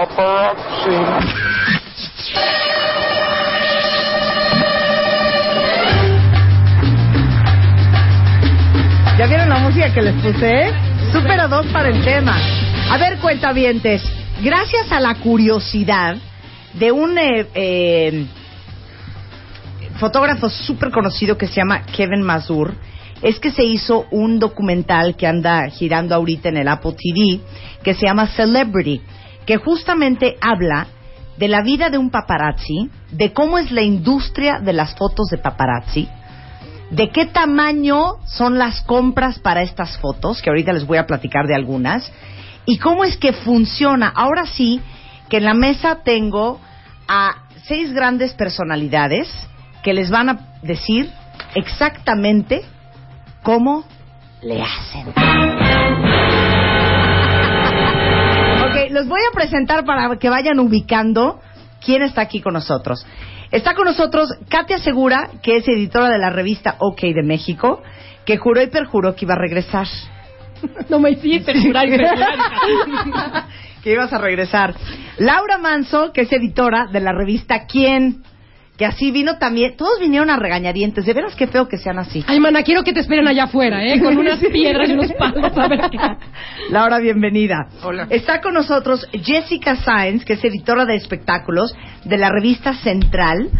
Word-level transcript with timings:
paparazzi. 0.00 0.96
¿Ya 9.18 9.26
vieron 9.26 9.48
la 9.50 9.58
música 9.58 9.92
que 9.92 10.02
les 10.02 10.14
puse? 10.14 10.72
Súper 11.12 11.40
ad 11.40 11.50
hoc 11.50 11.66
para 11.72 11.88
el 11.88 12.02
tema. 12.02 12.36
A 12.90 12.96
ver, 12.96 13.18
cuentavientes, 13.18 14.02
gracias 14.42 14.90
a 14.90 15.00
la 15.00 15.16
curiosidad 15.16 16.16
de 16.74 16.92
un 16.92 17.18
eh, 17.18 17.46
eh, 17.54 18.26
fotógrafo 19.98 20.48
súper 20.48 20.90
conocido 20.90 21.36
que 21.36 21.46
se 21.46 21.56
llama 21.56 21.82
Kevin 21.82 22.22
Mazur, 22.22 22.74
es 23.20 23.38
que 23.38 23.50
se 23.50 23.64
hizo 23.64 24.06
un 24.10 24.38
documental 24.38 25.14
que 25.16 25.26
anda 25.26 25.68
girando 25.68 26.14
ahorita 26.14 26.48
en 26.48 26.56
el 26.56 26.68
Apple 26.68 26.92
TV, 26.92 27.40
que 27.82 27.92
se 27.92 28.06
llama 28.06 28.26
Celebrity, 28.28 29.02
que 29.46 29.56
justamente 29.56 30.36
habla 30.40 30.86
de 31.36 31.48
la 31.48 31.62
vida 31.62 31.88
de 31.88 31.98
un 31.98 32.10
paparazzi, 32.10 32.90
de 33.10 33.32
cómo 33.32 33.58
es 33.58 33.70
la 33.70 33.82
industria 33.82 34.60
de 34.60 34.72
las 34.72 34.94
fotos 34.94 35.28
de 35.30 35.38
paparazzi, 35.38 36.08
de 36.90 37.08
qué 37.10 37.26
tamaño 37.26 38.16
son 38.26 38.58
las 38.58 38.82
compras 38.82 39.38
para 39.38 39.62
estas 39.62 39.96
fotos, 39.98 40.42
que 40.42 40.50
ahorita 40.50 40.72
les 40.72 40.86
voy 40.86 40.98
a 40.98 41.06
platicar 41.06 41.46
de 41.46 41.54
algunas, 41.54 42.12
y 42.66 42.78
cómo 42.78 43.04
es 43.04 43.16
que 43.16 43.32
funciona. 43.32 44.12
Ahora 44.14 44.44
sí, 44.46 44.80
que 45.28 45.38
en 45.38 45.44
la 45.44 45.54
mesa 45.54 46.00
tengo 46.04 46.60
a 47.08 47.36
seis 47.66 47.92
grandes 47.92 48.34
personalidades 48.34 49.28
que 49.82 49.94
les 49.94 50.10
van 50.10 50.28
a 50.28 50.38
decir 50.62 51.10
exactamente 51.54 52.62
cómo 53.42 53.84
le 54.42 54.62
hacen. 54.62 56.39
Los 58.90 59.06
voy 59.08 59.20
a 59.20 59.34
presentar 59.34 59.84
para 59.84 60.16
que 60.16 60.28
vayan 60.28 60.58
ubicando 60.58 61.40
quién 61.84 62.02
está 62.02 62.22
aquí 62.22 62.40
con 62.40 62.54
nosotros. 62.54 63.06
Está 63.50 63.74
con 63.74 63.84
nosotros 63.84 64.28
Katia 64.48 64.78
Segura, 64.78 65.30
que 65.42 65.56
es 65.56 65.68
editora 65.68 66.08
de 66.08 66.18
la 66.18 66.30
revista 66.30 66.76
OK 66.78 67.00
de 67.00 67.22
México, 67.22 67.82
que 68.24 68.36
juró 68.36 68.62
y 68.62 68.68
perjuró 68.68 69.14
que 69.14 69.24
iba 69.24 69.34
a 69.34 69.38
regresar. 69.38 69.86
No 70.88 70.98
me 70.98 71.10
hiciste 71.10 71.58
jurar 71.60 71.88
y 71.88 71.96
perjurar. 71.96 73.46
que 73.82 73.92
ibas 73.92 74.12
a 74.12 74.18
regresar. 74.18 74.74
Laura 75.18 75.58
Manso, 75.58 76.12
que 76.12 76.22
es 76.22 76.32
editora 76.32 76.86
de 76.86 77.00
la 77.00 77.12
revista 77.12 77.66
¿Quién? 77.66 78.22
Que 78.80 78.86
así 78.86 79.10
vino 79.10 79.36
también. 79.36 79.76
Todos 79.76 80.00
vinieron 80.00 80.30
a 80.30 80.38
regañadientes. 80.38 81.04
De 81.04 81.12
veras 81.12 81.36
qué 81.36 81.46
feo 81.46 81.68
que 81.68 81.76
sean 81.76 81.98
así. 81.98 82.24
Ay, 82.26 82.40
mana, 82.40 82.62
quiero 82.62 82.82
que 82.82 82.94
te 82.94 83.00
esperen 83.00 83.28
allá 83.28 83.44
afuera, 83.44 83.84
¿eh? 83.84 84.00
Con 84.00 84.16
unas 84.16 84.38
piedras 84.52 84.88
y 84.88 84.92
unos 84.94 85.12
palos. 85.12 85.52
A 85.54 85.68
ver 85.68 85.80
qué. 85.90 85.98
Laura, 86.70 86.98
bienvenida. 86.98 87.68
Hola. 87.82 88.06
Está 88.08 88.40
con 88.40 88.54
nosotros 88.54 89.06
Jessica 89.12 89.76
Sáenz, 89.76 90.24
que 90.24 90.32
es 90.32 90.42
editora 90.42 90.86
de 90.86 90.94
espectáculos 90.94 91.76
de 92.06 92.16
la 92.16 92.30
revista 92.30 92.72
Central. 92.72 93.50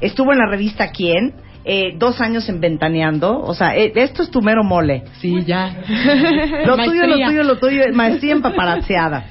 Estuvo 0.00 0.32
en 0.32 0.38
la 0.38 0.46
revista 0.48 0.90
¿Quién? 0.92 1.34
Eh, 1.66 1.92
dos 1.98 2.18
años 2.22 2.48
en 2.48 2.62
Ventaneando. 2.62 3.38
O 3.38 3.52
sea, 3.52 3.76
eh, 3.76 3.92
esto 3.96 4.22
es 4.22 4.30
tu 4.30 4.40
mero 4.40 4.64
mole. 4.64 5.04
Sí, 5.20 5.44
ya. 5.44 5.76
Lo 6.64 6.78
tuyo, 6.78 7.06
lo 7.06 7.16
tuyo, 7.16 7.42
lo 7.42 7.58
tuyo, 7.58 7.82
maestría 7.92 8.32
en 8.32 8.40
paparazziada. 8.40 9.26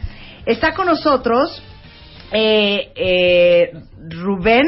Está 0.45 0.75
con 0.75 0.85
nosotros 0.85 1.63
eh, 2.31 2.91
eh, 2.95 3.71
Rubén 4.09 4.67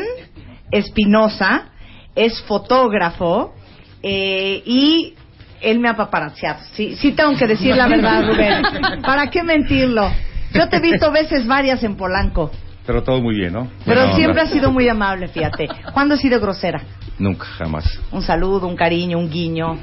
Espinosa, 0.71 1.69
es 2.15 2.41
fotógrafo 2.43 3.53
eh, 4.03 4.61
y 4.65 5.13
él 5.61 5.79
me 5.79 5.89
ha 5.89 5.95
paparazziado. 5.95 6.59
Sí, 6.73 6.95
sí 6.95 7.11
tengo 7.11 7.35
que 7.37 7.47
decir 7.47 7.75
la 7.75 7.87
verdad, 7.87 8.25
Rubén. 8.27 9.01
¿Para 9.01 9.27
qué 9.29 9.43
mentirlo? 9.43 10.09
Yo 10.53 10.67
te 10.69 10.77
he 10.77 10.81
visto 10.81 11.11
veces 11.11 11.45
varias 11.47 11.83
en 11.83 11.95
Polanco, 11.95 12.51
Pero 12.85 13.03
todo 13.03 13.21
muy 13.21 13.35
bien, 13.35 13.53
¿no? 13.53 13.69
pero 13.85 14.01
Buena 14.01 14.15
siempre 14.15 14.41
onda. 14.41 14.43
has 14.43 14.49
sido 14.51 14.71
muy 14.71 14.89
amable, 14.89 15.27
fíjate. 15.27 15.67
¿Cuándo 15.93 16.15
has 16.15 16.19
sido 16.21 16.39
grosera? 16.41 16.81
Nunca, 17.19 17.45
jamás. 17.45 17.99
un 18.11 18.21
saludo, 18.23 18.67
un 18.67 18.75
cariño, 18.75 19.17
un 19.19 19.29
guiño 19.29 19.77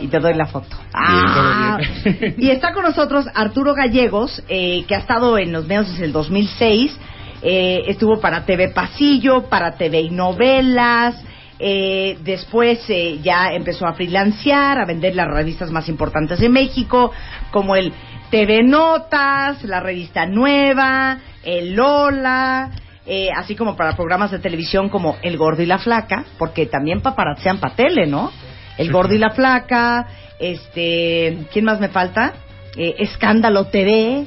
y 0.00 0.08
te 0.08 0.18
doy 0.18 0.34
la 0.34 0.46
foto. 0.46 0.76
todo 0.92 1.78
bien. 1.78 2.34
y 2.38 2.50
está 2.50 2.72
con 2.74 2.82
nosotros 2.82 3.26
Arturo 3.34 3.72
Gallegos, 3.74 4.42
eh, 4.48 4.84
que 4.86 4.94
ha 4.94 4.98
estado 4.98 5.38
en 5.38 5.52
los 5.52 5.66
medios 5.66 5.88
desde 5.90 6.04
el 6.06 6.12
2006. 6.12 6.98
Eh, 7.42 7.82
estuvo 7.86 8.20
para 8.20 8.44
TV 8.44 8.68
Pasillo, 8.68 9.48
para 9.48 9.72
TV 9.76 10.00
y 10.00 10.10
Novelas. 10.10 11.22
eh, 11.58 12.18
después 12.22 12.84
eh, 12.88 13.18
ya 13.22 13.52
empezó 13.54 13.86
a 13.86 13.94
freelancear, 13.94 14.78
a 14.78 14.84
vender 14.84 15.14
las 15.14 15.28
revistas 15.28 15.70
más 15.70 15.88
importantes 15.88 16.38
de 16.38 16.48
México, 16.50 17.12
como 17.50 17.76
el 17.76 17.92
TV 18.30 18.62
Notas, 18.62 19.62
la 19.64 19.80
revista 19.80 20.26
Nueva, 20.26 21.18
el 21.42 21.74
Lola, 21.74 22.70
eh, 23.06 23.30
así 23.34 23.54
como 23.54 23.76
para 23.76 23.96
programas 23.96 24.32
de 24.32 24.40
televisión 24.40 24.88
como 24.88 25.16
El 25.22 25.36
Gordo 25.38 25.62
y 25.62 25.66
la 25.66 25.78
Flaca, 25.78 26.24
porque 26.38 26.66
también 26.66 27.00
paparazzean 27.00 27.58
pa' 27.58 27.74
tele, 27.76 28.06
¿no? 28.06 28.32
El 28.76 28.88
Sí, 28.88 28.92
Gordo 28.92 29.14
y 29.14 29.18
la 29.18 29.30
Flaca, 29.30 30.06
este, 30.40 31.46
¿quién 31.52 31.64
más 31.64 31.80
me 31.80 31.88
falta? 31.88 32.34
Eh, 32.76 32.96
Escándalo 32.98 33.66
TV 33.68 34.26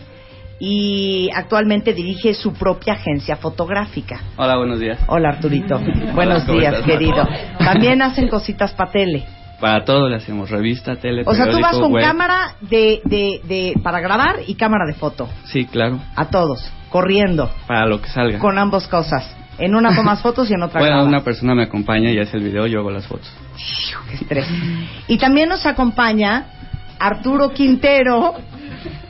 y 0.60 1.30
actualmente 1.34 1.94
dirige 1.94 2.34
su 2.34 2.54
propia 2.54 2.94
agencia 2.94 3.38
fotográfica. 3.38 4.22
Hola, 4.38 4.58
buenos 4.58 4.80
días. 4.80 5.00
Hola 5.08 5.30
Arturito, 5.30 5.80
buenos 6.14 6.44
¿cómo 6.44 6.60
días 6.60 6.74
estás? 6.76 6.86
querido. 6.88 7.28
También 7.60 8.02
hacen 8.02 8.28
cositas 8.30 8.74
pa' 8.74 8.92
tele. 8.92 9.26
Para 9.60 9.84
todo 9.84 10.08
le 10.08 10.16
hacemos 10.18 10.50
revista, 10.50 10.96
tele, 10.96 11.24
O 11.26 11.36
sea, 11.36 11.50
tú 11.52 11.60
vas 11.62 11.78
con 11.78 11.92
web. 11.92 12.02
cámara 12.04 12.56
de, 12.62 13.02
de, 13.04 13.42
de, 13.44 13.74
para 13.84 14.00
grabar 14.00 14.38
y 14.48 14.56
cámara 14.56 14.86
de 14.86 14.94
foto. 14.94 15.28
Sí, 15.46 15.66
claro, 15.66 16.00
A 16.16 16.26
todos, 16.30 16.72
corriendo, 16.90 17.50
para 17.68 17.86
lo 17.86 18.02
que 18.02 18.08
salga. 18.10 18.40
con 18.40 18.58
ambas 18.58 18.88
cosas. 18.88 19.36
En 19.58 19.76
una 19.76 19.94
tomas 19.94 20.22
fotos 20.22 20.50
y 20.50 20.54
en 20.54 20.64
otra 20.64 20.80
Bueno, 20.80 20.96
grabas. 20.96 21.10
una 21.10 21.22
persona 21.26 21.54
me 21.54 21.64
acompaña 21.64 22.10
y 22.12 22.20
hace 22.20 22.38
el 22.38 22.44
video, 22.44 22.66
yo 22.68 22.80
hago 22.80 22.92
las 22.92 23.06
fotos. 23.08 23.30
Qué 24.10 24.16
estrés. 24.16 24.48
Y 25.10 25.18
también 25.18 25.50
nos 25.50 25.66
acompaña 25.66 26.46
Arturo 26.98 27.50
Quintero, 27.52 28.36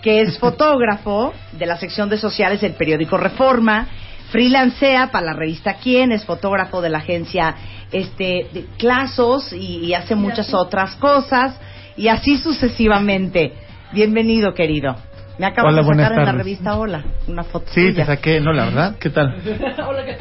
que 0.01 0.21
es 0.21 0.37
fotógrafo 0.39 1.33
de 1.53 1.65
la 1.65 1.77
sección 1.77 2.09
de 2.09 2.17
sociales 2.17 2.61
del 2.61 2.73
periódico 2.73 3.17
Reforma, 3.17 3.87
freelancea 4.31 5.11
para 5.11 5.25
la 5.27 5.33
revista 5.33 5.75
Quién, 5.81 6.11
es 6.11 6.23
fotógrafo 6.25 6.81
de 6.81 6.89
la 6.89 6.99
agencia 6.99 7.55
este, 7.91 8.47
de 8.53 8.65
Clasos 8.77 9.51
y, 9.53 9.85
y 9.85 9.93
hace 9.93 10.15
muchas 10.15 10.53
otras 10.53 10.95
cosas, 10.95 11.59
y 11.97 12.07
así 12.07 12.37
sucesivamente. 12.37 13.53
Bienvenido, 13.91 14.53
querido. 14.53 14.95
Me 15.39 15.45
acabo 15.47 15.69
Hola, 15.69 15.81
de 15.81 15.85
buenas 15.87 16.03
sacar 16.05 16.19
en 16.19 16.25
la 16.25 16.31
tardes. 16.31 16.45
revista 16.45 16.77
Hola 16.77 17.03
una 17.27 17.43
foto 17.45 17.65
Sí, 17.73 17.91
tuya. 17.91 17.95
te 17.95 18.05
saqué, 18.05 18.41
no, 18.41 18.51
la 18.51 18.65
verdad, 18.65 18.95
¿qué 18.99 19.09
tal? 19.09 19.35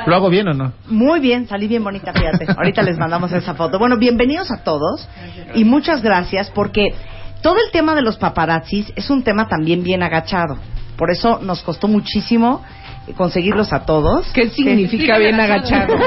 ¿Lo 0.06 0.14
hago 0.14 0.30
bien 0.30 0.46
o 0.48 0.54
no? 0.54 0.72
Muy 0.86 1.18
bien, 1.20 1.46
salí 1.48 1.66
bien 1.66 1.82
bonita, 1.82 2.12
fíjate. 2.12 2.46
Ahorita 2.56 2.82
les 2.82 2.96
mandamos 2.98 3.32
esa 3.32 3.54
foto. 3.54 3.78
Bueno, 3.80 3.96
bienvenidos 3.98 4.50
a 4.52 4.62
todos 4.62 5.08
y 5.54 5.64
muchas 5.64 6.02
gracias 6.02 6.50
porque 6.50 6.94
todo 7.42 7.56
el 7.64 7.70
tema 7.72 7.94
de 7.94 8.02
los 8.02 8.16
paparazzis 8.16 8.92
es 8.96 9.10
un 9.10 9.22
tema 9.22 9.48
también 9.48 9.82
bien 9.82 10.02
agachado. 10.02 10.58
Por 10.96 11.10
eso 11.10 11.38
nos 11.42 11.62
costó 11.62 11.86
muchísimo 11.86 12.62
conseguirlos 13.16 13.72
a 13.72 13.84
todos. 13.84 14.26
¿Qué 14.32 14.48
significa 14.50 15.18
bien 15.18 15.38
agachado? 15.40 15.94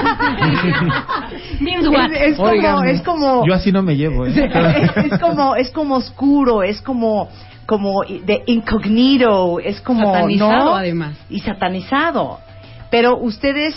Es, 1.62 1.86
es 1.88 2.38
como, 2.38 2.84
es 2.84 3.02
como, 3.02 3.48
Yo 3.48 3.54
así 3.54 3.72
no 3.72 3.82
me 3.82 3.96
llevo, 3.96 4.26
¿eh? 4.26 4.34
es, 4.96 5.12
es 5.12 5.20
como, 5.20 5.56
es 5.56 5.72
como 5.72 5.96
oscuro, 5.96 6.64
es 6.64 6.82
como, 6.82 7.30
como 7.66 8.04
de 8.04 8.44
incognito, 8.48 9.60
es 9.60 9.82
como, 9.82 10.14
Satanizado, 10.14 10.66
¿no? 10.66 10.76
además. 10.76 11.18
Y 11.30 11.40
satanizado. 11.40 12.40
Pero 12.90 13.18
ustedes 13.18 13.76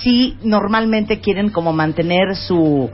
sí 0.00 0.36
normalmente 0.42 1.20
quieren 1.20 1.50
como 1.50 1.72
mantener 1.72 2.36
su, 2.36 2.90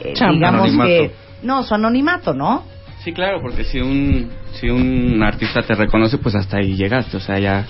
eh, 0.00 0.14
digamos 0.14 0.42
Anonimato. 0.70 0.88
que, 0.88 1.12
no, 1.42 1.62
su 1.62 1.74
anonimato, 1.74 2.34
¿no? 2.34 2.64
Sí, 3.04 3.12
claro, 3.12 3.40
porque 3.42 3.64
si 3.64 3.80
un, 3.80 4.30
si 4.52 4.68
un 4.70 5.22
artista 5.22 5.62
te 5.62 5.74
reconoce, 5.74 6.18
pues 6.18 6.34
hasta 6.34 6.58
ahí 6.58 6.76
llegaste. 6.76 7.16
O 7.16 7.20
sea, 7.20 7.38
ya 7.38 7.66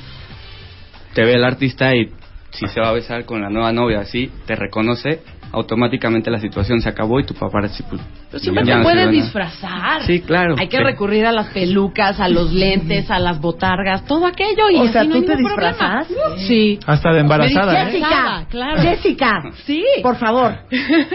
te 1.15 1.25
ve 1.25 1.35
el 1.35 1.45
artista 1.45 1.95
y 1.95 2.11
si 2.51 2.67
se 2.67 2.81
va 2.81 2.89
a 2.89 2.93
besar 2.93 3.25
con 3.25 3.41
la 3.41 3.49
nueva 3.49 3.73
novia 3.73 4.01
así, 4.01 4.31
te 4.47 4.55
reconoce, 4.55 5.23
automáticamente 5.53 6.31
la 6.31 6.39
situación 6.39 6.81
se 6.83 6.89
acabó 6.89 7.19
y 7.21 7.25
tu 7.25 7.35
paparazzi 7.35 7.83
pues, 7.83 8.01
Pero 8.31 8.39
siempre 8.43 8.65
ya 8.65 8.73
te 8.73 8.79
no 8.79 8.85
puedes 8.85 9.11
disfrazar. 9.11 10.03
Sí, 10.03 10.21
claro. 10.21 10.57
Hay 10.59 10.69
que 10.69 10.77
Sí. 10.79 10.83
recurrir 10.83 11.25
a 11.27 11.33
las 11.33 11.49
pelucas, 11.49 12.21
a 12.21 12.29
los 12.29 12.53
lentes, 12.53 13.11
a 13.11 13.19
las 13.19 13.41
botargas, 13.41 14.05
todo 14.07 14.27
aquello. 14.27 14.69
Y 14.71 14.77
O 14.77 14.83
así 14.85 14.93
sea, 14.93 15.05
no 15.05 15.11
¿tú 15.13 15.17
hay 15.19 15.25
te 15.27 15.37
ningún 15.37 15.55
problema. 15.55 16.05
disfrazas? 16.07 16.43
Sí. 16.47 16.79
Hasta 16.87 17.13
de 17.13 17.21
embarazada, 17.21 17.83
¿eh? 17.83 17.87
Jessica, 17.87 18.47
claro. 18.51 18.83
Jessica, 18.83 19.43
Sí. 19.65 19.83
por 20.03 20.17
favor. 20.17 20.59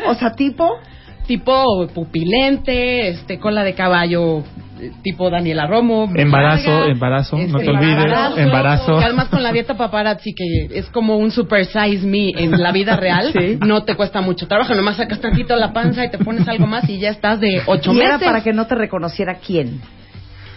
O 0.07 0.15
sea, 0.15 0.31
tipo, 0.33 0.79
Tipo 1.27 1.87
pupilente, 1.93 3.09
este, 3.09 3.37
cola 3.37 3.63
de 3.63 3.73
caballo, 3.73 4.39
eh, 4.79 4.91
tipo 5.03 5.29
Daniela 5.29 5.67
Romo. 5.67 6.09
Embarazo, 6.15 6.69
larga, 6.69 6.91
embarazo, 6.93 7.37
no 7.37 7.43
este, 7.43 7.59
te 7.65 7.69
olvides, 7.69 8.37
embarazo. 8.37 8.99
Y 9.01 9.03
además 9.03 9.27
con 9.27 9.43
la 9.43 9.51
dieta 9.51 9.75
paparazzi, 9.75 10.33
que 10.33 10.77
es 10.79 10.85
como 10.89 11.17
un 11.17 11.31
super 11.31 11.65
size 11.65 12.05
me 12.07 12.29
en 12.29 12.51
la 12.61 12.71
vida 12.71 12.95
real, 12.95 13.33
Sí. 13.37 13.57
no 13.65 13.83
te 13.83 13.95
cuesta 13.95 14.21
mucho 14.21 14.47
trabajo. 14.47 14.73
Nomás 14.73 14.95
sacas 14.97 15.19
tantito 15.19 15.53
la 15.57 15.73
panza 15.73 16.05
y 16.05 16.09
te 16.11 16.17
pones 16.17 16.47
algo 16.47 16.65
más 16.65 16.87
y 16.89 16.97
ya 16.97 17.09
estás 17.09 17.41
de 17.41 17.61
ocho 17.65 17.91
y 17.91 17.95
meses. 17.95 18.07
era 18.15 18.19
para 18.19 18.41
que 18.41 18.53
no 18.53 18.65
te 18.65 18.75
reconociera 18.75 19.35
quién. 19.35 19.81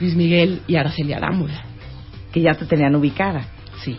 Luis 0.00 0.14
Miguel 0.14 0.60
y 0.68 0.76
Araceli 0.76 1.12
Arámbula. 1.12 1.64
que 2.32 2.40
ya 2.42 2.54
te 2.54 2.64
tenían 2.64 2.94
ubicada. 2.94 3.42
Sí. 3.82 3.98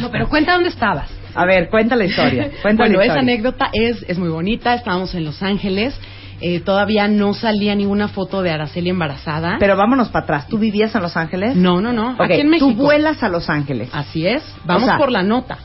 No, 0.00 0.10
pero 0.10 0.28
cuenta 0.28 0.54
dónde 0.54 0.68
estabas. 0.68 1.10
A 1.34 1.44
ver, 1.46 1.68
cuenta 1.68 1.96
la 1.96 2.04
historia. 2.04 2.50
Cuenta 2.62 2.84
bueno, 2.84 2.98
la 2.98 3.04
esa 3.06 3.18
anécdota 3.18 3.68
es, 3.72 4.04
es 4.08 4.18
muy 4.18 4.28
bonita. 4.28 4.74
Estábamos 4.74 5.14
en 5.14 5.24
Los 5.24 5.42
Ángeles. 5.42 5.98
Eh, 6.40 6.60
todavía 6.60 7.08
no 7.08 7.32
salía 7.34 7.74
ninguna 7.74 8.08
foto 8.08 8.42
de 8.42 8.50
Araceli 8.50 8.90
embarazada. 8.90 9.56
Pero 9.58 9.76
vámonos 9.76 10.08
para 10.10 10.24
atrás. 10.24 10.48
¿Tú 10.48 10.58
vivías 10.58 10.94
en 10.94 11.02
Los 11.02 11.16
Ángeles? 11.16 11.56
no, 11.56 11.80
no, 11.80 11.92
no. 11.92 12.12
Ok, 12.12 12.20
Aquí 12.20 12.40
en 12.40 12.50
México. 12.50 12.70
tú 12.70 12.76
vuelas 12.76 13.22
a 13.22 13.28
Los 13.28 13.48
Ángeles. 13.50 13.88
Así 13.92 14.26
es. 14.26 14.42
Vamos 14.64 14.84
O 14.84 14.86
sea, 14.86 14.98
por 14.98 15.10
la 15.10 15.22
nota. 15.22 15.58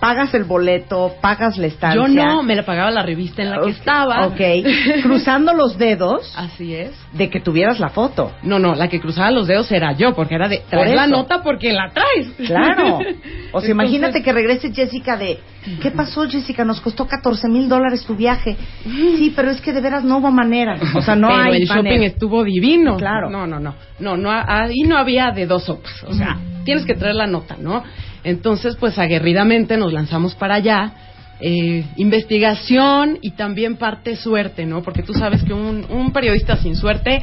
Pagas 0.00 0.32
el 0.34 0.44
boleto, 0.44 1.14
pagas 1.20 1.58
la 1.58 1.66
estancia. 1.66 2.00
Yo 2.00 2.08
no, 2.08 2.42
me 2.42 2.54
la 2.54 2.64
pagaba 2.64 2.90
la 2.90 3.02
revista 3.02 3.42
en 3.42 3.50
la 3.50 3.60
que 3.60 3.70
estaba. 3.70 4.26
Ok. 4.26 4.40
Cruzando 5.02 5.52
los 5.54 5.76
dedos 5.76 6.32
Así 6.36 6.74
es. 6.74 6.92
de 7.12 7.28
que 7.28 7.40
tuvieras 7.40 7.80
la 7.80 7.88
foto. 7.88 8.32
No, 8.42 8.58
no, 8.58 8.74
la 8.74 8.88
que 8.88 9.00
cruzaba 9.00 9.30
los 9.30 9.48
dedos 9.48 9.70
era 9.72 9.92
yo, 9.92 10.14
porque 10.14 10.36
era 10.36 10.48
de 10.48 10.62
traes 10.70 10.94
la 10.94 11.06
nota 11.06 11.42
porque 11.42 11.72
la 11.72 11.90
traes. 11.92 12.28
Claro. 12.46 12.98
O 13.50 13.62
sea, 13.62 13.70
imagínate 13.70 14.22
que 14.22 14.30
regrese 14.30 14.72
Jessica 14.74 15.16
de... 15.16 15.38
¿Qué 15.80 15.90
pasó, 15.90 16.28
Jessica? 16.28 16.66
Nos 16.66 16.82
costó 16.82 17.06
14 17.06 17.48
mil 17.48 17.66
dólares 17.66 18.04
tu 18.04 18.14
viaje. 18.14 18.56
Sí, 18.84 19.32
pero 19.34 19.50
es 19.50 19.60
que 19.62 19.72
de 19.72 19.80
veras 19.80 20.04
no 20.04 20.18
hubo 20.18 20.30
manera. 20.30 20.78
O 20.94 21.00
sea, 21.00 21.16
no 21.16 21.28
Pero 21.28 21.40
hay 21.40 21.62
el 21.62 21.66
shopping 21.66 22.02
estuvo 22.02 22.44
divino. 22.44 22.98
Claro. 22.98 23.30
No, 23.30 23.46
no, 23.46 23.58
no. 23.58 23.74
No, 23.98 24.16
no, 24.16 24.30
ahí 24.30 24.82
no 24.86 24.98
había 24.98 25.30
de 25.30 25.46
dos 25.46 25.64
sopas. 25.64 26.04
O 26.04 26.12
sea, 26.12 26.38
tienes 26.64 26.84
que 26.84 26.94
traer 26.94 27.14
la 27.14 27.26
nota, 27.26 27.56
¿no? 27.58 27.82
Entonces, 28.24 28.76
pues 28.76 28.98
aguerridamente 28.98 29.76
nos 29.76 29.92
lanzamos 29.92 30.34
para 30.34 30.56
allá. 30.56 30.92
Eh, 31.40 31.84
investigación 31.96 33.18
y 33.22 33.30
también 33.30 33.76
parte 33.76 34.16
suerte, 34.16 34.66
¿no? 34.66 34.82
Porque 34.82 35.02
tú 35.02 35.14
sabes 35.14 35.44
que 35.44 35.52
un, 35.52 35.86
un 35.88 36.12
periodista 36.12 36.56
sin 36.56 36.74
suerte, 36.74 37.20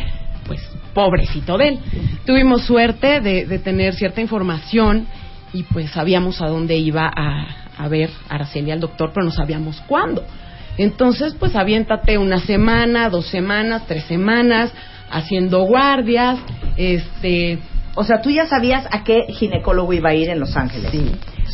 pues 0.48 0.62
pobrecito 0.96 1.58
de 1.58 1.68
él. 1.68 1.80
Tuvimos 2.26 2.64
suerte 2.64 3.20
de, 3.20 3.60
tener 3.60 3.94
cierta 3.94 4.22
información 4.22 5.06
y 5.54 5.64
pues 5.64 5.92
sabíamos 5.92 6.42
a 6.42 6.48
dónde 6.48 6.78
iba 6.78 7.12
a, 7.14 7.46
a 7.78 7.88
ver 7.88 8.10
Araceli 8.30 8.72
al 8.72 8.80
doctor, 8.80 9.12
pero 9.14 9.26
no 9.26 9.32
sabíamos 9.32 9.82
cuándo. 9.88 10.24
Entonces, 10.78 11.36
pues 11.40 11.56
aviéntate 11.56 12.18
una 12.18 12.40
semana, 12.40 13.10
dos 13.10 13.28
semanas, 13.28 13.84
tres 13.88 14.06
semanas, 14.06 14.72
haciendo 15.10 15.64
guardias, 15.64 16.40
este, 16.76 17.60
O 17.96 18.04
sea, 18.04 18.22
tú 18.22 18.30
ya 18.30 18.46
sabías 18.48 18.86
a 18.92 19.04
qué 19.04 19.24
ginecólogo 19.30 19.94
iba 19.94 20.10
a 20.10 20.14
ir 20.16 20.30
en 20.30 20.40
Los 20.40 20.56
Ángeles. 20.58 20.92
Sí. 20.92 21.12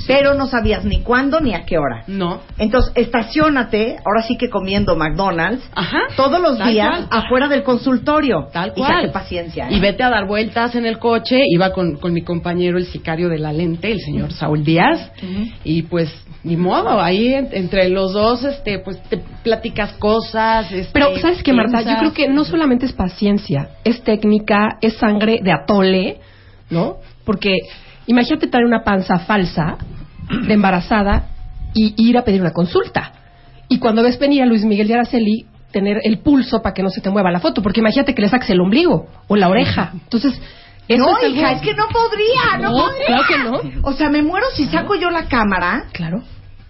Pero 0.07 0.33
no 0.33 0.47
sabías 0.47 0.83
ni 0.85 1.01
cuándo 1.01 1.39
ni 1.41 1.53
a 1.53 1.63
qué 1.65 1.77
hora. 1.77 2.03
no, 2.07 2.41
Entonces, 2.57 2.91
estacionate, 2.95 3.97
ahora 4.05 4.23
sí 4.27 4.37
que 4.37 4.49
comiendo 4.49 4.95
McDonald's, 4.95 5.63
ajá, 5.75 5.99
todos 6.15 6.41
los 6.41 6.57
Tal 6.57 6.71
días 6.71 7.05
cual. 7.07 7.23
afuera 7.23 7.47
del 7.47 7.63
consultorio. 7.63 8.47
tal 8.51 8.73
cual. 8.73 9.01
qué 9.05 9.07
paciencia. 9.09 9.65
¿eh? 9.69 9.75
Y 9.75 9.79
vete 9.79 10.03
a 10.03 10.09
dar 10.09 10.25
vueltas 10.27 10.75
en 10.75 10.85
el 10.85 10.97
coche, 10.97 11.39
iba 11.49 11.71
con, 11.73 11.97
con 11.97 12.13
mi 12.13 12.23
compañero 12.23 12.77
el 12.77 12.85
sicario 12.87 13.29
de 13.29 13.37
la 13.39 13.53
lente, 13.53 13.91
el 13.91 13.99
señor 13.99 14.31
Saúl 14.33 14.63
Díaz, 14.63 15.11
y 15.63 15.83
pues 15.83 16.11
ni 16.43 16.57
modo, 16.57 16.99
ahí 16.99 17.33
en- 17.35 17.49
entre 17.51 17.87
los 17.89 18.13
dos, 18.13 18.43
este, 18.43 18.79
pues 18.79 19.01
te 19.03 19.17
platicas 19.43 19.93
cosas. 19.93 20.71
este, 20.71 20.91
Pero, 20.93 21.15
¿sabes 21.19 21.43
qué, 21.43 21.53
Marta? 21.53 21.81
Yo 21.81 21.97
creo 21.99 22.13
que 22.13 22.27
no 22.27 22.43
solamente 22.45 22.85
es 22.87 22.93
paciencia, 22.93 23.69
es 23.83 24.01
técnica, 24.03 24.77
es 24.81 24.95
sangre 24.95 25.39
de 25.43 25.51
atole, 25.51 26.17
¿no? 26.71 26.95
Porque 27.25 27.53
imagínate 28.07 28.47
traer 28.47 28.65
una 28.65 28.83
panza 28.83 29.19
falsa 29.19 29.77
de 30.47 30.53
embarazada 30.53 31.27
y 31.73 31.93
ir 31.97 32.17
a 32.17 32.23
pedir 32.23 32.41
una 32.41 32.51
consulta. 32.51 33.13
Y 33.69 33.79
cuando 33.79 34.01
ves 34.03 34.17
venir 34.19 34.41
a 34.41 34.45
Luis 34.45 34.65
Miguel 34.65 34.89
y 34.89 34.93
Araceli, 34.93 35.45
tener 35.71 35.99
el 36.03 36.19
pulso 36.19 36.61
para 36.61 36.73
que 36.73 36.83
no 36.83 36.89
se 36.89 36.99
te 37.01 37.09
mueva 37.09 37.31
la 37.31 37.39
foto. 37.39 37.61
Porque 37.61 37.79
imagínate 37.79 38.13
que 38.15 38.21
le 38.21 38.29
saques 38.29 38.49
el 38.49 38.59
ombligo 38.59 39.07
o 39.27 39.35
la 39.37 39.47
oreja. 39.47 39.91
Entonces, 39.93 40.33
eso 40.87 41.05
no, 41.05 41.17
es 41.19 41.29
hija, 41.33 41.51
es 41.53 41.61
que 41.61 41.73
no 41.73 41.85
podría, 41.87 42.57
no, 42.59 42.71
No, 42.77 42.85
podría. 42.87 43.05
claro 43.07 43.23
que 43.27 43.37
no. 43.37 43.79
O 43.83 43.93
sea, 43.93 44.09
me 44.09 44.21
muero 44.21 44.47
si 44.55 44.65
saco 44.65 44.95
yo 44.95 45.09
la 45.09 45.25
cámara 45.29 45.85
Claro. 45.93 46.23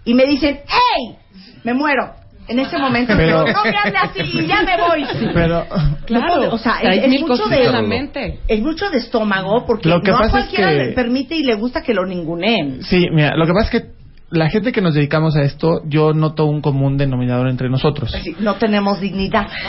y 0.04 0.14
me 0.14 0.24
dicen, 0.26 0.60
¡Ey! 0.96 1.16
Me 1.64 1.74
muero. 1.74 2.14
En 2.48 2.58
ese 2.58 2.76
momento, 2.78 3.14
Pero- 3.16 3.44
no 3.46 3.62
me 3.64 3.76
hable 3.76 3.98
así 3.98 4.20
y 4.38 4.46
ya 4.46 4.62
me 4.62 4.76
voy. 4.76 5.04
Pero 5.32 5.64
Claro, 6.06 6.42
No 6.42 6.50
o 6.54 6.58
sea, 6.58 6.78
es, 6.82 7.20
mucho 7.20 7.46
de 7.46 7.70
la 7.70 7.82
mente. 7.82 8.40
Es 8.48 8.60
mucho 8.60 8.90
de 8.90 8.98
estómago 8.98 9.64
porque 9.66 9.88
Lo 9.88 10.00
que 10.00 10.10
no 10.10 10.18
a 10.18 10.24
es 10.26 10.30
cualquiera 10.30 10.70
que- 10.70 10.76
le 10.76 10.92
permite 10.92 11.36
y 11.36 11.44
le 11.44 11.54
gusta 11.54 11.82
que 11.82 11.94
lo 11.94 12.04
ninguneen. 12.04 12.82
Sí, 12.82 13.06
mira, 13.12 13.36
lo 13.36 13.46
que 13.46 13.52
pasa 13.52 13.76
es 13.76 13.82
que 13.82 13.88
la 14.30 14.48
gente 14.48 14.72
que 14.72 14.80
nos 14.80 14.94
dedicamos 14.94 15.36
a 15.36 15.42
esto, 15.42 15.82
yo 15.86 16.12
noto 16.14 16.46
un 16.46 16.60
común 16.62 16.96
denominador 16.96 17.48
entre 17.48 17.68
nosotros. 17.68 18.12
No 18.40 18.54
tenemos 18.56 19.00
dignidad. 19.00 19.46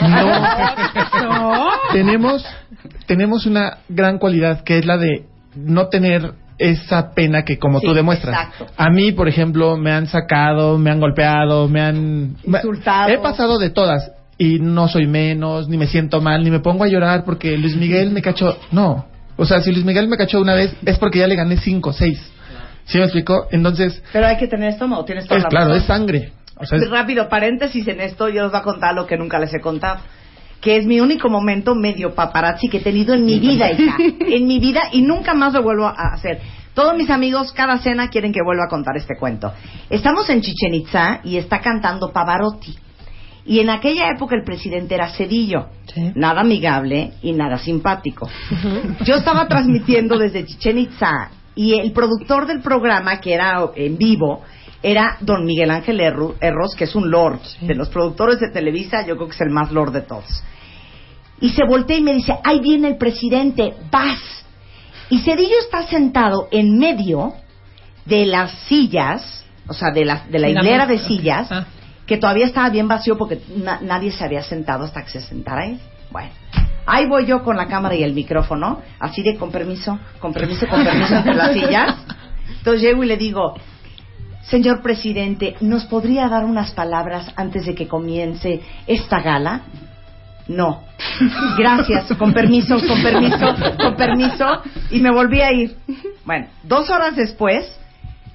No. 1.22 1.68
tenemos, 1.92 2.44
tenemos 3.06 3.46
una 3.46 3.78
gran 3.88 4.18
cualidad 4.18 4.62
que 4.64 4.78
es 4.78 4.84
la 4.86 4.96
de 4.98 5.24
no 5.56 5.88
tener 5.88 6.32
esa 6.58 7.12
pena 7.14 7.42
que 7.44 7.58
como 7.58 7.80
Sí, 7.80 7.86
tú 7.86 7.94
demuestras. 7.94 8.48
exacto. 8.48 8.66
A 8.76 8.90
mí, 8.90 9.12
por 9.12 9.28
ejemplo, 9.28 9.76
me 9.76 9.90
han 9.92 10.06
sacado, 10.06 10.78
me 10.78 10.90
han 10.90 11.00
golpeado, 11.00 11.68
me 11.68 11.80
han 11.80 12.36
Insultado. 12.44 13.08
he 13.10 13.18
pasado 13.18 13.58
de 13.58 13.70
todas 13.70 14.12
y 14.38 14.58
no 14.60 14.88
soy 14.88 15.06
menos, 15.06 15.68
ni 15.68 15.76
me 15.76 15.86
siento 15.86 16.20
mal, 16.20 16.42
ni 16.44 16.50
me 16.50 16.60
pongo 16.60 16.84
a 16.84 16.88
llorar 16.88 17.24
porque 17.24 17.56
Luis 17.56 17.76
Miguel 17.76 18.10
me 18.10 18.22
cachó. 18.22 18.58
No. 18.72 19.06
O 19.36 19.44
sea, 19.44 19.60
si 19.60 19.72
Luis 19.72 19.84
Miguel 19.84 20.06
me 20.08 20.16
cachó 20.16 20.40
una 20.40 20.54
vez 20.54 20.74
es 20.86 20.98
porque 20.98 21.18
ya 21.18 21.26
le 21.26 21.34
gané 21.36 21.56
cinco, 21.56 21.92
seis. 21.92 22.20
¿Sí 22.84 22.98
me 22.98 23.04
explico? 23.04 23.46
Entonces, 23.50 24.02
Pero 24.12 24.26
hay 24.26 24.36
que 24.36 24.46
tener 24.46 24.68
estómago, 24.70 25.04
tienes 25.04 25.24
toda 25.26 25.38
es 25.38 25.42
la 25.44 25.48
claro, 25.48 25.66
razón. 25.68 25.80
es 25.80 25.86
sangre. 25.86 26.32
O 26.56 26.66
sea, 26.66 26.78
es- 26.78 26.88
Rápido, 26.90 27.28
paréntesis 27.28 27.88
en 27.88 28.00
esto, 28.00 28.28
yo 28.28 28.42
les 28.42 28.52
voy 28.52 28.60
a 28.60 28.62
contar 28.62 28.94
lo 28.94 29.06
que 29.06 29.16
nunca 29.16 29.38
les 29.40 29.52
he 29.54 29.60
contado. 29.60 29.98
Que 30.64 30.78
es 30.78 30.86
mi 30.86 30.98
único 30.98 31.28
momento 31.28 31.74
medio 31.74 32.14
paparazzi 32.14 32.68
que 32.68 32.78
he 32.78 32.80
tenido 32.80 33.12
en 33.12 33.26
mi 33.26 33.38
vida, 33.38 33.70
hija. 33.70 33.98
En 34.20 34.46
mi 34.46 34.58
vida 34.58 34.84
y 34.92 35.02
nunca 35.02 35.34
más 35.34 35.52
lo 35.52 35.62
vuelvo 35.62 35.84
a 35.84 36.14
hacer. 36.14 36.40
Todos 36.72 36.96
mis 36.96 37.10
amigos, 37.10 37.52
cada 37.52 37.76
cena, 37.76 38.08
quieren 38.08 38.32
que 38.32 38.40
vuelva 38.42 38.64
a 38.64 38.70
contar 38.70 38.96
este 38.96 39.14
cuento. 39.20 39.52
Estamos 39.90 40.28
en 40.30 40.40
Chichen 40.40 40.72
Itza 40.72 41.20
y 41.22 41.36
está 41.36 41.60
cantando 41.60 42.10
Pavarotti. 42.10 42.74
Y 43.44 43.60
en 43.60 43.68
aquella 43.68 44.08
época 44.08 44.36
el 44.36 44.42
presidente 44.42 44.94
era 44.94 45.10
Cedillo. 45.10 45.66
Sí. 45.92 46.12
Nada 46.14 46.40
amigable 46.40 47.12
y 47.20 47.32
nada 47.32 47.58
simpático. 47.58 48.26
Yo 49.04 49.16
estaba 49.16 49.46
transmitiendo 49.46 50.16
desde 50.16 50.46
Chichen 50.46 50.78
Itza 50.78 51.30
y 51.54 51.78
el 51.78 51.92
productor 51.92 52.46
del 52.46 52.60
programa, 52.60 53.20
que 53.20 53.34
era 53.34 53.68
en 53.76 53.98
vivo, 53.98 54.42
era 54.82 55.16
don 55.20 55.44
Miguel 55.44 55.70
Ángel 55.70 56.00
Erros, 56.00 56.74
que 56.76 56.84
es 56.84 56.94
un 56.94 57.10
lord. 57.10 57.40
De 57.60 57.74
los 57.74 57.88
productores 57.88 58.40
de 58.40 58.50
Televisa, 58.50 59.06
yo 59.06 59.16
creo 59.16 59.28
que 59.28 59.34
es 59.34 59.40
el 59.40 59.50
más 59.50 59.70
lord 59.70 59.92
de 59.92 60.02
todos. 60.02 60.42
Y 61.40 61.50
se 61.50 61.64
voltea 61.66 61.96
y 61.98 62.02
me 62.02 62.14
dice, 62.14 62.36
ahí 62.44 62.60
viene 62.60 62.88
el 62.88 62.96
presidente, 62.96 63.74
vas. 63.90 64.20
Y 65.10 65.20
Cedillo 65.20 65.58
está 65.60 65.82
sentado 65.86 66.48
en 66.50 66.78
medio 66.78 67.34
de 68.06 68.26
las 68.26 68.52
sillas, 68.68 69.44
o 69.68 69.74
sea, 69.74 69.90
de 69.90 70.04
la, 70.04 70.24
de 70.30 70.38
la 70.38 70.48
hilera 70.48 70.86
de 70.86 70.98
sillas, 70.98 71.48
Ah. 71.50 71.66
que 72.06 72.16
todavía 72.16 72.46
estaba 72.46 72.68
bien 72.70 72.86
vacío 72.88 73.16
porque 73.18 73.40
na- 73.56 73.80
nadie 73.82 74.10
se 74.12 74.24
había 74.24 74.42
sentado 74.42 74.84
hasta 74.84 75.02
que 75.02 75.10
se 75.10 75.20
sentara 75.20 75.62
ahí. 75.62 75.80
Bueno, 76.10 76.30
ahí 76.86 77.06
voy 77.06 77.26
yo 77.26 77.42
con 77.42 77.56
la 77.56 77.66
cámara 77.66 77.94
y 77.94 78.02
el 78.02 78.12
micrófono, 78.14 78.80
así 79.00 79.22
de 79.22 79.36
con 79.36 79.50
permiso, 79.50 79.98
con 80.20 80.32
permiso, 80.32 80.66
con 80.68 80.84
permiso 80.84 81.14
entre 81.16 81.34
las 81.34 81.52
sillas. 81.52 81.96
Entonces 82.58 82.82
llego 82.82 83.02
y 83.04 83.06
le 83.06 83.16
digo, 83.16 83.54
señor 84.42 84.82
presidente, 84.82 85.56
¿nos 85.60 85.84
podría 85.86 86.28
dar 86.28 86.44
unas 86.44 86.72
palabras 86.72 87.32
antes 87.36 87.66
de 87.66 87.74
que 87.74 87.88
comience 87.88 88.60
esta 88.86 89.20
gala? 89.20 89.62
No. 90.48 90.82
Gracias, 91.56 92.12
con 92.18 92.32
permiso, 92.32 92.76
con 92.86 93.02
permiso, 93.02 93.54
con 93.78 93.96
permiso. 93.96 94.62
Y 94.90 95.00
me 95.00 95.10
volví 95.10 95.40
a 95.40 95.52
ir. 95.52 95.76
Bueno, 96.24 96.48
dos 96.62 96.90
horas 96.90 97.16
después, 97.16 97.70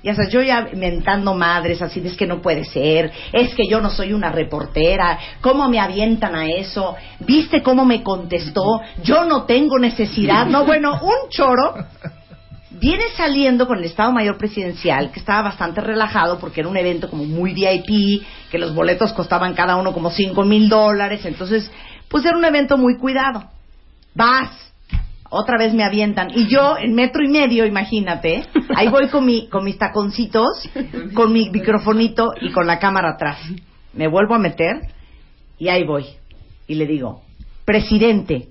y 0.01 0.09
hasta 0.09 0.29
yo 0.29 0.41
ya 0.41 0.69
mentando 0.73 1.33
madres, 1.33 1.81
así 1.81 2.01
es 2.03 2.15
que 2.15 2.25
no 2.25 2.41
puede 2.41 2.63
ser, 2.63 3.11
es 3.33 3.53
que 3.53 3.67
yo 3.67 3.81
no 3.81 3.89
soy 3.89 4.13
una 4.13 4.31
reportera, 4.31 5.19
¿cómo 5.41 5.67
me 5.67 5.79
avientan 5.79 6.35
a 6.35 6.47
eso? 6.47 6.95
¿Viste 7.19 7.61
cómo 7.61 7.85
me 7.85 8.01
contestó? 8.01 8.81
Yo 9.03 9.25
no 9.25 9.43
tengo 9.43 9.77
necesidad. 9.77 10.45
No, 10.45 10.65
bueno, 10.65 10.99
un 11.01 11.29
choro. 11.29 11.75
Viene 12.71 13.03
saliendo 13.17 13.67
con 13.67 13.79
el 13.79 13.83
Estado 13.83 14.13
Mayor 14.13 14.37
Presidencial, 14.37 15.11
que 15.11 15.19
estaba 15.19 15.41
bastante 15.41 15.81
relajado 15.81 16.39
porque 16.39 16.61
era 16.61 16.69
un 16.69 16.77
evento 16.77 17.09
como 17.09 17.25
muy 17.25 17.53
VIP, 17.53 18.23
que 18.49 18.57
los 18.57 18.73
boletos 18.73 19.11
costaban 19.11 19.53
cada 19.53 19.75
uno 19.75 19.91
como 19.91 20.11
cinco 20.11 20.45
mil 20.45 20.69
dólares, 20.69 21.25
entonces, 21.25 21.69
pues 22.09 22.25
era 22.25 22.37
un 22.37 22.45
evento 22.45 22.77
muy 22.77 22.97
cuidado. 22.97 23.43
Vas, 24.15 24.49
otra 25.29 25.57
vez 25.57 25.73
me 25.73 25.83
avientan. 25.83 26.29
Y 26.35 26.47
yo, 26.47 26.77
en 26.77 26.93
metro 26.95 27.23
y 27.23 27.29
medio, 27.29 27.65
imagínate, 27.65 28.45
ahí 28.75 28.87
voy 28.89 29.07
con, 29.09 29.25
mi, 29.25 29.47
con 29.47 29.63
mis 29.63 29.77
taconcitos, 29.77 30.67
con 31.13 31.31
mi 31.31 31.49
microfonito 31.49 32.33
y 32.41 32.51
con 32.51 32.67
la 32.67 32.79
cámara 32.79 33.11
atrás. 33.11 33.39
Me 33.93 34.07
vuelvo 34.07 34.35
a 34.35 34.39
meter 34.39 34.81
y 35.57 35.69
ahí 35.69 35.85
voy. 35.85 36.05
Y 36.67 36.75
le 36.75 36.85
digo, 36.85 37.21
presidente, 37.65 38.49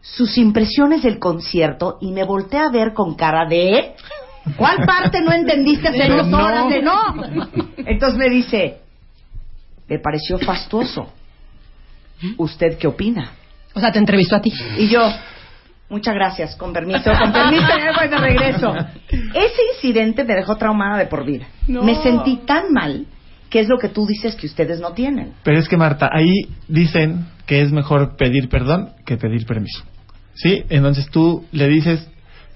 sus 0.00 0.38
impresiones 0.38 1.02
del 1.02 1.18
concierto 1.18 1.98
y 2.00 2.12
me 2.12 2.24
volteé 2.24 2.60
a 2.60 2.70
ver 2.70 2.94
con 2.94 3.14
cara 3.14 3.46
de... 3.46 3.94
¿Cuál 4.56 4.86
parte 4.86 5.20
no 5.22 5.32
entendiste 5.32 5.88
hace 5.88 6.08
dos 6.08 6.28
no. 6.28 6.38
horas 6.38 6.68
de 6.68 6.80
no? 6.80 6.94
Entonces 7.78 8.16
me 8.16 8.30
dice, 8.30 8.78
me 9.88 9.98
pareció 9.98 10.38
fastuoso. 10.38 11.12
¿Usted 12.36 12.78
qué 12.78 12.86
opina? 12.86 13.32
O 13.74 13.80
sea, 13.80 13.92
te 13.92 13.98
entrevistó 13.98 14.36
a 14.36 14.40
ti. 14.40 14.52
Y 14.78 14.88
yo, 14.88 15.02
Muchas 15.88 16.14
gracias, 16.14 16.56
con 16.56 16.72
permiso, 16.72 17.12
con 17.12 17.32
permiso, 17.32 17.68
ya 17.78 17.92
voy 17.96 18.08
de 18.08 18.18
regreso. 18.18 18.74
Ese 19.08 19.62
incidente 19.74 20.24
me 20.24 20.34
dejó 20.34 20.56
traumada 20.56 20.98
de 20.98 21.06
por 21.06 21.24
vida. 21.24 21.46
Me 21.68 21.94
sentí 22.02 22.38
tan 22.38 22.72
mal 22.72 23.06
que 23.48 23.60
es 23.60 23.68
lo 23.68 23.78
que 23.78 23.88
tú 23.88 24.04
dices 24.04 24.34
que 24.34 24.46
ustedes 24.46 24.80
no 24.80 24.92
tienen. 24.92 25.34
Pero 25.44 25.60
es 25.60 25.68
que 25.68 25.76
Marta, 25.76 26.10
ahí 26.12 26.48
dicen 26.66 27.26
que 27.46 27.62
es 27.62 27.70
mejor 27.70 28.16
pedir 28.16 28.48
perdón 28.48 28.90
que 29.04 29.16
pedir 29.16 29.46
permiso. 29.46 29.84
¿Sí? 30.34 30.64
Entonces 30.68 31.08
tú 31.08 31.46
le 31.52 31.68
dices, 31.68 32.10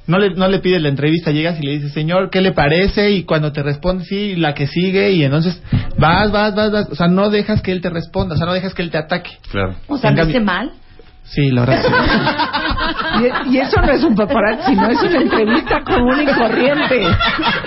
no 0.06 0.18
le, 0.18 0.30
no 0.34 0.48
le 0.48 0.58
pides 0.58 0.82
la 0.82 0.88
entrevista, 0.88 1.30
llegas 1.30 1.58
y 1.60 1.66
le 1.66 1.72
dices, 1.72 1.92
señor, 1.92 2.30
¿qué 2.30 2.40
le 2.40 2.52
parece? 2.52 3.10
Y 3.12 3.24
cuando 3.24 3.52
te 3.52 3.62
responde, 3.62 4.04
sí, 4.04 4.34
la 4.36 4.54
que 4.54 4.66
sigue, 4.66 5.12
y 5.12 5.22
entonces 5.24 5.62
vas, 5.98 6.32
vas, 6.32 6.54
vas, 6.54 6.72
vas. 6.72 6.88
O 6.90 6.94
sea, 6.94 7.06
no 7.08 7.30
dejas 7.30 7.62
que 7.62 7.72
él 7.72 7.80
te 7.80 7.90
responda, 7.90 8.34
o 8.34 8.38
sea, 8.38 8.46
no 8.46 8.52
dejas 8.52 8.74
que 8.74 8.82
él 8.82 8.90
te 8.90 8.98
ataque. 8.98 9.30
Claro. 9.50 9.74
O 9.86 9.98
sea, 9.98 10.10
En 10.10 10.16
¿me 10.16 10.20
cambio- 10.22 10.36
hice 10.36 10.44
mal? 10.44 10.70
Sí, 11.24 11.50
la 11.50 11.64
verdad. 11.64 11.84
Y, 13.20 13.54
y 13.54 13.58
eso 13.58 13.80
no 13.82 13.92
es 13.92 14.02
un 14.02 14.14
paparazzi, 14.14 14.74
no 14.74 14.88
es 14.88 15.02
una 15.02 15.20
entrevista 15.20 15.80
común 15.84 16.22
y 16.22 16.26
corriente. 16.26 17.02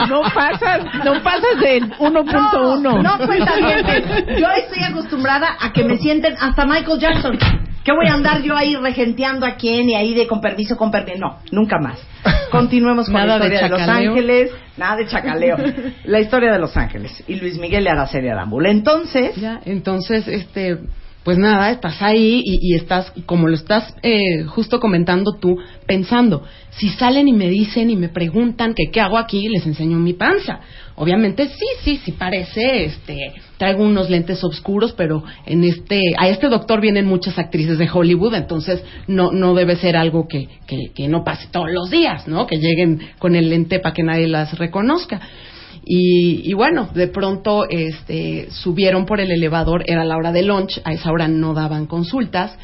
No 0.09 0.21
pasas, 0.33 0.83
no 1.05 1.21
pasas 1.21 1.59
del 1.61 1.91
1.1. 1.91 3.03
No, 3.03 3.25
cuenta 3.25 3.55
bien. 3.57 4.37
Yo 4.39 4.47
estoy 4.49 4.83
acostumbrada 4.89 5.55
a 5.61 5.71
que 5.71 5.83
me 5.83 5.97
sienten 5.97 6.33
hasta 6.39 6.65
Michael 6.65 6.99
Jackson. 6.99 7.37
¿Qué 7.83 7.91
voy 7.91 8.07
a 8.07 8.13
andar 8.13 8.41
yo 8.41 8.55
ahí 8.55 8.75
regenteando 8.75 9.45
a 9.45 9.55
quién 9.55 9.89
y 9.89 9.95
ahí 9.95 10.13
de 10.13 10.25
con 10.25 10.39
permiso, 10.39 10.77
con 10.77 10.89
permiso? 10.89 11.19
No, 11.19 11.39
nunca 11.51 11.79
más. 11.79 11.99
Continuemos 12.51 13.07
con 13.07 13.15
Nada 13.15 13.37
la 13.37 13.45
historia 13.45 13.63
de, 13.63 13.69
Los. 13.69 13.89
Ángeles. 13.89 14.51
Nada 14.77 14.95
de 14.95 15.07
chacaleo. 15.07 15.57
La 16.05 16.19
historia 16.19 16.51
de 16.51 16.59
Los 16.59 16.77
Ángeles. 16.77 17.23
Y 17.27 17.35
Luis 17.35 17.57
Miguel 17.57 17.83
y 17.85 17.87
Araceli 17.87 18.29
Arámbula. 18.29 18.69
Entonces, 18.69 19.35
Ya, 19.35 19.59
entonces, 19.65 20.27
este, 20.27 20.77
pues 21.23 21.37
nada, 21.37 21.71
estás 21.71 22.01
ahí 22.01 22.41
y, 22.45 22.75
estás, 22.75 23.13
como 23.25 23.47
lo 23.47 23.55
estás 23.55 23.95
eh, 24.03 24.43
justo 24.43 24.79
comentando 24.79 25.37
tú, 25.39 25.57
pensando, 25.85 26.43
si 26.71 26.89
salen 26.89 27.29
y 27.29 27.33
me 27.33 27.49
dicen 27.49 27.89
y 27.89 27.95
me 27.95 28.09
preguntan 28.09 28.73
que 28.73 28.91
qué 28.91 28.99
hago 28.99 29.17
aquí, 29.17 29.47
les 29.47 29.65
enseño 29.65 29.97
mi 29.99 30.13
panza. 30.13 30.59
Obviamente 30.95 31.47
sí, 31.47 31.65
sí, 31.81 32.01
sí 32.03 32.11
parece, 32.11 32.85
este, 32.85 33.33
traigo 33.57 33.83
unos 33.83 34.09
lentes 34.09 34.43
oscuros, 34.43 34.93
pero 34.93 35.23
en 35.45 35.63
este, 35.63 36.01
a 36.17 36.27
este 36.27 36.49
doctor 36.49 36.81
vienen 36.81 37.05
muchas 37.05 37.39
actrices 37.39 37.77
de 37.77 37.89
Hollywood, 37.91 38.35
entonces 38.35 38.83
no, 39.07 39.31
no 39.31 39.55
debe 39.55 39.77
ser 39.77 39.95
algo 39.95 40.27
que, 40.27 40.49
que, 40.67 40.91
que 40.93 41.07
no 41.07 41.23
pase 41.23 41.47
todos 41.51 41.71
los 41.71 41.89
días, 41.89 42.27
¿no? 42.27 42.45
Que 42.45 42.57
lleguen 42.57 42.99
con 43.17 43.35
el 43.35 43.49
lente 43.49 43.79
para 43.79 43.93
que 43.93 44.03
nadie 44.03 44.27
las 44.27 44.57
reconozca. 44.59 45.21
Y, 45.85 46.49
y 46.49 46.53
bueno, 46.53 46.89
de 46.93 47.07
pronto 47.07 47.67
este, 47.69 48.47
subieron 48.51 49.05
por 49.05 49.19
el 49.19 49.31
elevador, 49.31 49.83
era 49.87 50.05
la 50.05 50.17
hora 50.17 50.31
de 50.31 50.43
lunch, 50.43 50.81
a 50.83 50.93
esa 50.93 51.11
hora 51.11 51.27
no 51.27 51.53
daban 51.53 51.87
consultas, 51.87 52.57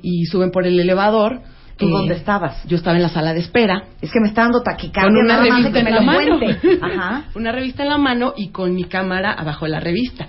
y 0.00 0.26
suben 0.26 0.50
por 0.50 0.66
el 0.66 0.78
elevador. 0.78 1.40
¿Tú 1.76 1.88
eh, 1.88 1.90
dónde 1.90 2.14
estabas? 2.14 2.62
Yo 2.68 2.76
estaba 2.76 2.96
en 2.96 3.02
la 3.02 3.08
sala 3.08 3.34
de 3.34 3.40
espera. 3.40 3.82
es 4.00 4.12
que 4.12 4.20
me 4.20 4.28
está 4.28 4.42
dando 4.42 4.62
taquicardia. 4.62 5.10
Con 5.10 5.24
una 5.24 5.40
revista 5.40 5.72
que 5.72 5.78
en 5.78 5.84
me 5.84 5.90
la 5.90 6.00
mano. 6.02 6.40
Ajá. 6.82 7.24
Una 7.34 7.52
revista 7.52 7.82
en 7.82 7.88
la 7.88 7.98
mano 7.98 8.32
y 8.36 8.48
con 8.48 8.74
mi 8.74 8.84
cámara 8.84 9.32
abajo 9.32 9.64
de 9.64 9.72
la 9.72 9.80
revista. 9.80 10.28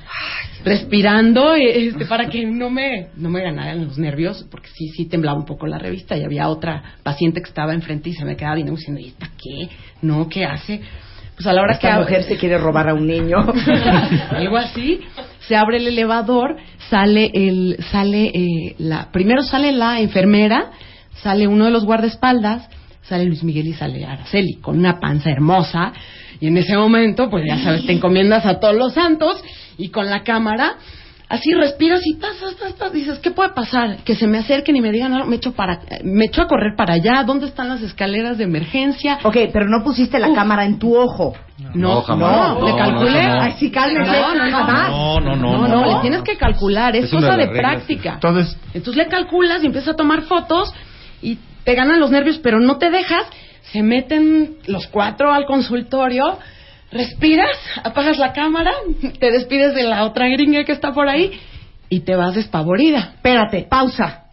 Respirando 0.63 1.54
este, 1.54 2.06
para 2.06 2.27
que 2.30 2.46
no 2.46 2.72
me, 2.72 3.10
no 3.15 3.30
me 3.30 3.44
ganaran 3.44 3.86
los 3.86 4.00
nervios, 4.00 4.48
porque 4.50 4.70
sí, 4.74 4.88
sí 4.89 5.06
temblaba 5.06 5.38
un 5.38 5.46
poco 5.46 5.68
la 5.68 5.77
revista 5.77 6.18
y 6.18 6.24
había 6.24 6.50
otra 6.50 6.96
paciente 7.04 7.42
que 7.42 7.48
estaba 7.48 7.75
enfrente 7.75 8.10
y 8.10 8.13
se 8.13 8.25
me 8.25 8.36
quedaba 8.36 8.56
viendo 8.56 8.74
diciendo, 8.74 9.00
¿y 9.00 9.10
esta 9.10 9.30
qué? 9.38 9.70
¿No? 10.01 10.27
¿Qué 10.27 10.46
hace? 10.46 10.82
Pues 11.36 11.48
a 11.48 11.54
la 11.54 11.62
hora 11.62 11.74
Esta 11.74 11.96
que 11.96 12.00
mujer 12.00 12.24
se 12.24 12.38
quiere 12.38 12.58
robar 12.58 12.89
a 12.89 12.94
un 12.94 13.08
niño. 13.08 13.38
algo 14.30 14.58
así 14.58 15.01
se 15.48 15.56
abre 15.56 15.77
el 15.77 15.88
elevador 15.88 16.56
sale 16.89 17.30
el 17.34 17.77
sale 17.92 18.32
eh, 18.34 18.75
la 18.77 19.12
primero 19.12 19.44
sale 19.44 19.72
la 19.72 20.00
enfermera 20.00 20.72
sale 21.22 21.48
uno 21.48 21.65
de 21.65 21.72
los 21.72 21.86
guardaespaldas 21.86 22.68
sale 23.01 23.25
Luis 23.25 23.44
Miguel 23.44 23.68
y 23.68 23.74
sale 23.74 24.06
Araceli 24.06 24.56
con 24.56 24.77
una 24.77 25.00
panza 25.00 25.30
hermosa 25.30 25.94
y 26.39 26.48
en 26.48 26.58
ese 26.58 26.75
momento 26.77 27.30
pues 27.30 27.44
ya 27.48 27.58
sabes 27.60 27.86
te 27.86 27.94
encomiendas 27.94 28.46
a 28.46 28.60
todos 28.60 28.75
los 28.75 28.94
santos 28.94 29.42
y 29.77 29.89
con 29.89 30.10
la 30.10 30.24
cámara 30.24 30.75
así 31.29 31.53
respiras 31.53 32.01
y 32.05 32.15
pasas, 32.15 32.53
pasas, 32.53 32.74
pasas, 32.74 32.94
dices, 32.94 33.20
¿qué 33.20 33.32
puede 33.32 33.50
pasar? 33.50 33.98
Que 34.03 34.15
se 34.15 34.27
me 34.27 34.38
acerquen 34.39 34.75
y 34.75 34.82
me 34.82 34.91
digan, 34.91 35.12
no, 35.12 35.25
me 35.25 35.38
echo 35.38 35.53
para, 35.53 35.79
me 36.03 36.25
echo 36.25 36.41
a 36.41 36.48
correr 36.48 36.75
para 36.75 36.94
allá, 36.96 37.24
¿dónde 37.25 37.48
están 37.48 37.70
las 37.70 37.82
escaleras 37.82 38.38
de 38.38 38.44
emergencia? 38.44 39.20
ok, 39.24 39.38
pero 39.51 39.65
no 39.67 39.84
pusiste 39.84 40.20
la 40.20 40.29
Uf. 40.29 40.36
cámara 40.36 40.65
en 40.65 40.79
tu 40.79 40.96
ojo. 40.96 41.34
No, 41.74 42.01
jamás. 42.01 42.60
No, 42.60 42.65
le 42.67 42.75
calculé. 42.75 43.24
no, 43.27 43.36
no. 43.36 43.41
Ay, 43.41 43.53
sí, 43.58 43.72
cálmese. 43.72 44.12
No, 44.12 44.36
no, 44.36 44.46
no, 44.46 44.58
jamás. 44.58 44.89
No, 44.89 45.20
no, 45.22 45.36
no. 45.36 45.58
No, 45.58 45.67
no, 45.67 45.96
le 45.96 46.01
tienes 46.01 46.22
que 46.22 46.38
calcular, 46.38 46.96
es, 46.96 47.05
Es 47.05 47.12
cosa 47.12 47.38
de 47.38 47.48
de 47.48 47.53
práctica. 47.58 48.13
Entonces, 48.15 48.58
Entonces 48.74 49.03
le 49.05 49.10
calculas 49.10 49.63
y 49.63 49.67
empiezas 49.67 49.94
a 49.94 49.96
tomar 49.96 50.24
fotos 50.24 50.74
y 51.22 51.38
te 51.63 51.74
ganan 51.75 52.00
los 52.00 52.12
nervios, 52.12 52.39
pero 52.39 52.60
no 52.60 52.77
te 52.77 52.89
dejas. 52.89 53.24
Se 53.72 53.82
meten 53.84 54.58
los 54.67 54.88
cuatro 54.88 55.32
al 55.34 55.46
consultorio, 55.46 56.38
respiras, 56.96 57.58
apagas 57.84 58.18
la 58.18 58.34
cámara, 58.34 58.72
te 59.20 59.32
despides 59.32 59.75
de 59.75 59.84
la 59.84 60.06
otra 60.06 60.28
gringa 60.30 60.64
que 60.64 60.72
está 60.72 60.94
por 60.94 61.08
ahí 61.10 61.32
y 61.90 62.00
te 62.02 62.16
vas 62.16 62.34
despavorida. 62.36 63.12
Espérate, 63.16 63.68
pausa. 63.70 64.24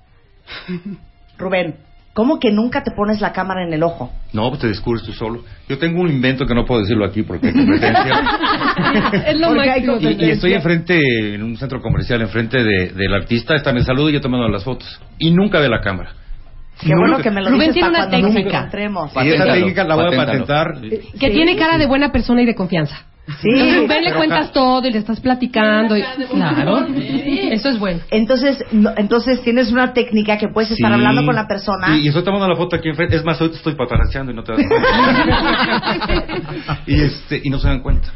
Rubén, 1.39 1.75
¿cómo 2.15 2.39
que 2.39 2.51
nunca 2.53 2.83
te 2.83 2.93
pones 2.93 3.21
la 3.21 3.33
cámara 3.33 3.65
en 3.67 3.73
el 3.73 3.83
ojo? 3.83 4.13
No, 4.33 4.49
pues 4.49 4.61
te 4.61 4.69
descubres 4.69 5.03
tú 5.03 5.13
solo. 5.13 5.43
Yo 5.69 5.79
tengo 5.79 6.01
un 6.01 6.09
invento 6.09 6.47
que 6.47 6.55
no 6.55 6.65
puedo 6.65 6.81
decirlo 6.83 7.05
aquí 7.05 7.23
porque 7.23 7.49
hay 7.49 7.53
competencia. 7.53 8.15
Es 9.27 9.39
lo 9.41 9.49
Porque 9.49 9.71
hay 9.71 9.83
máximo. 9.83 10.11
y, 10.11 10.25
y 10.25 10.31
estoy 10.31 10.55
enfrente, 10.55 10.99
en 11.35 11.43
un 11.43 11.57
centro 11.57 11.81
comercial, 11.81 12.23
enfrente 12.23 12.63
de, 12.63 12.89
del 12.91 13.13
artista, 13.13 13.55
está 13.55 13.73
me 13.73 13.83
saludo 13.83 14.09
y 14.11 14.15
yo 14.15 14.21
tomando 14.21 14.49
las 14.49 14.65
fotos. 14.65 15.01
Y 15.19 15.31
nunca 15.31 15.59
ve 15.61 15.69
la 15.69 15.81
cámara. 15.81 16.13
Qué 16.81 16.95
bueno 16.97 17.19
que 17.19 17.31
me 17.31 17.41
lo 17.43 17.51
Rubén 17.51 17.69
dices 17.69 17.75
tiene 17.75 17.89
para 17.91 18.05
una 18.05 18.09
cuando 18.11 18.27
nos 18.29 18.35
técnica. 18.37 18.59
encontremos. 18.59 19.05
Y 19.05 19.07
esa 19.07 19.15
Paténtalo, 19.15 19.53
técnica 19.55 19.85
la 19.85 19.95
voy 19.95 20.05
a 20.05 20.17
paténtalo. 20.17 20.47
patentar. 20.47 20.81
Que 21.21 21.27
Sí. 21.29 21.33
tiene 21.33 21.57
cara 21.57 21.79
de 21.79 21.87
buena 21.87 22.11
persona 22.13 22.43
y 22.43 22.47
de 22.47 22.55
confianza. 22.55 22.97
Sí. 23.41 23.51
Rubén 23.77 24.03
le 24.03 24.11
pero 24.11 24.17
cuentas 24.17 24.53
todo 24.53 24.89
y 24.89 24.91
le 24.91 24.99
estás 24.99 25.21
platicando. 25.21 25.97
Y, 25.97 26.03
claro, 26.33 26.85
eso 27.53 27.69
es 27.69 27.79
bueno. 27.79 28.01
Entonces, 28.11 28.65
no- 28.73 28.91
entonces 28.97 29.41
tienes 29.43 29.71
una 29.71 29.93
técnica 29.93 30.39
que 30.39 30.49
puedes 30.49 30.73
estar 30.73 30.91
Sí. 30.91 30.95
hablando 30.95 31.25
con 31.25 31.37
la 31.37 31.47
persona. 31.47 31.97
Y, 31.97 32.01
y 32.01 32.09
estoy 32.09 32.25
tomando 32.25 32.49
la 32.49 32.57
foto 32.57 32.75
aquí 32.75 32.89
enfrente. 32.89 33.15
Es 33.15 33.25
más, 33.25 33.41
ahorita 33.41 33.59
estoy 33.59 33.75
paparazziando 33.77 34.33
y 34.33 34.35
no 34.35 34.43
te 34.43 34.53
das 34.53 34.63
cuenta. 34.67 36.79
y, 36.87 37.01
este, 37.01 37.41
y 37.45 37.51
no 37.51 37.61
se 37.61 37.69
dan 37.69 37.81
cuenta. 37.81 38.09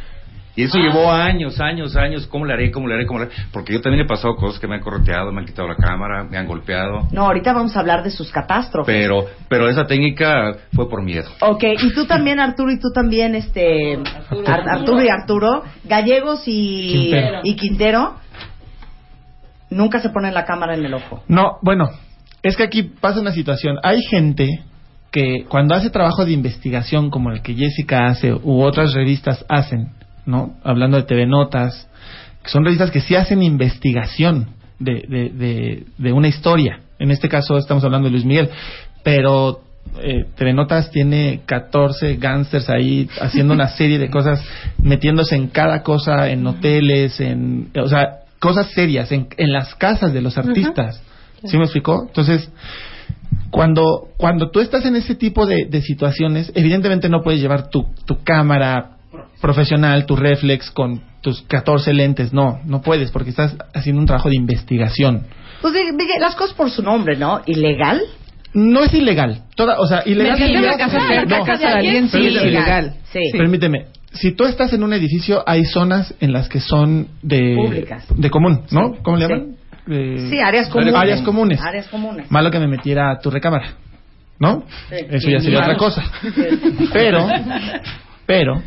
Y 0.57 0.63
eso 0.65 0.79
llevó 0.79 1.13
años, 1.13 1.61
años, 1.61 1.95
años. 1.97 2.27
¿Cómo 2.27 2.47
le 2.47 2.55
haré? 2.55 2.71
¿Cómo 2.71 2.89
le 2.89 2.95
haré? 2.95 3.05
¿Cómo 3.07 3.21
le 3.21 3.27
haré? 3.27 3.35
Porque 3.53 3.75
yo 3.75 3.83
también 3.83 4.05
he 4.05 4.09
pasado 4.09 4.35
cosas 4.37 4.59
que 4.59 4.67
me 4.67 4.77
han 4.77 4.81
correteado, 4.81 5.31
me 5.31 5.41
han 5.41 5.47
quitado 5.47 5.69
la 5.69 5.77
cámara, 5.77 6.25
me 6.25 6.39
han 6.39 6.47
golpeado. 6.47 7.07
No, 7.13 7.27
ahorita 7.27 7.53
vamos 7.53 7.77
a 7.77 7.81
hablar 7.81 8.03
de 8.03 8.11
sus 8.11 8.33
catástrofes. 8.33 8.87
Pero, 8.95 9.27
pero 9.51 9.69
esa 9.69 9.85
técnica 9.85 10.57
fue 10.75 10.89
por 10.89 11.03
miedo. 11.03 11.29
Ok, 11.41 11.63
y 11.83 11.93
tú 11.95 12.07
también, 12.07 12.41
Arturo, 12.41 12.71
y 12.73 12.81
tú 12.81 12.89
también, 12.95 13.35
este, 13.35 13.99
Ar- 14.47 14.69
Arturo 14.69 15.03
y 15.05 15.09
Arturo, 15.09 15.63
Gallegos 15.85 16.43
y 16.47 16.89
Quintero. 16.91 17.41
y 17.45 17.55
Quintero, 17.57 18.15
nunca 19.71 20.01
se 20.01 20.11
ponen 20.11 20.35
la 20.35 20.45
cámara 20.45 20.75
en 20.75 20.85
el 20.85 20.95
ojo. 20.95 21.23
no, 21.29 21.59
bueno, 21.63 21.91
es 22.43 22.57
que 22.57 22.63
aquí 22.63 22.83
pasa 22.85 23.21
una 23.21 23.33
situación. 23.33 23.77
Hay 23.83 24.01
gente 24.03 24.49
que 25.11 25.45
cuando 25.49 25.75
hace 25.75 25.91
trabajo 25.91 26.25
de 26.25 26.33
investigación 26.33 27.11
como 27.11 27.31
el 27.31 27.43
que 27.43 27.55
Jessica 27.55 28.07
hace 28.07 28.33
u 28.33 28.63
otras 28.63 28.93
revistas 28.95 29.45
hacen, 29.49 29.89
¿no? 30.27 30.57
Hablando 30.63 30.97
de 30.97 31.05
TV 31.05 31.27
Notas, 31.27 31.89
que 32.43 32.51
son 32.51 32.65
revistas 32.65 32.91
que 32.91 33.01
sí 33.01 33.15
hacen 33.15 33.43
investigación 33.43 34.49
de, 34.79 35.05
de, 35.09 35.31
de, 35.31 35.85
de 35.97 36.13
una 36.13 36.29
historia. 36.29 36.81
En 36.99 37.11
este 37.11 37.29
caso 37.29 37.57
estamos 37.57 37.85
hablando 37.85 38.07
de 38.07 38.13
Luis 38.13 38.25
Miguel, 38.25 38.51
pero 39.03 39.61
eh, 40.01 40.27
TV 40.37 40.53
Notas 40.53 40.91
tiene 40.91 41.41
14 41.47 42.17
gángsters 42.17 42.69
ahí 42.69 43.09
haciendo 43.21 43.55
una 43.55 43.69
serie 43.77 43.99
de 43.99 44.11
cosas, 44.11 44.45
metiéndose 44.83 45.37
en 45.37 45.49
cada 45.49 45.83
cosa, 45.83 46.29
en 46.29 46.47
hoteles, 46.47 47.21
en, 47.21 47.71
o 47.81 47.89
sea, 47.89 48.21
cosas 48.39 48.71
serias, 48.73 49.11
en, 49.13 49.29
en 49.37 49.53
las 49.53 49.75
casas 49.75 50.13
de 50.13 50.21
los 50.21 50.37
artistas. 50.37 51.03
¿Sí 51.45 51.57
me 51.59 51.65
explicó? 51.65 52.05
Entonces, 52.09 52.51
cuando, 53.51 54.09
cuando 54.17 54.51
tú 54.51 54.61
estás 54.61 54.85
en 54.85 54.97
ese 54.97 55.15
tipo 55.15 55.47
de, 55.47 55.67
de 55.67 55.83
situaciones, 55.83 56.51
evidentemente 56.55 57.09
no 57.09 57.23
puedes 57.23 57.41
llevar 57.41 57.71
tu, 57.71 57.87
tu 58.05 58.23
cámara 58.25 58.96
profesional, 59.41 60.07
tu 60.07 60.17
reflex 60.17 60.71
con 60.71 61.03
tus 61.21 61.43
14 61.43 61.93
lentes, 61.93 62.33
no, 62.33 62.61
no 62.65 62.81
puedes 62.83 63.11
porque 63.11 63.31
estás 63.31 63.57
haciendo 63.75 64.01
un 64.01 64.07
trabajo 64.07 64.29
de 64.29 64.37
investigación. 64.37 65.27
Pues 65.63 65.75
las 66.21 66.35
cosas 66.35 66.55
por 66.55 66.71
su 66.71 66.83
nombre, 66.83 67.17
¿no? 67.17 67.43
¿Ilegal? 67.47 68.01
No 68.55 68.83
es 68.85 68.95
ilegal, 68.95 69.43
toda, 69.55 69.79
o 69.79 69.87
sea, 69.87 70.03
ilegal. 70.07 70.39
Sería- 70.39 70.61
la 70.63 70.79
casa 70.79 71.01
cerca 71.07 71.37
No, 71.39 71.43
a 71.43 71.47
casa 71.47 71.69
de 71.69 71.75
alguien, 71.75 72.07
sí, 72.09 72.13
Permíteme. 72.13 72.49
ilegal. 72.49 72.95
Sí. 73.13 73.21
Permíteme, 73.33 73.87
si 74.13 74.33
tú 74.33 74.45
estás 74.45 74.73
en 74.73 74.83
un 74.83 74.93
edificio, 74.95 75.43
hay 75.47 75.65
zonas 75.67 76.15
en 76.21 76.33
las 76.33 76.49
que 76.49 76.61
son 76.61 77.09
de 77.23 77.55
Públicas. 77.57 78.07
de 78.17 78.31
común, 78.31 78.63
¿no? 78.71 78.95
Sí. 78.95 79.01
¿Cómo 79.03 79.17
le 79.19 79.27
Sí. 79.27 79.33
llaman? 79.33 79.57
Eh, 79.89 80.27
Sí, 80.31 80.39
áreas 80.41 80.69
comunes. 80.69 80.95
Áreas 80.95 81.21
comunes. 81.23 81.61
Áreas 81.61 81.87
comunes. 81.89 82.31
Malo 82.31 82.51
que 82.51 82.59
me 82.59 82.67
metiera 82.67 83.11
a 83.13 83.19
tu 83.21 83.31
recámara, 83.31 83.75
¿no? 84.41 84.65
Sí. 84.89 84.97
Eso 85.11 85.29
ya 85.29 85.41
sería 85.41 85.61
otra 85.61 85.77
cosa. 85.77 86.03
Pero, 86.93 87.27
pero, 88.27 88.63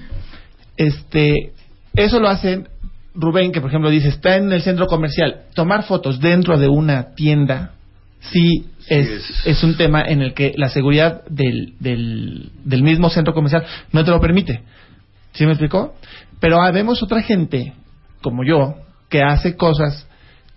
este, 0.79 1.51
eso 1.95 2.19
lo 2.19 2.29
hacen 2.29 2.67
Rubén, 3.13 3.51
que 3.51 3.59
por 3.59 3.69
ejemplo 3.69 3.89
dice, 3.89 4.07
está 4.09 4.37
en 4.37 4.51
el 4.51 4.61
centro 4.61 4.87
comercial, 4.87 5.41
tomar 5.53 5.83
fotos 5.83 6.19
dentro 6.19 6.57
de 6.57 6.67
una 6.69 7.13
tienda, 7.15 7.71
sí 8.21 8.65
es, 8.87 9.07
es- 9.09 9.41
es 9.45 9.63
un 9.63 9.75
tema 9.77 10.01
en 10.01 10.21
el 10.21 10.33
que 10.33 10.53
la 10.55 10.69
seguridad 10.69 11.23
del, 11.29 11.73
del, 11.79 12.51
del 12.63 12.83
mismo 12.83 13.09
centro 13.09 13.33
comercial 13.33 13.65
no 13.91 14.03
te 14.05 14.11
lo 14.11 14.19
permite. 14.21 14.61
¿Sí 15.33 15.45
me 15.45 15.51
explicó? 15.51 15.95
Pero 16.39 16.61
ah, 16.61 16.71
vemos 16.71 17.03
otra 17.03 17.21
gente, 17.21 17.73
como 18.21 18.43
yo, 18.43 18.75
que 19.09 19.21
hace 19.21 19.55
cosas 19.57 20.07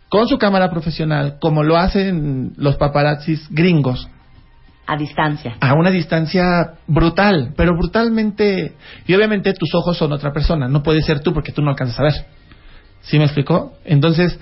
con 0.09 0.29
su 0.29 0.39
cámara 0.39 0.71
profesional, 0.71 1.39
como 1.41 1.63
lo 1.65 1.77
hacen 1.77 2.53
los 2.57 2.77
paparazzis 2.77 3.49
gringos, 3.51 4.09
A 4.87 4.97
distancia. 4.97 5.57
a 5.61 5.75
una 5.75 5.91
distancia 5.91 6.73
brutal, 6.87 7.55
pero 7.57 7.73
brutalmente... 7.77 8.75
Y 9.07 9.15
obviamente 9.15 9.53
tus 9.55 9.75
ojos 9.75 9.97
son 9.97 10.13
otra 10.13 10.33
persona, 10.33 10.69
no 10.69 10.83
puede 10.83 11.03
ser 11.03 11.21
tú 11.21 11.33
porque 11.33 11.53
tú 11.53 11.63
no 11.63 11.71
alcanzas 11.71 12.01
a 12.01 12.03
ver. 12.03 12.15
¿Sí 13.03 13.19
me 13.19 13.25
explicó? 13.25 13.75
Entonces, 13.85 14.39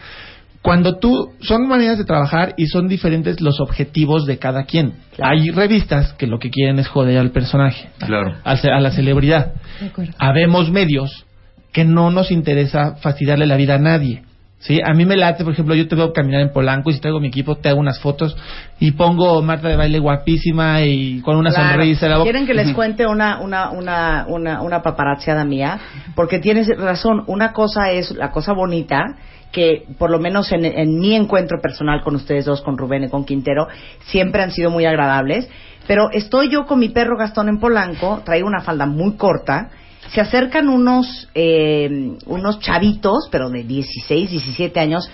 cuando 0.62 0.98
tú... 0.98 1.32
Son 1.40 1.68
maneras 1.68 1.98
de 1.98 2.04
trabajar 2.04 2.54
y 2.56 2.66
son 2.66 2.88
diferentes 2.88 3.40
los 3.40 3.60
objetivos 3.60 4.26
de 4.26 4.38
cada 4.38 4.64
quien. 4.64 4.94
Claro. 5.14 5.32
Hay 5.32 5.50
revistas 5.50 6.14
que 6.14 6.26
lo 6.26 6.38
que 6.38 6.50
quieren 6.50 6.78
es 6.78 6.88
joder 6.88 7.18
al 7.18 7.30
personaje, 7.30 7.88
Claro. 7.98 8.34
a, 8.42 8.50
a 8.52 8.80
la 8.80 8.90
celebridad. 8.90 9.52
De 9.80 9.86
acuerdo. 9.88 10.12
Habemos 10.18 10.70
medios 10.70 11.26
que 11.72 11.84
no 11.84 12.10
nos 12.10 12.30
interesa 12.30 12.96
fastidiarle 12.96 13.46
la 13.46 13.56
vida 13.56 13.74
a 13.74 13.78
nadie. 13.78 14.22
¿Sí? 14.60 14.78
A 14.84 14.92
mí 14.92 15.06
me 15.06 15.16
late, 15.16 15.42
por 15.42 15.54
ejemplo, 15.54 15.74
yo 15.74 15.88
te 15.88 15.96
veo 15.96 16.12
caminar 16.12 16.42
en 16.42 16.52
Polanco 16.52 16.90
y 16.90 16.92
si 16.92 17.00
traigo 17.00 17.18
mi 17.18 17.28
equipo 17.28 17.56
te 17.56 17.70
hago 17.70 17.80
unas 17.80 17.98
fotos 17.98 18.36
y 18.78 18.90
pongo 18.92 19.40
Marta 19.40 19.68
de 19.68 19.76
baile 19.76 19.98
guapísima 19.98 20.82
y 20.82 21.22
con 21.22 21.36
una 21.38 21.48
Claro. 21.50 21.70
sonrisa 21.70 22.08
la 22.08 22.18
boca. 22.18 22.24
¿Quieren 22.30 22.46
que 22.46 22.52
les 22.52 22.72
cuente 22.74 23.06
una, 23.06 23.40
una, 23.40 23.70
una, 23.70 24.26
una, 24.28 24.60
una 24.60 24.82
paparazziada 24.82 25.46
mía? 25.46 25.80
Porque 26.14 26.40
tienes 26.40 26.68
razón. 26.78 27.24
Una 27.26 27.52
cosa 27.54 27.90
es 27.90 28.10
la 28.14 28.32
cosa 28.32 28.52
bonita, 28.52 29.16
que 29.50 29.84
por 29.98 30.10
lo 30.10 30.18
menos 30.18 30.52
en, 30.52 30.66
en 30.66 30.98
mi 31.00 31.14
encuentro 31.16 31.58
personal 31.62 32.02
con 32.02 32.14
ustedes 32.14 32.44
dos, 32.44 32.60
con 32.60 32.76
Rubén 32.76 33.04
y 33.04 33.08
con 33.08 33.24
Quintero, 33.24 33.66
siempre 34.08 34.42
han 34.42 34.50
sido 34.52 34.70
muy 34.70 34.84
agradables. 34.84 35.48
Pero 35.86 36.10
estoy 36.12 36.50
yo 36.50 36.66
con 36.66 36.78
mi 36.80 36.90
perro 36.90 37.16
Gastón 37.16 37.48
en 37.48 37.58
Polanco, 37.60 38.20
traigo 38.26 38.46
una 38.46 38.60
falda 38.60 38.84
muy 38.84 39.14
corta. 39.16 39.70
Se 40.12 40.20
acercan 40.20 40.68
unos, 40.68 41.28
eh, 41.34 42.16
unos 42.26 42.58
chavitos, 42.60 43.28
pero 43.30 43.48
de 43.50 43.62
16, 43.64 44.30
17 44.30 44.80
años, 44.80 45.08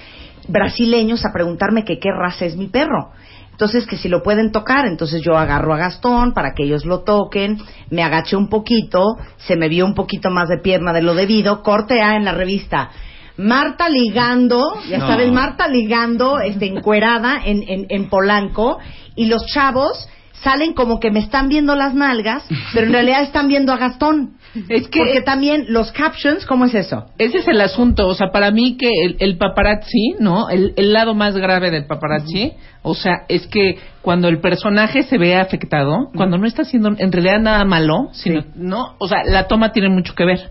brasileños, 0.48 1.24
a 1.24 1.32
preguntarme 1.32 1.84
que 1.84 1.98
qué 1.98 2.08
raza 2.10 2.46
es 2.46 2.56
mi 2.56 2.68
perro. 2.68 3.10
Entonces, 3.50 3.86
que 3.86 3.96
si 3.96 4.08
lo 4.08 4.22
pueden 4.22 4.52
tocar, 4.52 4.86
entonces 4.86 5.22
yo 5.22 5.36
agarro 5.36 5.72
a 5.72 5.78
Gastón 5.78 6.34
para 6.34 6.52
que 6.54 6.64
ellos 6.64 6.84
lo 6.84 7.00
toquen, 7.04 7.58
me 7.90 8.02
agaché 8.02 8.36
un 8.36 8.48
poquito, 8.48 9.16
se 9.38 9.56
me 9.56 9.68
vio 9.68 9.86
un 9.86 9.94
poquito 9.94 10.30
más 10.30 10.48
de 10.48 10.58
pierna 10.58 10.92
de 10.92 11.00
lo 11.02 11.14
debido, 11.14 11.62
corte 11.62 12.02
A 12.02 12.16
en 12.16 12.24
la 12.26 12.32
revista. 12.32 12.90
Marta 13.38 13.88
ligando, 13.88 14.62
ya 14.88 14.98
No. 14.98 15.06
sabes, 15.06 15.32
Marta 15.32 15.68
ligando, 15.68 16.38
este, 16.38 16.66
encuerada 16.66 17.40
en, 17.44 17.62
en, 17.66 17.86
en 17.88 18.08
Polanco, 18.08 18.78
y 19.14 19.26
los 19.26 19.44
chavos 19.46 20.06
salen 20.42 20.74
como 20.74 21.00
que 21.00 21.10
me 21.10 21.18
están 21.20 21.48
viendo 21.48 21.74
las 21.74 21.94
nalgas, 21.94 22.44
pero 22.72 22.86
en 22.86 22.92
realidad 22.92 23.22
están 23.22 23.48
viendo 23.48 23.72
a 23.72 23.76
Gastón. 23.78 24.34
Es 24.68 24.88
que 24.88 25.00
Porque 25.00 25.20
también 25.22 25.66
los 25.68 25.92
captions, 25.92 26.46
¿cómo 26.46 26.64
es 26.64 26.74
eso? 26.74 27.06
ese 27.18 27.38
es 27.38 27.48
el 27.48 27.60
asunto. 27.60 28.06
O 28.06 28.14
sea, 28.14 28.28
para 28.32 28.50
mí 28.50 28.76
que 28.78 28.88
el, 29.04 29.16
el 29.18 29.36
paparazzi, 29.38 30.14
¿no? 30.18 30.48
El, 30.48 30.72
el 30.76 30.92
lado 30.92 31.14
más 31.14 31.36
grave 31.36 31.70
del 31.70 31.86
paparazzi, 31.86 32.52
o 32.82 32.94
sea, 32.94 33.24
es 33.28 33.46
que 33.48 33.78
cuando 34.02 34.28
el 34.28 34.40
personaje 34.40 35.02
se 35.02 35.18
ve 35.18 35.36
afectado, 35.36 36.10
cuando 36.14 36.38
no 36.38 36.46
está 36.46 36.62
haciendo 36.62 36.90
en 36.96 37.12
realidad 37.12 37.40
nada 37.40 37.64
malo, 37.64 38.08
sino, 38.12 38.42
Sí. 38.42 38.48
¿no? 38.54 38.94
O 38.98 39.08
sea, 39.08 39.24
la 39.24 39.46
toma 39.48 39.72
tiene 39.72 39.88
mucho 39.90 40.14
que 40.14 40.24
ver. 40.24 40.50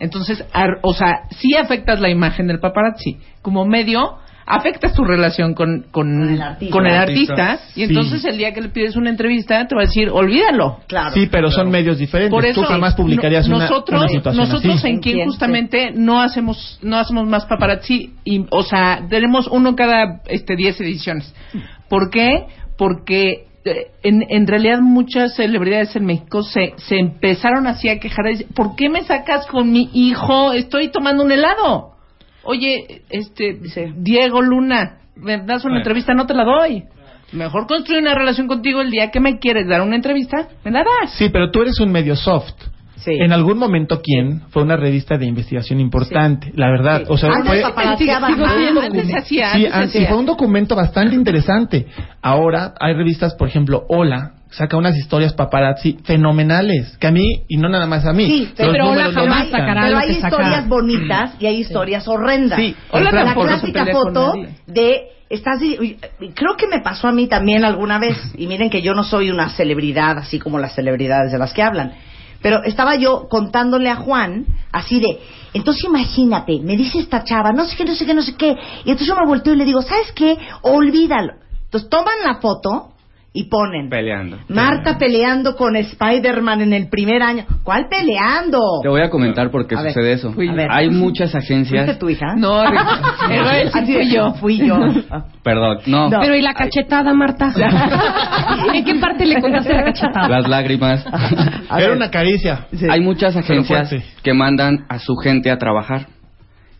Entonces, 0.00 0.44
ar- 0.52 0.78
o 0.82 0.92
sea, 0.94 1.22
sí 1.38 1.54
afectas 1.56 2.00
la 2.00 2.10
imagen 2.10 2.46
del 2.46 2.60
paparazzi. 2.60 3.18
Como 3.42 3.64
medio, 3.64 4.18
afectas 4.46 4.92
tu 4.92 5.04
relación 5.04 5.54
con, 5.54 5.86
con, 5.90 6.08
Con 6.10 6.28
el 6.28 6.42
artista. 6.42 6.72
con 6.72 6.86
el 6.86 6.86
Con 6.86 6.86
el 6.86 6.94
artista. 6.96 7.52
artista. 7.52 7.72
Y 7.80 7.82
entonces 7.84 8.24
el 8.24 8.36
día 8.38 8.52
que 8.52 8.60
le 8.60 8.68
pides 8.68 8.96
una 8.96 9.10
entrevista, 9.10 9.66
te 9.66 9.74
va 9.74 9.82
a 9.82 9.84
decir, 9.86 10.08
olvídalo. 10.10 10.80
Claro. 10.86 11.12
Sí, 11.14 11.26
pero 11.30 11.50
son 11.50 11.70
medios 11.70 11.98
diferentes. 11.98 12.30
Por 12.30 12.44
eso 12.44 12.60
Tú 12.62 12.66
jamás 12.66 12.94
publicarías 12.94 13.48
no- 13.48 13.58
nosotros, 13.58 14.00
una 14.00 14.08
situación 14.08 14.46
nosotros 14.48 14.76
así. 14.76 14.88
en 14.88 15.00
quien 15.00 15.26
justamente 15.26 15.92
no 15.94 16.20
hacemos 16.20 16.78
no 16.82 16.96
hacemos 16.98 17.26
más 17.26 17.44
paparazzi 17.46 18.12
y, 18.24 18.44
o 18.50 18.62
sea 18.62 19.00
tenemos 19.08 19.46
uno 19.48 19.74
cada 19.76 20.20
este 20.26 20.56
10 20.56 20.80
ediciones 20.80 21.34
¿por 21.88 22.10
qué? 22.10 22.46
porque 22.76 23.46
eh, 23.64 23.86
en, 24.02 24.24
en 24.28 24.46
realidad 24.46 24.80
muchas 24.80 25.34
celebridades 25.36 25.94
en 25.96 26.04
México 26.04 26.42
se, 26.42 26.74
se 26.76 26.98
empezaron 26.98 27.66
así 27.66 27.88
a 27.88 27.98
quejar 27.98 28.26
decir, 28.26 28.46
¿por 28.54 28.76
qué 28.76 28.88
me 28.90 29.02
sacas 29.04 29.46
con 29.46 29.70
mi 29.72 29.88
hijo? 29.94 30.52
estoy 30.52 30.88
tomando 30.88 31.22
un 31.24 31.32
helado 31.32 31.93
oye 32.44 33.02
este 33.10 33.58
Diego 33.96 34.42
Luna 34.42 34.98
me 35.16 35.38
das 35.38 35.64
una 35.64 35.74
Bueno. 35.74 35.76
entrevista 35.78 36.14
no 36.14 36.26
te 36.26 36.34
la 36.34 36.44
doy 36.44 36.84
mejor 37.32 37.66
construir 37.66 38.00
una 38.02 38.14
relación 38.14 38.46
contigo 38.46 38.80
el 38.80 38.90
día 38.90 39.10
que 39.10 39.20
me 39.20 39.38
quieres 39.38 39.66
dar 39.68 39.80
una 39.82 39.96
entrevista 39.96 40.48
me 40.64 40.70
la 40.70 40.80
das 40.80 41.12
Sí, 41.16 41.28
pero 41.30 41.50
tú 41.50 41.62
eres 41.62 41.80
un 41.80 41.90
medio 41.92 42.14
soft. 42.16 42.52
Sí. 42.96 43.10
En 43.20 43.32
algún 43.34 43.58
momento, 43.58 44.00
¿quién? 44.02 44.42
Fue 44.48 44.62
una 44.62 44.76
revista 44.78 45.18
de 45.18 45.26
investigación 45.26 45.78
importante, 45.78 46.50
la 46.54 46.70
verdad. 46.70 47.00
Sí. 47.00 47.06
O 47.10 47.18
sea, 47.18 47.32
Antes 47.34 47.62
fue, 47.62 47.96
siendo, 47.98 48.80
antes 48.80 49.06
se 49.08 49.18
hacía, 49.18 49.52
sí, 49.52 49.66
hacía. 49.70 50.08
fue 50.08 50.16
un 50.16 50.24
documento 50.24 50.74
bastante 50.74 51.14
interesante. 51.14 51.86
Ahora 52.22 52.72
hay 52.80 52.94
revistas, 52.94 53.34
por 53.34 53.46
ejemplo, 53.48 53.84
Hola, 53.88 54.36
saca 54.56 54.76
unas 54.76 54.96
historias 54.96 55.32
paparazzi 55.32 55.98
fenomenales, 56.04 56.96
que 56.98 57.06
a 57.06 57.10
mí, 57.10 57.42
y 57.48 57.56
no 57.56 57.68
nada 57.68 57.86
más 57.86 58.04
a 58.06 58.12
mí. 58.12 58.26
Sí, 58.26 58.52
pero 58.56 58.90
Hola 58.90 59.10
jamás 59.12 59.48
sacará 59.48 59.82
Pero 59.82 59.94
lo 59.94 59.98
hay 59.98 60.08
que 60.08 60.20
saca. 60.20 60.28
historias 60.28 60.68
bonitas 60.68 61.34
y 61.40 61.46
hay 61.46 61.56
historias 61.60 62.06
horrendas. 62.06 62.58
Sí, 62.58 62.74
Hola 62.90 63.10
la 63.10 63.34
clásica 63.34 63.86
foto 63.86 64.34
de 64.66 65.08
estás 65.28 65.60
creo 66.34 66.56
que 66.56 66.68
me 66.68 66.80
pasó 66.80 67.08
a 67.08 67.12
mí 67.12 67.26
también 67.26 67.64
alguna 67.64 67.98
vez 67.98 68.16
y 68.36 68.46
miren 68.46 68.70
que 68.70 68.82
yo 68.82 68.94
no 68.94 69.02
soy 69.02 69.30
una 69.30 69.48
celebridad 69.50 70.18
así 70.18 70.38
como 70.38 70.58
las 70.58 70.74
celebridades 70.74 71.32
de 71.32 71.38
las 71.38 71.52
que 71.52 71.62
hablan 71.62 71.94
pero 72.42 72.62
estaba 72.62 72.94
yo 72.96 73.26
contándole 73.28 73.88
a 73.88 73.96
Juan 73.96 74.44
así 74.70 75.00
de 75.00 75.18
entonces 75.54 75.84
imagínate 75.84 76.60
me 76.60 76.76
dice 76.76 76.98
esta 76.98 77.24
chava 77.24 77.52
no 77.52 77.64
sé 77.64 77.74
qué 77.74 77.84
no 77.84 77.94
sé 77.94 78.04
qué 78.04 78.14
no 78.14 78.22
sé 78.22 78.36
qué 78.36 78.50
y 78.84 78.90
entonces 78.90 79.08
yo 79.08 79.16
me 79.16 79.26
volteo 79.26 79.54
y 79.54 79.56
le 79.56 79.64
digo 79.64 79.80
sabes 79.82 80.12
qué 80.12 80.36
olvídalo 80.60 81.32
entonces 81.64 81.88
toman 81.88 82.16
la 82.22 82.36
foto 82.36 82.93
y 83.36 83.48
ponen 83.48 83.88
Peleando. 83.90 84.38
Marta 84.48 84.96
peleando 84.96 85.56
con 85.56 85.74
Spider-Man 85.74 86.60
en 86.62 86.72
el 86.72 86.88
primer 86.88 87.20
año 87.20 87.44
¿cuál 87.64 87.88
peleando? 87.90 88.60
Te 88.80 88.88
voy 88.88 89.00
a 89.02 89.10
comentar 89.10 89.50
por 89.50 89.66
qué 89.66 89.74
A 89.74 89.82
ver, 89.82 89.92
sucede 89.92 90.12
eso. 90.12 90.32
fui- 90.32 90.48
a 90.48 90.52
ver. 90.54 90.68
Hay 90.70 90.88
muchas 90.88 91.32
¿Fuiste 91.32 91.52
agencias. 91.52 91.98
tu 91.98 92.08
hija? 92.08 92.36
No, 92.36 92.62
fui 93.82 94.10
yo. 94.14 94.34
Fui 94.34 94.58
yo. 94.58 94.76
Perdón, 95.42 95.78
no. 95.86 96.08
No. 96.10 96.20
Pero 96.20 96.36
¿y 96.36 96.42
la 96.42 96.54
cachetada, 96.54 97.12
Marta? 97.12 97.52
¿En 98.72 98.84
qué 98.84 98.94
parte 98.96 99.26
le 99.26 99.40
contaste 99.40 99.72
la 99.74 99.82
cachetada? 99.84 100.28
Las 100.28 100.48
lágrimas. 100.48 101.04
A 101.06 101.78
Era 101.80 101.88
ver. 101.88 101.96
una 101.96 102.10
caricia. 102.12 102.66
Sí. 102.72 102.86
Hay 102.88 103.00
muchas 103.00 103.36
agencias 103.36 103.92
que 104.22 104.32
mandan 104.32 104.86
a 104.88 105.00
su 105.00 105.16
gente 105.16 105.50
a 105.50 105.58
trabajar 105.58 106.06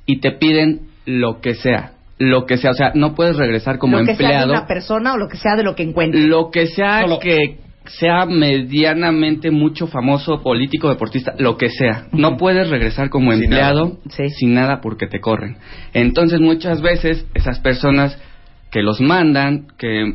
y 0.07 0.21
te 0.21 0.31
piden 0.31 0.83
lo 1.05 1.41
que 1.41 1.55
sea. 1.55 1.94
Lo 2.19 2.47
que 2.47 2.57
sea. 2.57 2.71
O 2.71 2.75
sea, 2.75 2.93
no 2.95 3.15
puedes 3.15 3.37
regresar 3.37 3.79
como 3.79 3.99
lo 3.99 4.05
que 4.07 4.15
sea 4.15 4.29
de 4.29 4.35
empleado. 4.35 4.53
una 4.53 4.67
persona 4.67 5.15
o 5.15 5.17
lo 5.19 5.29
que 5.29 5.37
sea 5.37 5.57
de 5.57 5.65
lo 5.65 5.75
que 5.75 5.83
encuentre. 5.83 6.21
Lo 6.23 6.51
que 6.51 6.67
sea 6.67 7.01
Solo- 7.01 7.19
que 7.19 7.59
sea 7.87 8.25
medianamente 8.25 9.51
mucho 9.51 9.87
famoso, 9.87 10.43
político, 10.43 10.89
deportista, 10.89 11.35
lo 11.39 11.57
que 11.59 11.69
sea. 11.71 12.07
No 12.13 12.37
puedes 12.37 12.71
regresar 12.71 13.11
como 13.11 13.33
Sin 13.33 13.43
empleado 13.45 13.85
nada. 13.85 13.97
Sí. 14.11 14.29
sin 14.31 14.55
nada 14.55 14.81
porque 14.81 15.07
te 15.07 15.21
corren. 15.21 15.57
Entonces 15.93 16.41
muchas 16.41 16.81
veces 16.81 17.27
esas 17.35 17.59
personas 17.61 18.19
que 18.71 18.83
los 18.83 19.01
mandan, 19.01 19.67
que 19.77 20.15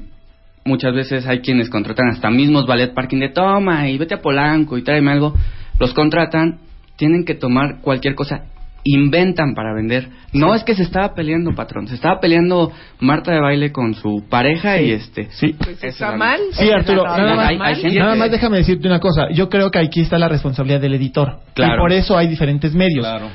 muchas 0.66 0.94
veces 0.94 1.28
hay 1.28 1.40
quienes 1.42 1.70
contratan 1.70 2.10
hasta 2.10 2.30
mismos 2.30 2.66
ballet 2.66 2.94
parking 2.94 3.20
de 3.20 3.30
toma 3.30 3.88
y 3.90 3.98
vete 3.98 4.16
a 4.16 4.22
Polanco 4.22 4.78
y 4.78 4.84
tráeme 4.84 5.12
algo, 5.12 5.34
los 5.80 5.94
contratan, 5.94 6.60
tienen 6.98 7.24
que 7.24 7.36
tomar 7.36 7.82
cualquier 7.82 8.16
cosa 8.16 8.46
inventan 8.94 9.54
para 9.56 9.74
vender. 9.74 10.08
No 10.34 10.54
es 10.56 10.64
que 10.64 10.76
se 10.76 10.84
estaba 10.84 11.14
peleando, 11.14 11.54
patrón, 11.56 11.88
se 11.88 11.96
estaba 11.96 12.20
peleando 12.20 12.72
Marta 13.00 13.32
de 13.32 13.40
baile 13.40 13.72
con 13.72 13.94
su 13.96 14.26
pareja 14.30 14.80
y 14.82 14.92
este 14.92 15.30
Sí. 15.32 15.54
Pues 15.58 15.84
está 15.84 16.16
mal. 16.16 16.40
Sí, 16.52 16.70
Arturo, 16.70 17.04
no, 17.06 17.18
nada 17.18 17.36
más, 17.36 17.50
hay- 17.50 17.58
hay 17.62 17.76
gente 17.82 18.00
nada 18.00 18.14
que- 18.14 18.20
más 18.20 18.32
déjame 18.32 18.58
decirte 18.58 18.88
una 18.88 19.00
cosa. 19.00 19.28
Yo 19.34 19.50
creo 19.50 19.72
que 19.72 19.80
aquí 19.80 20.02
está 20.02 20.18
la 20.18 20.30
responsabilidad 20.30 20.80
del 20.82 20.94
editor. 20.94 21.40
Claro. 21.54 21.76
Y 21.76 21.78
por 21.80 21.92
eso 21.94 22.18
hay 22.18 22.28
diferentes 22.28 22.74
medios. 22.74 23.06
Claro. 23.06 23.30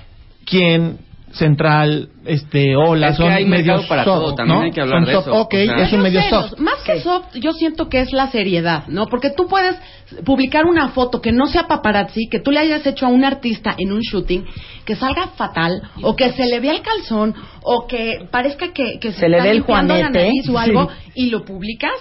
Quien, 0.44 0.98
Central, 1.34 2.08
este, 2.24 2.76
Hola, 2.76 3.08
Es 3.08 3.16
que 3.16 3.22
son 3.22 3.32
hay 3.32 3.44
medios 3.44 3.84
para 3.86 4.04
soft, 4.04 4.14
todo, 4.22 4.34
también 4.34 4.58
¿no? 4.58 4.64
hay 4.64 4.70
que 4.70 4.80
hablar 4.80 4.98
Son 5.00 5.04
de 5.06 5.12
soft. 5.12 5.26
eso. 5.28 5.36
Ok, 5.40 5.54
O 5.54 5.64
sea- 5.66 5.82
es 5.86 5.92
un 5.92 6.00
medio 6.02 6.22
soft. 6.22 6.58
Más 6.58 6.82
que 6.84 7.00
soft, 7.00 7.34
yo 7.34 7.52
siento 7.52 7.88
que 7.88 8.00
es 8.00 8.12
la 8.12 8.28
seriedad, 8.28 8.84
¿no? 8.88 9.06
Porque 9.06 9.30
tú 9.30 9.46
puedes 9.48 9.76
publicar 10.24 10.64
una 10.64 10.88
foto 10.90 11.20
que 11.20 11.32
no 11.32 11.46
sea 11.46 11.66
paparazzi, 11.66 12.28
que 12.30 12.38
tú 12.40 12.50
le 12.50 12.60
hayas 12.60 12.86
hecho 12.86 13.06
a 13.06 13.08
un 13.08 13.24
artista 13.24 13.74
en 13.78 13.92
un 13.92 14.00
shooting, 14.00 14.44
que 14.84 14.94
salga 14.96 15.28
fatal, 15.36 15.82
o 16.02 16.14
que 16.14 16.32
se 16.32 16.46
le 16.46 16.60
vea 16.60 16.72
el 16.72 16.82
calzón, 16.82 17.34
o 17.62 17.86
que 17.86 18.26
parezca 18.30 18.72
que, 18.72 18.98
que 19.00 19.12
se, 19.12 19.20
Se 19.20 19.28
le 19.28 19.36
está 19.38 19.44
ve 19.44 19.50
el 19.50 19.56
limpiando 19.58 19.94
la 19.94 20.00
juanete. 20.00 20.24
nariz 20.26 20.48
o 20.48 20.58
algo, 20.58 20.88
Sí. 20.88 21.10
y 21.26 21.30
lo 21.30 21.44
publicas 21.44 21.92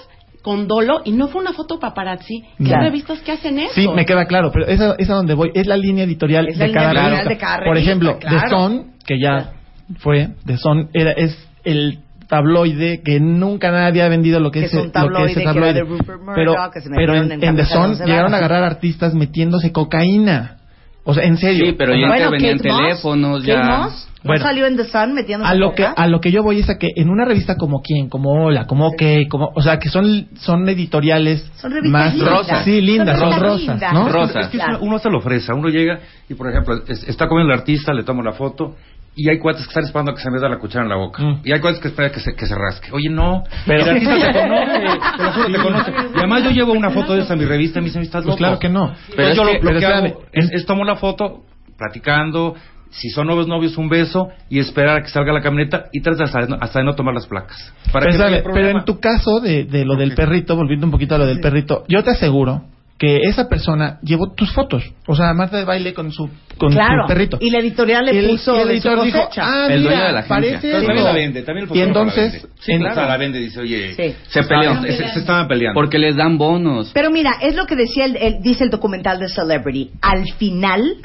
con 0.43 0.67
dolo, 0.67 1.01
y 1.05 1.13
no 1.13 1.29
fue 1.29 1.39
una 1.41 1.53
foto 1.53 1.79
paparazzi. 1.79 2.41
¿Qué 2.57 2.65
Claro. 2.65 2.83
revistas 2.83 3.19
que 3.21 3.31
hacen 3.31 3.59
eso? 3.59 3.71
Sí, 3.75 3.87
me 3.87 4.03
queda 4.05 4.25
claro, 4.25 4.51
pero 4.51 4.67
esa 4.67 4.93
es 4.97 5.09
a 5.09 5.13
donde 5.13 5.35
voy. 5.35 5.51
Es 5.53 5.67
la 5.67 5.77
línea 5.77 6.03
editorial 6.03 6.49
Es 6.49 6.57
la 6.57 6.65
de 6.65 6.67
línea 6.67 6.81
cada 6.81 6.91
editorial 6.91 7.11
revista. 7.25 7.29
de 7.33 7.37
cada 7.39 7.57
Por 7.59 7.67
revista, 7.75 7.89
ejemplo, 7.91 8.19
claro. 8.19 8.39
The 8.41 8.49
Sun, 8.49 8.92
que 9.05 9.19
ya 9.19 9.51
fue, 9.99 10.29
The 10.45 10.57
Sun, 10.57 10.89
era, 10.93 11.11
es 11.11 11.37
el 11.63 11.99
tabloide 12.27 13.01
que 13.03 13.19
nunca 13.19 13.71
nadie 13.71 14.01
ha 14.01 14.07
vendido 14.07 14.39
lo 14.39 14.49
que, 14.51 14.61
Que 14.61 14.65
es, 14.67 14.73
es 14.73 14.79
un 14.79 14.85
lo 14.87 14.91
que 14.91 14.99
es 14.99 15.03
tabloide, 15.03 15.25
ese 15.31 15.33
que 15.35 15.41
era 15.43 15.53
tabloide. 15.53 15.73
de 15.73 15.81
Rupert 15.81 16.19
Murdoch, 16.19 16.35
pero 16.35 16.55
que 16.73 16.81
se 16.81 16.89
pero 16.89 17.15
en, 17.15 17.23
en 17.31 17.43
en 17.43 17.55
The 17.55 17.61
de 17.61 17.65
Sun 17.65 17.95
llegaron 18.05 18.33
a 18.33 18.37
agarrar 18.37 18.63
artistas 18.63 19.13
metiéndose 19.13 19.71
cocaína. 19.71 20.57
O 21.05 21.13
sea, 21.13 21.25
en 21.25 21.35
serio. 21.37 21.65
Sí, 21.65 21.75
pero 21.77 21.93
ya 21.95 22.07
Bueno, 22.07 22.31
teléfonos, 22.31 23.41
Kate 23.41 23.51
ya. 23.51 23.61
Moss, 23.77 24.07
¿no 24.23 24.27
Bueno. 24.29 24.41
salió 24.45 24.65
en 24.67 24.77
The 24.77 24.85
Sun 24.85 25.13
metiéndose 25.13 25.51
a 25.51 25.53
lo 25.55 25.73
que 25.73 25.85
a 25.85 26.07
lo 26.07 26.21
que 26.21 26.31
yo 26.31 26.41
voy 26.43 26.59
es 26.61 26.69
a 26.69 26.77
que 26.77 26.87
en 26.95 27.09
una 27.09 27.25
revista 27.25 27.57
como 27.57 27.81
quién 27.81 28.07
como 28.07 28.45
Hola 28.45 28.65
como 28.67 28.87
OK 28.87 29.01
como 29.29 29.49
o 29.53 29.61
sea 29.61 29.79
que 29.79 29.89
son 29.89 30.29
son 30.39 30.67
editoriales 30.69 31.41
Son 31.57 31.71
revistas 31.73 31.91
más 31.91 32.15
lindas. 32.15 32.29
rosas. 32.37 32.63
sí 32.63 32.79
lindas 32.79 33.19
Son 33.19 33.31
son, 33.33 33.41
rosas 33.41 33.59
lindas. 33.67 33.93
no 33.93 34.07
Rosa. 34.09 34.39
Es 34.39 34.47
que 34.47 34.57
Claro. 34.59 34.77
uno 34.81 34.97
se 34.97 35.09
lo 35.09 35.17
ofrece, 35.17 35.51
uno 35.51 35.67
llega 35.67 35.99
y, 36.29 36.35
por 36.35 36.49
ejemplo, 36.49 36.75
es- 36.87 37.03
está 37.05 37.27
comiendo 37.27 37.53
el 37.53 37.59
artista, 37.59 37.93
le 37.93 38.03
tomo 38.03 38.23
la 38.23 38.31
foto 38.31 38.77
y 39.15 39.29
hay 39.29 39.37
cuates 39.39 39.63
que 39.63 39.69
están 39.69 39.83
esperando 39.83 40.11
a 40.11 40.15
que 40.15 40.21
se 40.21 40.31
me 40.31 40.39
da 40.39 40.49
la 40.49 40.57
cuchara 40.57 40.83
en 40.83 40.89
la 40.89 40.95
boca. 40.95 41.21
Mm. 41.23 41.41
Y 41.43 41.51
hay 41.53 41.59
cuates 41.59 41.79
que 41.79 41.87
esperan 41.89 42.11
que 42.11 42.19
se, 42.19 42.33
que 42.35 42.45
se 42.47 42.55
rasque. 42.55 42.89
Oye, 42.91 43.09
no, 43.09 43.43
Pero- 43.67 43.83
el 43.83 43.89
artista 43.89 44.31
te 44.31 44.39
conoce, 44.41 44.79
te 45.17 45.23
lo 45.23 45.31
juro, 45.33 45.51
te 45.51 45.61
conoce. 45.61 45.91
Y 46.15 46.17
además 46.17 46.43
yo 46.43 46.49
llevo 46.51 46.73
una 46.73 46.89
foto 46.89 47.13
de 47.13 47.21
esa 47.21 47.33
en 47.33 47.39
mi 47.39 47.45
revista 47.45 47.79
y 47.79 47.81
me 47.83 47.87
dicen, 47.89 48.01
estás 48.01 48.23
pues 48.23 48.37
claro 48.37 48.57
que 48.59 48.69
no 48.69 48.93
Pero 49.15 49.33
yo 49.33 49.43
que- 49.45 49.53
lo, 49.53 49.59
pero 49.61 49.79
que 49.79 49.85
hago 49.85 50.23
es, 50.31 50.51
es 50.51 50.65
tomo 50.65 50.83
la 50.83 50.95
foto, 50.95 51.41
platicando, 51.77 52.55
si 52.89 53.09
son 53.09 53.25
nuevos 53.27 53.47
novios, 53.47 53.77
un 53.77 53.89
beso 53.89 54.29
y 54.49 54.59
esperar 54.59 54.97
a 54.97 55.01
que 55.01 55.09
salga 55.09 55.33
la 55.33 55.41
camioneta 55.41 55.85
y 55.91 56.01
tratas 56.01 56.33
hasta, 56.35 56.55
hasta 56.59 56.79
de 56.79 56.85
no 56.85 56.93
tomar 56.93 57.13
las 57.13 57.25
placas. 57.27 57.73
Para 57.91 58.05
pero, 58.05 58.11
que 58.17 58.23
sabe, 58.23 58.43
pero 58.53 58.69
en 58.69 58.85
tu 58.85 58.99
caso 58.99 59.39
de, 59.39 59.65
de 59.65 59.83
lo 59.85 59.95
del 59.95 60.13
perrito 60.15 60.55
volviendo 60.55 60.85
un 60.85 60.91
poquito 60.91 61.15
a 61.15 61.17
lo 61.17 61.25
del 61.25 61.39
perrito 61.39 61.83
yo 61.87 62.03
te 62.03 62.11
aseguro 62.11 62.63
que 62.97 63.21
esa 63.23 63.49
persona 63.49 63.99
llevó 64.03 64.31
tus 64.33 64.53
fotos 64.53 64.83
o 65.07 65.15
sea 65.15 65.33
Marta 65.33 65.57
de 65.57 65.65
baile 65.65 65.93
con 65.93 66.11
su 66.11 66.29
con 66.57 66.71
Claro. 66.71 67.03
su 67.03 67.07
perrito 67.07 67.37
Y 67.41 67.49
la 67.49 67.59
editorial 67.59 68.05
le 68.05 68.17
el- 68.19 68.29
puso 68.29 68.55
y 68.55 68.59
el 68.61 68.67
de 68.67 68.81
su 68.81 68.87
editor 68.87 69.05
dijo 69.05 69.29
ah 69.41 69.67
El 69.69 69.79
mira, 69.81 69.91
dueño 69.91 70.05
de 70.07 70.11
la 70.13 70.19
agencia. 70.19 70.35
parece 70.35 70.57
Pero 70.61 70.73
también 70.77 70.97
esto". 70.97 71.07
la 71.07 71.13
vende, 71.13 71.41
también 71.41 71.57
el 71.57 71.63
y 71.63 71.67
fotógrafo 71.67 71.93
la 71.93 71.99
entonces 71.99 72.33
vende. 72.43 72.49
Sí, 72.59 72.77
claro. 72.77 73.09
La 73.09 73.17
vende 73.17 73.39
y 73.39 73.43
dice, 73.43 73.59
oye, 73.59 73.93
Sí. 73.95 74.15
Se 74.27 74.43
pelean. 74.43 74.81
se, 74.83 74.91
se- 74.97 75.09
se 75.09 75.19
estaban 75.19 75.47
peleando. 75.47 75.73
Porque 75.79 75.97
les 75.97 76.15
dan 76.15 76.37
bonos. 76.37 76.91
Pero 76.93 77.09
mira, 77.11 77.31
es 77.41 77.55
lo 77.55 77.65
que 77.65 77.75
decía 77.75 78.05
el, 78.05 78.15
el- 78.15 78.41
dice 78.41 78.63
el 78.63 78.69
documental 78.69 79.19
de 79.19 79.27
Celebrity. 79.27 79.91
Al 80.01 80.31
final, 80.33 80.97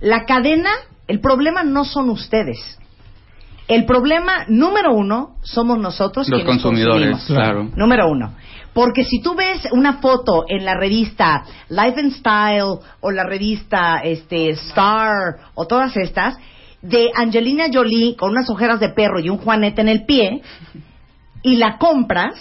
la 0.00 0.24
cadena, 0.24 0.70
el 1.08 1.20
problema 1.20 1.62
no 1.64 1.84
son 1.84 2.08
ustedes. 2.10 2.78
El 3.68 3.84
problema 3.84 4.44
número 4.48 4.92
uno 4.94 5.36
somos 5.42 5.78
nosotros 5.78 6.28
Los 6.28 6.40
quienes 6.40 6.62
consumidores, 6.62 7.10
consumimos. 7.10 7.26
claro. 7.26 7.70
Número 7.76 8.08
uno. 8.10 8.34
Porque 8.72 9.04
si 9.04 9.20
tú 9.20 9.34
ves 9.34 9.66
una 9.72 9.94
foto 9.94 10.44
en 10.48 10.64
la 10.64 10.74
revista 10.74 11.44
Life 11.68 12.00
and 12.00 12.12
Style 12.12 12.78
o 13.00 13.10
la 13.10 13.24
revista 13.24 13.98
este, 14.02 14.50
Star 14.50 15.36
o 15.54 15.66
todas 15.66 15.96
estas 15.96 16.36
de 16.80 17.10
Angelina 17.14 17.66
Jolie 17.72 18.16
con 18.16 18.30
unas 18.30 18.48
ojeras 18.50 18.80
de 18.80 18.88
perro 18.88 19.20
y 19.20 19.28
un 19.28 19.38
juanete 19.38 19.82
en 19.82 19.88
el 19.88 20.04
pie 20.04 20.42
y 21.42 21.56
la 21.56 21.76
compras, 21.78 22.34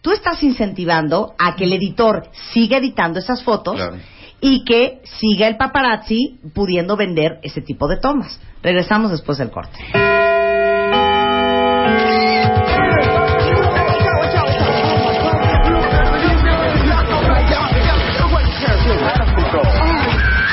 tú 0.00 0.10
estás 0.10 0.42
incentivando 0.42 1.34
a 1.38 1.54
que 1.54 1.64
el 1.64 1.72
editor 1.74 2.28
siga 2.52 2.78
editando 2.78 3.18
esas 3.20 3.42
fotos 3.42 3.76
Claro. 3.76 3.96
Y 4.42 4.64
que 4.64 5.00
siga 5.20 5.46
el 5.46 5.56
paparazzi 5.56 6.40
pudiendo 6.52 6.96
vender 6.96 7.38
ese 7.44 7.62
tipo 7.62 7.86
de 7.86 7.96
tomas. 7.96 8.40
Regresamos 8.60 9.12
después 9.12 9.38
del 9.38 9.50
corte. 9.50 9.78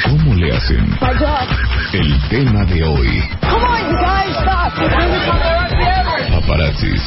¿Cómo 0.05 0.35
le 0.35 0.55
hacen? 0.55 0.95
El 1.91 2.29
tema 2.29 2.63
de 2.65 2.83
hoy. 2.83 3.23
Paparazzis. 6.29 7.01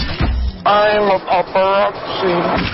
I'm 0.64 1.10
a 1.10 1.18
paparazzi. 1.24 2.72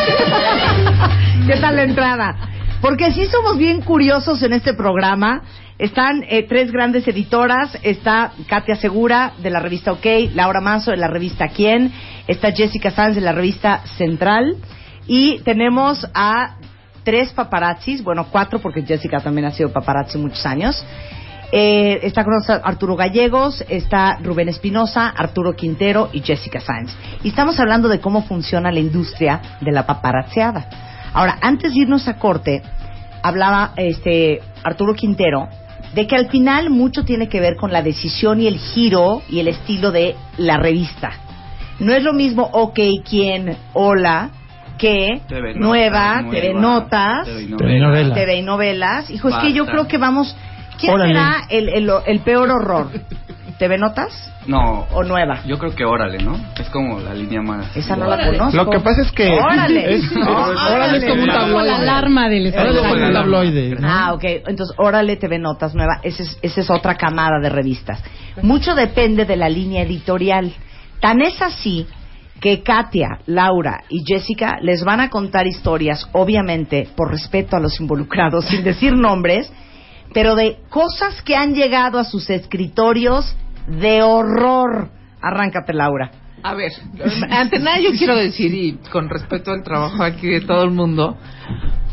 ¿Qué 1.46 1.56
tal 1.56 1.76
la 1.76 1.82
entrada? 1.82 2.36
Porque 2.80 3.12
sí 3.12 3.26
somos 3.26 3.58
bien 3.58 3.82
curiosos 3.82 4.42
en 4.42 4.52
este 4.52 4.74
programa. 4.74 5.42
Están 5.78 6.24
eh, 6.28 6.46
tres 6.48 6.72
grandes 6.72 7.06
editoras. 7.08 7.78
Está 7.82 8.32
Katia 8.48 8.76
Segura 8.76 9.32
de 9.38 9.50
la 9.50 9.60
revista 9.60 9.92
OK, 9.92 10.06
Laura 10.34 10.60
Manso 10.60 10.90
de 10.90 10.96
la 10.96 11.08
revista 11.08 11.48
Quién, 11.48 11.92
está 12.26 12.52
Jessica 12.52 12.90
Sanz 12.90 13.14
de 13.14 13.20
la 13.20 13.32
revista 13.32 13.82
Central 13.96 14.56
y 15.06 15.40
tenemos 15.40 16.06
a 16.14 16.56
tres 17.02 17.32
paparazzis, 17.32 18.02
bueno, 18.04 18.26
cuatro 18.30 18.60
porque 18.60 18.82
Jessica 18.82 19.20
también 19.20 19.46
ha 19.46 19.50
sido 19.50 19.72
paparazzi 19.72 20.18
muchos 20.18 20.44
años. 20.46 20.84
Eh, 21.52 22.00
está 22.02 22.22
con 22.24 22.34
nosotros 22.34 22.62
Arturo 22.64 22.96
Gallegos, 22.96 23.64
está 23.68 24.18
Rubén 24.22 24.48
Espinosa, 24.48 25.08
Arturo 25.08 25.54
Quintero 25.54 26.08
y 26.12 26.20
Jessica 26.20 26.60
Sáenz. 26.60 26.94
Y 27.24 27.28
estamos 27.28 27.58
hablando 27.58 27.88
de 27.88 28.00
cómo 28.00 28.22
funciona 28.22 28.70
la 28.70 28.80
industria 28.80 29.40
de 29.60 29.72
la 29.72 29.84
paparazziada. 29.84 30.68
Ahora, 31.12 31.38
antes 31.40 31.74
de 31.74 31.80
irnos 31.80 32.06
a 32.06 32.16
corte, 32.18 32.62
hablaba 33.22 33.72
este 33.76 34.40
Arturo 34.62 34.94
Quintero 34.94 35.48
de 35.94 36.06
que 36.06 36.14
al 36.14 36.28
final 36.28 36.70
mucho 36.70 37.04
tiene 37.04 37.28
que 37.28 37.40
ver 37.40 37.56
con 37.56 37.72
la 37.72 37.82
decisión 37.82 38.40
y 38.40 38.46
el 38.46 38.58
giro 38.58 39.22
y 39.28 39.40
el 39.40 39.48
estilo 39.48 39.90
de 39.90 40.14
la 40.36 40.56
revista. 40.56 41.10
No 41.80 41.92
es 41.92 42.02
lo 42.04 42.12
mismo 42.12 42.48
OK, 42.52 42.78
quién, 43.08 43.56
hola, 43.72 44.30
que 44.78 45.20
TV 45.28 45.54
Nueva, 45.54 46.22
Nueva, 46.22 46.30
TV 46.30 46.54
Notas, 46.54 47.26
TV 47.26 47.56
TV 47.56 47.78
novelas. 47.78 48.14
TV 48.14 48.36
y 48.36 48.42
novelas. 48.42 49.10
Hijo, 49.10 49.28
es 49.28 49.36
que 49.36 49.52
yo 49.52 49.66
creo 49.66 49.86
que 49.86 49.98
vamos. 49.98 50.34
¿Quién 50.80 50.92
Órale. 50.94 51.12
será 51.14 51.42
el, 51.48 51.68
el, 51.68 51.90
el 52.06 52.20
peor 52.20 52.50
horror? 52.50 52.88
¿TV 53.58 53.76
Notas 53.76 54.32
No, 54.46 54.86
o 54.92 55.02
Nueva? 55.04 55.42
yo 55.46 55.58
creo 55.58 55.74
que 55.74 55.84
órale, 55.84 56.16
¿no? 56.18 56.34
Es 56.58 56.70
como 56.70 56.98
la 57.00 57.12
línea 57.12 57.42
más. 57.42 57.76
Esa 57.76 57.94
no 57.94 58.06
la 58.06 58.24
conozco. 58.24 58.56
lo 58.56 58.70
que 58.70 58.80
pasa 58.80 59.02
es 59.02 59.12
que 59.12 59.28
Órale. 59.38 59.96
es, 59.96 60.10
Órale. 60.16 60.74
órale 60.74 60.98
es 60.98 61.04
como 61.04 61.22
un 61.22 61.28
Como 61.28 61.32
la 61.32 61.38
tabloide 61.40 61.74
alarma 61.74 62.28
del 62.30 62.46
Órale 62.54 62.70
es 62.70 62.76
como 62.78 62.92
un 62.92 62.98
Órale. 62.98 63.12
tabloide 63.14 63.70
¿no? 63.78 63.88
Ah, 63.88 64.12
ok. 64.14 64.24
Entonces, 64.24 64.74
Órale 64.78 65.16
TV 65.16 65.38
Notas 65.38 65.74
Nueva, 65.74 66.00
esa 66.02 66.22
es, 66.22 66.38
esa 66.40 66.60
es 66.62 66.70
otra 66.70 66.94
camada 66.94 67.38
de 67.38 67.50
revistas. 67.50 68.02
Mucho 68.40 68.74
depende 68.74 69.26
de 69.26 69.36
la 69.36 69.50
línea 69.50 69.82
editorial. 69.82 70.54
Tan 71.00 71.20
es 71.20 71.40
así 71.42 71.86
que 72.40 72.62
Katia, 72.62 73.18
Laura 73.26 73.82
y 73.90 74.02
Jessica 74.06 74.56
les 74.62 74.82
van 74.84 75.00
a 75.00 75.10
contar 75.10 75.46
historias, 75.46 76.08
obviamente, 76.12 76.88
por 76.96 77.10
respeto 77.10 77.56
a 77.56 77.60
los 77.60 77.78
involucrados, 77.78 78.44
sin 78.48 78.64
decir 78.64 78.94
nombres, 78.96 79.52
pero 80.12 80.34
de 80.34 80.58
cosas 80.68 81.22
que 81.22 81.36
han 81.36 81.54
llegado 81.54 81.98
a 81.98 82.04
sus 82.04 82.30
escritorios 82.30 83.36
de 83.66 84.02
horror. 84.02 84.90
Arráncate, 85.20 85.72
Laura. 85.72 86.10
A 86.42 86.54
ver, 86.54 86.72
ante 87.30 87.58
nada 87.58 87.78
yo 87.80 87.90
quiero 87.92 88.16
decir, 88.16 88.54
y 88.54 88.72
con 88.90 89.08
respeto 89.08 89.50
al 89.52 89.62
trabajo 89.62 90.02
aquí 90.02 90.26
de 90.28 90.40
todo 90.40 90.64
el 90.64 90.70
mundo, 90.70 91.18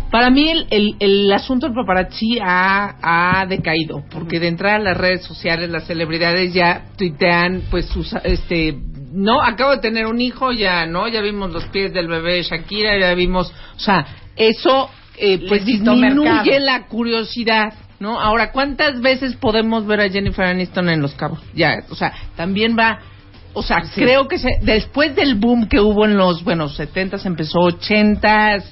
para 0.10 0.30
mí 0.30 0.50
el, 0.50 0.68
el, 0.70 0.96
el 1.00 1.34
asunto 1.34 1.68
del 1.68 1.76
paparazzi 1.76 2.40
ha, 2.42 2.96
ha 3.42 3.46
decaído, 3.46 4.04
porque 4.10 4.40
de 4.40 4.48
entrada 4.48 4.78
a 4.78 4.80
las 4.80 4.98
redes 4.98 5.24
sociales, 5.24 5.70
las 5.70 5.86
celebridades 5.86 6.54
ya 6.54 6.86
tuitean, 6.98 7.64
pues 7.70 7.88
sus, 7.88 8.14
este, 8.24 8.78
no, 9.12 9.42
acabo 9.42 9.72
de 9.72 9.80
tener 9.80 10.06
un 10.06 10.22
hijo, 10.22 10.54
ya, 10.54 10.86
¿no? 10.86 11.10
Ya 11.10 11.22
vimos 11.22 11.52
los 11.52 11.66
pies 11.66 11.92
del 11.92 12.08
bebé 12.08 12.42
Shakira, 12.44 12.98
ya 12.98 13.14
vimos, 13.16 13.52
o 13.76 13.80
sea, 13.80 14.06
eso, 14.38 14.90
eh, 15.18 15.46
pues 15.48 15.66
disminuye 15.66 16.14
mercado. 16.14 16.60
la 16.60 16.88
curiosidad. 16.88 17.74
¿No? 18.00 18.20
Ahora, 18.20 18.52
¿cuántas 18.52 19.02
veces 19.02 19.36
podemos 19.36 19.88
ver 19.88 20.02
a 20.02 20.10
Jennifer 20.10 20.46
Aniston 20.46 20.90
en 20.90 21.02
Los 21.02 21.16
Cabos? 21.16 21.40
Ya, 21.56 21.84
o 21.90 21.96
sea, 21.96 22.14
también 22.36 22.78
va 22.78 23.00
o 23.54 23.64
sea, 23.64 23.82
creo 23.96 24.28
que 24.28 24.38
se, 24.38 24.60
después 24.62 25.16
del 25.16 25.34
boom 25.34 25.68
que 25.68 25.80
hubo 25.80 26.06
en 26.06 26.16
los, 26.16 26.44
bueno, 26.44 26.70
70s, 26.70 27.26
empezó 27.26 27.58
80s, 27.58 28.64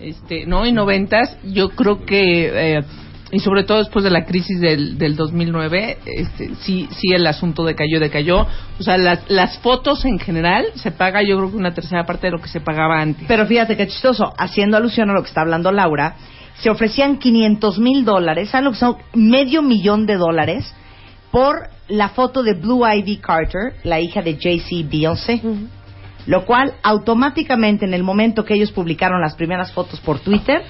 este, 0.00 0.46
¿no? 0.46 0.64
Y 0.64 0.72
90s, 0.72 1.36
yo 1.44 1.68
creo 1.68 2.06
que, 2.06 2.78
eh, 2.78 2.80
y 3.32 3.40
sobre 3.40 3.64
todo 3.64 3.78
después 3.78 4.02
de 4.02 4.10
la 4.10 4.24
crisis 4.24 4.58
del, 4.58 4.96
del 4.96 5.14
2009, 5.14 5.98
este, 6.06 6.54
sí, 6.62 6.88
sí 6.90 7.12
el 7.12 7.26
asunto 7.26 7.64
decayó, 7.64 8.00
decayó. 8.00 8.46
O 8.78 8.82
sea, 8.82 8.96
las, 8.96 9.28
las 9.28 9.58
fotos 9.58 10.06
en 10.06 10.18
general 10.18 10.64
se 10.76 10.90
paga, 10.90 11.20
yo 11.22 11.36
creo 11.36 11.50
que 11.50 11.56
una 11.58 11.74
tercera 11.74 12.06
parte 12.06 12.28
de 12.28 12.32
lo 12.32 12.40
que 12.40 12.48
se 12.48 12.60
pagaba 12.60 12.98
antes. 12.98 13.26
Pero 13.28 13.46
fíjate 13.46 13.76
qué 13.76 13.86
chistoso, 13.88 14.32
haciendo 14.38 14.78
alusión 14.78 15.10
a 15.10 15.12
lo 15.12 15.22
que 15.22 15.28
está 15.28 15.42
hablando 15.42 15.70
Laura, 15.70 16.16
se 16.54 16.70
ofrecían 16.70 17.18
500 17.18 17.78
mil 17.78 18.04
dólares, 18.04 18.50
¿saben 18.50 18.66
lo 18.66 18.72
que 18.72 18.78
son? 18.78 18.96
Medio 19.14 19.62
millón 19.62 20.06
de 20.06 20.16
dólares 20.16 20.74
por 21.30 21.68
la 21.88 22.10
foto 22.10 22.42
de 22.42 22.54
Blue 22.54 22.86
Ivy 22.86 23.18
Carter, 23.18 23.74
la 23.84 24.00
hija 24.00 24.22
de 24.22 24.38
Jay-Z 24.40 24.88
Beyoncé. 24.90 25.40
Lo 26.26 26.44
cual, 26.44 26.74
automáticamente, 26.82 27.86
en 27.86 27.94
el 27.94 28.02
momento 28.02 28.44
que 28.44 28.54
ellos 28.54 28.72
publicaron 28.72 29.20
las 29.20 29.34
primeras 29.34 29.72
fotos 29.72 30.00
por 30.00 30.18
Twitter, 30.20 30.62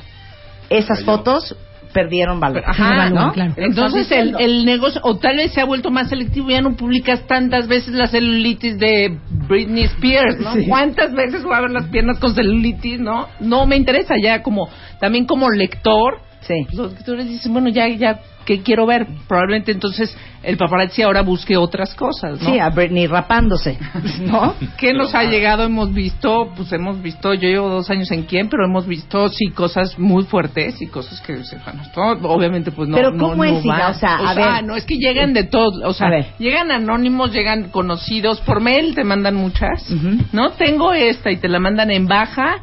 esas 0.69 1.03
fotos 1.03 1.57
perdieron 1.93 2.41
valor. 2.41 2.63
Ajá, 2.67 3.11
¿no? 3.11 3.33
claro. 3.33 3.55
Entonces 3.57 4.11
el, 4.13 4.35
el 4.39 4.65
negocio, 4.65 5.01
o 5.05 5.19
tal 5.19 5.37
vez 5.37 5.53
se 5.53 5.61
ha 5.61 5.65
vuelto 5.65 5.91
más 5.91 6.09
selectivo, 6.09 6.51
ya 6.51 6.61
no 6.61 6.77
publicas 6.77 7.27
tantas 7.27 7.69
veces 7.69 7.95
la 7.95 8.07
celulitis 8.07 8.79
de 8.79 9.19
Britney 9.49 9.85
Spears, 9.85 10.39
¿no? 10.41 10.55
Sí. 10.55 10.67
¿Cuántas 10.67 11.13
veces 11.13 11.43
voy 11.43 11.55
a 11.55 11.61
ver 11.61 11.71
las 11.71 11.87
piernas 11.87 12.19
con 12.19 12.35
celulitis, 12.35 13.01
no? 13.01 13.29
No 13.41 13.67
me 13.67 13.77
interesa 13.77 14.15
ya 14.23 14.43
como, 14.43 14.69
también 15.01 15.27
como 15.27 15.51
lector, 15.51 16.21
Sí. 16.43 16.67
los 16.73 16.93
lectores 16.95 17.29
dicen, 17.29 17.53
bueno, 17.53 17.69
ya, 17.69 17.87
ya, 17.89 18.21
¿qué 18.51 18.63
quiero 18.63 18.85
ver? 18.85 19.07
Probablemente 19.29 19.71
entonces 19.71 20.13
el 20.43 20.57
paparazzi 20.57 21.03
ahora 21.03 21.23
busque 21.23 21.57
otras 21.57 21.95
cosas, 21.95 22.43
¿no? 22.43 22.51
Sí, 22.51 22.59
a 22.59 22.69
Britney 22.71 23.07
rapándose, 23.07 23.79
¿no? 24.23 24.57
¿Qué 24.77 24.93
nos 24.93 25.15
ha 25.15 25.23
llegado? 25.23 25.63
Hemos 25.63 25.95
visto, 25.95 26.51
pues 26.57 26.73
hemos 26.73 27.01
visto, 27.01 27.33
yo 27.35 27.49
llevo 27.49 27.69
dos 27.69 27.89
años 27.91 28.11
en 28.11 28.25
quién, 28.25 28.49
pero 28.49 28.65
hemos 28.65 28.89
visto 28.89 29.29
sí 29.29 29.51
cosas 29.55 29.97
muy 30.01 30.25
fuertes 30.25 30.83
y 30.83 30.89
cosas 30.89 31.21
que, 31.21 31.35
esto 31.35 32.01
obviamente 32.23 32.73
pues 32.73 32.89
no. 32.89 32.97
Pero 32.97 33.13
¿cómo 33.13 33.37
no 33.37 33.45
es, 33.45 33.65
va. 33.65 33.91
O 33.91 33.95
sea, 33.95 34.17
a 34.17 34.35
ver. 34.35 34.65
no 34.65 34.75
es 34.75 34.85
que 34.85 34.97
llegan 34.97 35.33
de 35.33 35.45
todo, 35.45 35.89
o 35.89 35.93
sea, 35.93 36.09
A 36.09 36.11
ver. 36.11 36.27
llegan 36.41 36.73
anónimos, 36.73 37.33
llegan 37.33 37.69
conocidos, 37.71 38.41
por 38.41 38.61
mail 38.61 38.97
te 38.97 39.05
mandan 39.05 39.37
muchas, 39.37 39.89
¿no? 40.33 40.51
Tengo 40.53 40.93
esta 40.93 41.31
y 41.31 41.37
te 41.37 41.47
la 41.47 41.61
mandan 41.61 41.93
en 41.93 42.09
baja. 42.09 42.57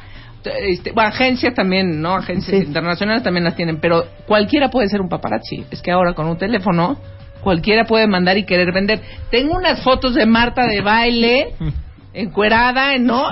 Este, 0.47 0.91
bueno, 0.91 1.09
agencias 1.09 1.53
también, 1.53 2.01
¿no? 2.01 2.15
Agencias 2.15 2.63
internacionales 2.63 3.23
también 3.23 3.43
las 3.43 3.55
tienen, 3.55 3.79
pero 3.79 4.03
cualquiera 4.25 4.69
puede 4.69 4.87
ser 4.89 5.01
un 5.01 5.09
paparazzi. 5.09 5.65
Es 5.71 5.81
que 5.81 5.91
ahora 5.91 6.13
con 6.13 6.27
un 6.27 6.37
teléfono 6.37 6.97
cualquiera 7.41 7.85
puede 7.85 8.07
mandar 8.07 8.37
y 8.37 8.45
querer 8.45 8.73
vender. 8.73 9.01
Tengo 9.31 9.55
unas 9.55 9.81
fotos 9.81 10.15
de 10.15 10.25
Marta 10.25 10.65
de 10.67 10.81
baile 10.81 11.53
encuerada, 12.13 12.97
¿no? 12.97 13.31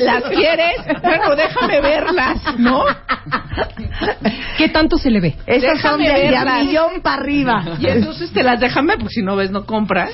¿Las 0.00 0.24
quieres? 0.24 0.76
Bueno, 1.02 1.36
déjame 1.36 1.80
verlas, 1.80 2.58
¿no? 2.58 2.84
¿Qué 4.56 4.68
tanto 4.68 4.98
se 4.98 5.10
le 5.10 5.20
ve? 5.20 5.36
Esas 5.46 5.80
son 5.80 6.02
de, 6.02 6.10
de 6.10 6.36
a 6.36 6.62
millón 6.62 7.00
para 7.00 7.22
arriba. 7.22 7.64
Y 7.78 7.86
entonces 7.86 8.32
te 8.32 8.42
las 8.42 8.58
déjame, 8.58 8.96
porque 8.96 9.14
si 9.14 9.22
no 9.22 9.36
ves, 9.36 9.50
no 9.50 9.64
compras. 9.66 10.10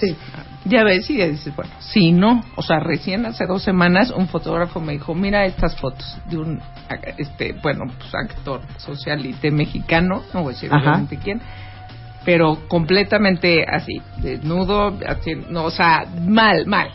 Ya 0.67 0.83
ves 0.83 1.11
y 1.11 1.19
ya 1.19 1.27
dices, 1.29 1.55
bueno, 1.55 1.73
sí, 1.79 2.13
no. 2.13 2.43
O 2.57 2.63
sea, 2.63 2.81
recién 2.81 3.27
hace 3.27 3.45
dos 3.47 3.63
semanas 3.63 4.11
un 4.11 4.29
fotógrafo 4.29 4.81
me 4.81 4.93
dijo, 4.95 5.15
mira 5.15 5.45
estas 5.45 5.77
fotos 5.77 6.17
de 6.31 6.39
un, 6.39 6.61
este, 7.19 7.53
bueno, 7.63 7.85
pues 7.99 8.15
actor 8.15 8.63
socialite 8.79 9.51
mexicano, 9.51 10.23
no 10.33 10.43
voy 10.43 10.53
a 10.53 10.55
decir 10.55 10.73
obviamente 10.73 11.19
quién, 11.23 11.41
pero 12.25 12.67
completamente 12.69 13.65
así, 13.69 14.01
desnudo, 14.19 14.97
así, 15.07 15.33
no, 15.51 15.65
o 15.65 15.71
sea, 15.71 16.07
mal, 16.27 16.65
mal. 16.67 16.89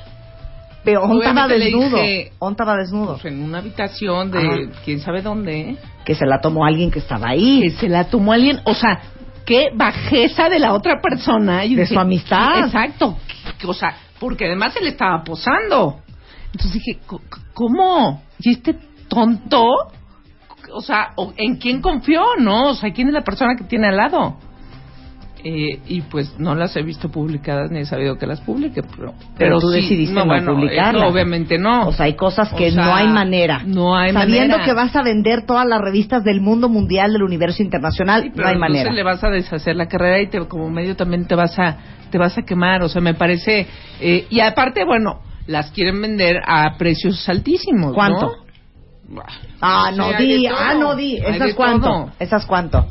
Pero 0.84 1.01
¿dónde 1.01 1.25
estaba 1.27 1.47
desnudo? 1.47 1.97
dije- 1.97 2.32
¿Dónde 2.39 2.53
estaba 2.53 2.75
desnudo? 2.77 3.13
Pues 3.21 3.25
en 3.25 3.43
una 3.43 3.60
habitación 3.60 4.32
de 4.32 4.39
Ajá. 4.39 4.55
quién 4.86 4.99
sabe 5.01 5.21
dónde, 5.21 5.60
¿eh? 5.60 5.77
Que 6.05 6.15
se 6.15 6.25
la 6.25 6.39
tomó 6.41 6.65
alguien 6.65 6.89
que 6.89 6.99
estaba 6.99 7.29
ahí. 7.29 7.62
que 7.62 7.69
se 7.71 7.89
la 7.89 8.05
tomó 8.05 8.32
alguien, 8.34 8.62
o 8.63 8.73
sea, 8.73 9.01
qué 9.45 9.69
bajeza 9.73 10.49
de 10.49 10.60
la 10.60 10.73
otra 10.73 11.02
persona. 11.02 11.65
Y 11.65 11.75
De 11.75 11.82
dije, 11.84 11.93
su 11.93 11.99
amistad. 11.99 12.60
Exacto, 12.65 13.17
o 13.65 13.73
sea, 13.73 13.95
porque 14.19 14.45
además 14.45 14.75
le 14.82 14.89
estaba 14.89 15.23
posando. 15.23 15.99
Entonces 16.52 16.73
dije, 16.73 16.99
"Co- 17.06 17.21
¿cómo? 17.54 18.23
¿Y 18.39 18.52
este 18.52 18.75
tonto? 19.08 19.65
O 20.71 20.82
sea, 20.82 21.10
¿o 21.15 21.34
¿en 21.38 21.58
quién 21.58 21.82
confió, 21.82 22.23
no? 22.38 22.69
O 22.69 22.75
sea, 22.75 22.91
¿quién 22.91 23.08
es 23.08 23.13
la 23.13 23.21
persona 23.23 23.56
que 23.56 23.63
tiene 23.63 23.88
al 23.88 23.97
lado? 23.97 24.38
Eh, 25.41 25.80
y 25.88 26.02
pues 26.02 26.38
no 26.38 26.54
las 26.54 26.75
he 26.75 26.82
visto 26.82 27.10
publicadas 27.10 27.71
ni 27.71 27.80
he 27.80 27.86
sabido 27.86 28.17
que 28.17 28.28
las 28.28 28.41
publique, 28.41 28.82
pero, 28.84 29.13
Pero 29.38 29.60
tú 29.60 29.69
sí, 29.71 29.82
decidiste 29.82 30.13
no 30.13 30.25
bueno, 30.25 30.54
publicarlas. 30.54 31.02
eso 31.04 31.12
obviamente 31.13 31.58
no. 31.58 31.88
O 31.88 31.93
sea, 31.93 32.08
hay 32.08 32.15
cosas 32.15 32.49
que 32.54 32.67
O 32.67 32.71
sea, 32.71 32.86
no 32.86 32.93
hay 32.93 33.08
manera. 33.08 33.62
No 33.65 33.95
hay 33.97 34.12
Sabiendo 34.12 34.58
manera. 34.58 34.65
que 34.65 34.73
vas 34.73 34.93
a 34.97 35.02
vender 35.02 35.45
todas 35.45 35.65
las 35.65 35.80
revistas 35.80 36.25
del 36.25 36.41
mundo 36.41 36.67
mundial 36.67 37.13
del 37.13 37.23
universo 37.23 37.63
internacional, 37.63 38.23
Sí, 38.23 38.32
pero 38.36 38.43
no 38.43 38.49
hay 38.49 38.56
entonces 38.56 38.73
manera. 38.84 38.91
le 38.91 39.04
vas 39.04 39.23
a 39.23 39.30
deshacer 39.30 39.78
la 39.78 39.88
carrera 39.88 40.19
y 40.19 40.28
te, 40.28 40.39
como 40.47 40.69
medio 40.69 40.97
también 40.97 41.25
te 41.25 41.36
vas 41.36 41.58
a 41.58 41.78
te 42.12 42.17
vas 42.17 42.38
a 42.38 42.41
quemar, 42.41 42.82
o 42.84 42.89
sea, 42.89 43.02
me 43.02 43.13
parece 43.13 43.65
eh, 44.02 44.25
y 44.30 44.39
aparte, 44.41 44.84
bueno, 44.84 45.21
las 45.47 45.71
quieren 45.71 46.02
vender 46.02 46.41
a 46.45 46.75
precios 46.78 47.30
altísimos, 47.30 47.91
¿no? 47.91 47.93
¿Cuánto? 47.93 48.36
Ah, 49.62 49.91
no 49.95 50.10
Sí, 50.10 50.13
hay 50.17 50.28
di, 50.39 50.47
ah, 50.47 50.73
no 50.73 50.95
di. 50.95 51.17
¿Esas 51.17 51.54
cuánto? 51.56 52.12
¿Esas 52.19 52.45
cuánto? 52.45 52.86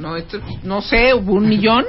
No, 0.00 0.16
esto, 0.16 0.40
no 0.64 0.80
sé, 0.80 1.12
hubo 1.14 1.34
un 1.34 1.48
millón. 1.48 1.84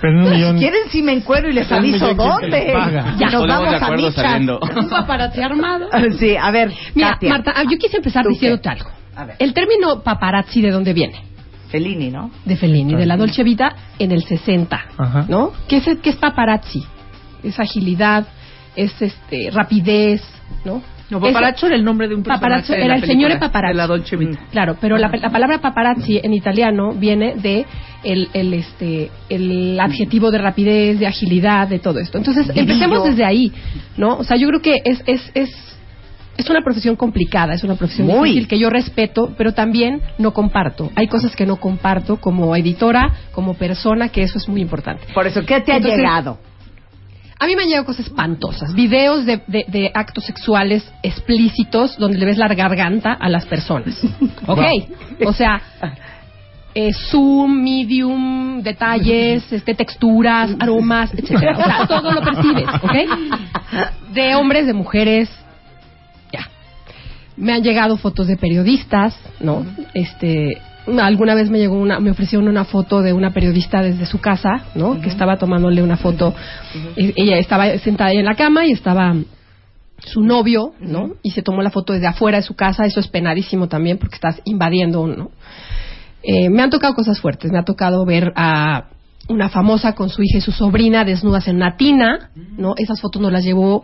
Pero 0.00 0.18
un 0.18 0.30
millón. 0.30 0.58
¿Quieren 0.58 0.88
si 0.90 1.02
me 1.02 1.12
encuero 1.12 1.48
y 1.48 1.52
les 1.52 1.70
aviso 1.70 2.12
millón, 2.12 2.38
¿quién 2.40 2.50
te 2.50 2.72
dónde? 2.72 3.02
Ya 3.18 3.30
nos 3.30 3.46
vamos 3.46 3.82
a 3.82 3.90
michas. 3.90 4.40
Un 4.76 4.88
paparazzi 4.88 5.40
armado. 5.42 5.88
Sí, 6.18 6.36
a 6.36 6.50
ver, 6.50 6.72
Mira, 6.94 7.12
Katia. 7.12 7.30
Marta, 7.30 7.52
ah, 7.54 7.64
yo 7.70 7.78
quise 7.78 7.98
empezar 7.98 8.24
¿Tú 8.24 8.30
diciéndote 8.30 8.62
qué? 8.62 8.68
algo. 8.70 8.90
A 9.14 9.24
ver. 9.24 9.36
El 9.38 9.54
término 9.54 10.02
paparazzi, 10.02 10.60
¿de 10.62 10.70
dónde 10.70 10.92
viene? 10.92 11.22
Fellini, 11.68 12.10
¿no? 12.10 12.30
De 12.44 12.56
Fellini, 12.56 12.94
de 12.94 13.06
la 13.06 13.16
Dolce 13.16 13.42
Vita 13.42 13.74
en 13.98 14.12
el 14.12 14.22
60, 14.24 14.86
Ajá. 14.96 15.24
¿no? 15.28 15.52
¿Qué 15.68 15.78
es, 15.78 15.84
qué 16.02 16.10
es 16.10 16.16
paparazzi? 16.16 16.84
Es 17.42 17.58
agilidad, 17.58 18.26
es 18.74 19.00
este 19.00 19.50
rapidez, 19.50 20.22
¿no? 20.64 20.82
No, 21.10 21.18
Es- 21.18 21.32
paparazzo 21.32 21.66
era 21.66 21.76
el 21.76 21.84
nombre 21.84 22.08
de 22.08 22.14
un 22.16 22.22
personaje 22.22 22.40
Paparazzo 22.42 22.72
de 22.72 22.78
era 22.80 22.88
la 22.88 22.94
el 22.96 23.00
señor 23.02 23.28
película, 23.30 23.40
paparazzi. 23.48 23.72
de 23.72 23.76
la 23.76 23.86
Dolce 23.86 24.16
Vita. 24.16 24.38
Claro, 24.50 24.76
pero 24.80 24.98
la, 24.98 25.08
la 25.08 25.30
palabra 25.30 25.58
paparazzi 25.60 26.18
en 26.22 26.34
italiano 26.34 26.92
viene 26.94 27.34
de 27.36 27.64
el, 28.02 28.28
el, 28.32 28.54
este 28.54 29.10
el 29.28 29.78
adjetivo 29.78 30.30
de 30.30 30.38
rapidez, 30.38 30.98
de 30.98 31.06
agilidad, 31.06 31.68
de 31.68 31.78
todo 31.78 31.98
esto. 32.00 32.18
Entonces, 32.18 32.50
empecemos 32.54 33.04
desde 33.04 33.24
ahí, 33.24 33.52
¿no? 33.96 34.16
O 34.16 34.24
sea, 34.24 34.36
yo 34.36 34.48
creo 34.48 34.60
que 34.60 34.76
es 34.84 35.02
es 35.06 35.30
es 35.34 35.50
es 36.38 36.50
una 36.50 36.60
profesión 36.60 36.96
complicada, 36.96 37.54
es 37.54 37.64
una 37.64 37.76
profesión 37.76 38.08
Muy. 38.08 38.28
difícil 38.28 38.46
que 38.48 38.58
yo 38.58 38.68
respeto, 38.68 39.32
pero 39.38 39.54
también 39.54 40.02
no 40.18 40.32
comparto. 40.34 40.90
Hay 40.94 41.06
cosas 41.08 41.34
que 41.34 41.46
no 41.46 41.56
comparto 41.56 42.18
como 42.18 42.54
editora, 42.54 43.10
como 43.32 43.54
persona, 43.54 44.10
que 44.10 44.22
eso 44.22 44.36
es 44.38 44.46
muy 44.46 44.60
importante. 44.60 45.04
Por 45.14 45.26
eso, 45.26 45.40
¿qué 45.46 45.60
te 45.62 45.72
ha 45.72 45.76
Entonces, 45.76 45.98
llegado? 45.98 46.38
A 47.38 47.46
mí 47.46 47.54
me 47.54 47.62
han 47.62 47.68
llegado 47.68 47.84
cosas 47.86 48.06
espantosas, 48.06 48.74
videos 48.74 49.26
de, 49.26 49.42
de- 49.46 49.66
de 49.68 49.90
actos 49.94 50.24
sexuales 50.24 50.90
explícitos 51.02 51.96
donde 51.98 52.18
le 52.18 52.24
ves 52.26 52.38
la 52.38 52.48
garganta 52.48 53.12
a 53.12 53.28
las 53.28 53.44
personas. 53.46 53.94
¿Ok? 54.46 54.60
O 55.26 55.32
sea, 55.34 55.60
eh, 56.74 56.92
zoom, 57.10 57.62
medium, 57.62 58.62
detalles, 58.62 59.52
este, 59.52 59.74
texturas, 59.74 60.54
aromas, 60.58 61.12
etcétera. 61.14 61.58
O 61.58 61.62
sea, 61.62 61.86
todo 61.86 62.10
lo 62.12 62.22
percibes, 62.22 62.66
¿ok? 62.82 62.94
De 64.14 64.34
hombres, 64.34 64.66
de 64.66 64.72
mujeres, 64.72 65.28
ya. 66.32 66.48
Me 67.36 67.52
han 67.52 67.62
llegado 67.62 67.98
fotos 67.98 68.26
de 68.28 68.38
periodistas, 68.38 69.14
¿no? 69.40 69.66
Este, 69.92 70.56
alguna 71.00 71.34
vez 71.34 71.50
me 71.50 71.58
llegó 71.58 71.76
una, 71.76 72.00
me 72.00 72.10
ofrecieron 72.10 72.48
una 72.48 72.64
foto 72.64 73.02
de 73.02 73.12
una 73.12 73.32
periodista 73.32 73.82
desde 73.82 74.06
su 74.06 74.20
casa, 74.20 74.66
¿no? 74.74 75.00
Que 75.00 75.08
estaba 75.08 75.36
tomándole 75.36 75.82
una 75.82 75.96
foto. 75.96 76.34
Ella 76.96 77.38
estaba 77.38 77.78
sentada 77.78 78.10
ahí 78.10 78.18
en 78.18 78.24
la 78.24 78.36
cama 78.36 78.66
y 78.66 78.72
estaba 78.72 79.14
su 79.98 80.22
novio, 80.22 80.74
¿no? 80.80 81.14
Y 81.22 81.30
se 81.30 81.42
tomó 81.42 81.62
la 81.62 81.70
foto 81.70 81.92
desde 81.92 82.06
afuera 82.06 82.38
de 82.38 82.42
su 82.42 82.54
casa. 82.54 82.84
Eso 82.84 83.00
es 83.00 83.08
penadísimo 83.08 83.68
también 83.68 83.98
porque 83.98 84.16
estás 84.16 84.40
invadiendo, 84.44 85.06
¿no? 85.06 85.30
Eh, 86.22 86.48
me 86.50 86.62
han 86.62 86.70
tocado 86.70 86.94
cosas 86.94 87.20
fuertes. 87.20 87.50
Me 87.50 87.58
ha 87.58 87.64
tocado 87.64 88.04
ver 88.04 88.32
a 88.36 88.86
una 89.28 89.48
famosa 89.48 89.94
con 89.94 90.08
su 90.08 90.22
hija 90.22 90.38
y 90.38 90.40
su 90.40 90.52
sobrina 90.52 91.04
desnudas 91.04 91.48
en 91.48 91.56
una 91.56 91.76
tina, 91.76 92.30
¿no? 92.56 92.74
Esas 92.76 93.00
fotos 93.00 93.20
nos 93.20 93.32
las 93.32 93.44
llevó 93.44 93.82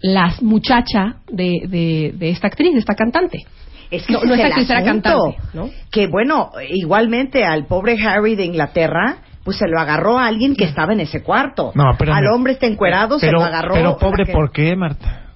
la 0.00 0.34
muchacha 0.42 1.16
de, 1.28 1.62
de, 1.68 2.14
de 2.16 2.30
esta 2.30 2.46
actriz, 2.46 2.72
de 2.72 2.78
esta 2.78 2.94
cantante. 2.94 3.46
Es 3.90 4.04
que 4.06 4.12
No, 4.14 4.20
no 4.24 4.34
es 4.34 4.40
es 4.40 4.46
el 4.46 4.52
actriz, 4.52 4.70
era 4.70 4.78
asunto. 4.80 5.10
cantante, 5.10 5.38
¿no? 5.54 5.70
Que 5.90 6.06
bueno, 6.08 6.50
igualmente 6.70 7.44
al 7.44 7.66
pobre 7.66 7.96
Harry 8.04 8.34
de 8.34 8.44
Inglaterra, 8.44 9.18
pues 9.44 9.58
se 9.58 9.68
lo 9.68 9.78
agarró 9.78 10.18
a 10.18 10.26
alguien 10.26 10.56
que 10.56 10.64
estaba 10.64 10.92
en 10.92 11.00
ese 11.00 11.22
cuarto. 11.22 11.70
No, 11.74 11.92
espérame. 11.92 12.16
Al 12.16 12.26
hombre 12.34 12.54
está 12.54 12.66
encuerado, 12.66 13.18
se 13.18 13.26
pero, 13.26 13.38
lo 13.38 13.44
agarró. 13.44 13.74
Pero 13.74 13.96
pobre, 13.98 14.24
que- 14.24 14.32
¿por 14.32 14.50
qué, 14.50 14.74
Marta? 14.74 15.26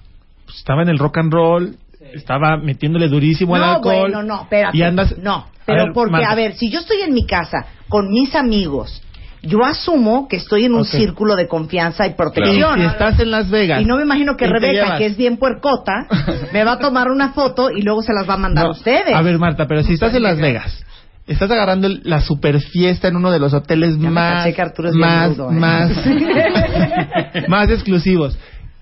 Pues 0.45 0.57
estaba 0.57 0.81
en 0.81 0.89
el 0.89 0.97
rock 0.99 1.17
and 1.19 1.31
roll, 1.33 1.75
estaba 2.13 2.57
metiéndole 2.57 3.07
durísimo 3.07 3.55
al 3.55 3.61
No, 3.61 3.71
alcohol. 3.75 3.99
bueno, 4.11 4.23
no, 4.23 4.41
espérate. 4.41 4.77
Y 4.77 4.81
andas... 4.83 5.17
No, 5.17 5.47
pero 5.65 5.85
ver, 5.85 5.93
porque, 5.93 6.11
Marta, 6.11 6.31
a 6.31 6.35
ver, 6.35 6.53
si 6.55 6.69
yo 6.69 6.79
estoy 6.79 7.01
en 7.01 7.13
mi 7.13 7.25
casa 7.25 7.65
con 7.87 8.09
mis 8.09 8.35
amigos, 8.35 9.01
yo 9.43 9.63
asumo 9.65 10.27
que 10.27 10.35
estoy 10.37 10.65
en 10.65 10.73
un 10.75 10.85
círculo 10.85 11.35
de 11.35 11.47
confianza 11.47 12.05
y 12.05 12.11
Y 12.11 12.13
protección. 12.13 12.79
si 12.79 12.85
estás 12.85 13.19
en 13.19 13.31
Las 13.31 13.49
Vegas... 13.49 13.81
Y 13.81 13.85
no 13.85 13.97
me 13.97 14.03
imagino 14.03 14.37
que 14.37 14.45
¿quién 14.45 14.59
te 14.59 14.59
Rebeca, 14.59 14.97
que 14.97 15.05
es 15.07 15.17
bien 15.17 15.37
puercota, 15.37 16.05
me 16.53 16.63
va 16.63 16.73
a 16.73 16.79
tomar 16.79 17.09
una 17.09 17.31
foto 17.33 17.71
y 17.71 17.81
luego 17.81 18.01
se 18.03 18.13
las 18.13 18.29
va 18.29 18.35
a 18.35 18.37
mandar 18.37 18.65
No, 18.65 18.69
a 18.69 18.73
ustedes. 18.73 19.13
A 19.15 19.21
ver, 19.21 19.39
Marta, 19.39 19.65
pero 19.67 19.81
si 19.83 19.93
estás 19.93 20.13
en 20.13 20.23
Las 20.23 20.39
Vegas, 20.39 20.85
estás 21.25 21.49
agarrando 21.49 21.87
el- 21.87 22.01
la 22.03 22.21
super 22.21 22.59
fiesta 22.61 23.07
en 23.07 23.15
uno 23.15 23.31
de 23.31 23.39
los 23.39 23.53
hoteles 23.53 23.93
Ya 23.95 24.01
me 24.03 24.09
más, 24.11 24.45
caché 24.45 24.61
es 24.89 24.95
más, 24.95 25.29
rudo, 25.29 25.51
¿eh? 25.51 25.55
más, 25.55 25.91
más 27.47 27.69
exclusivos. 27.69 28.37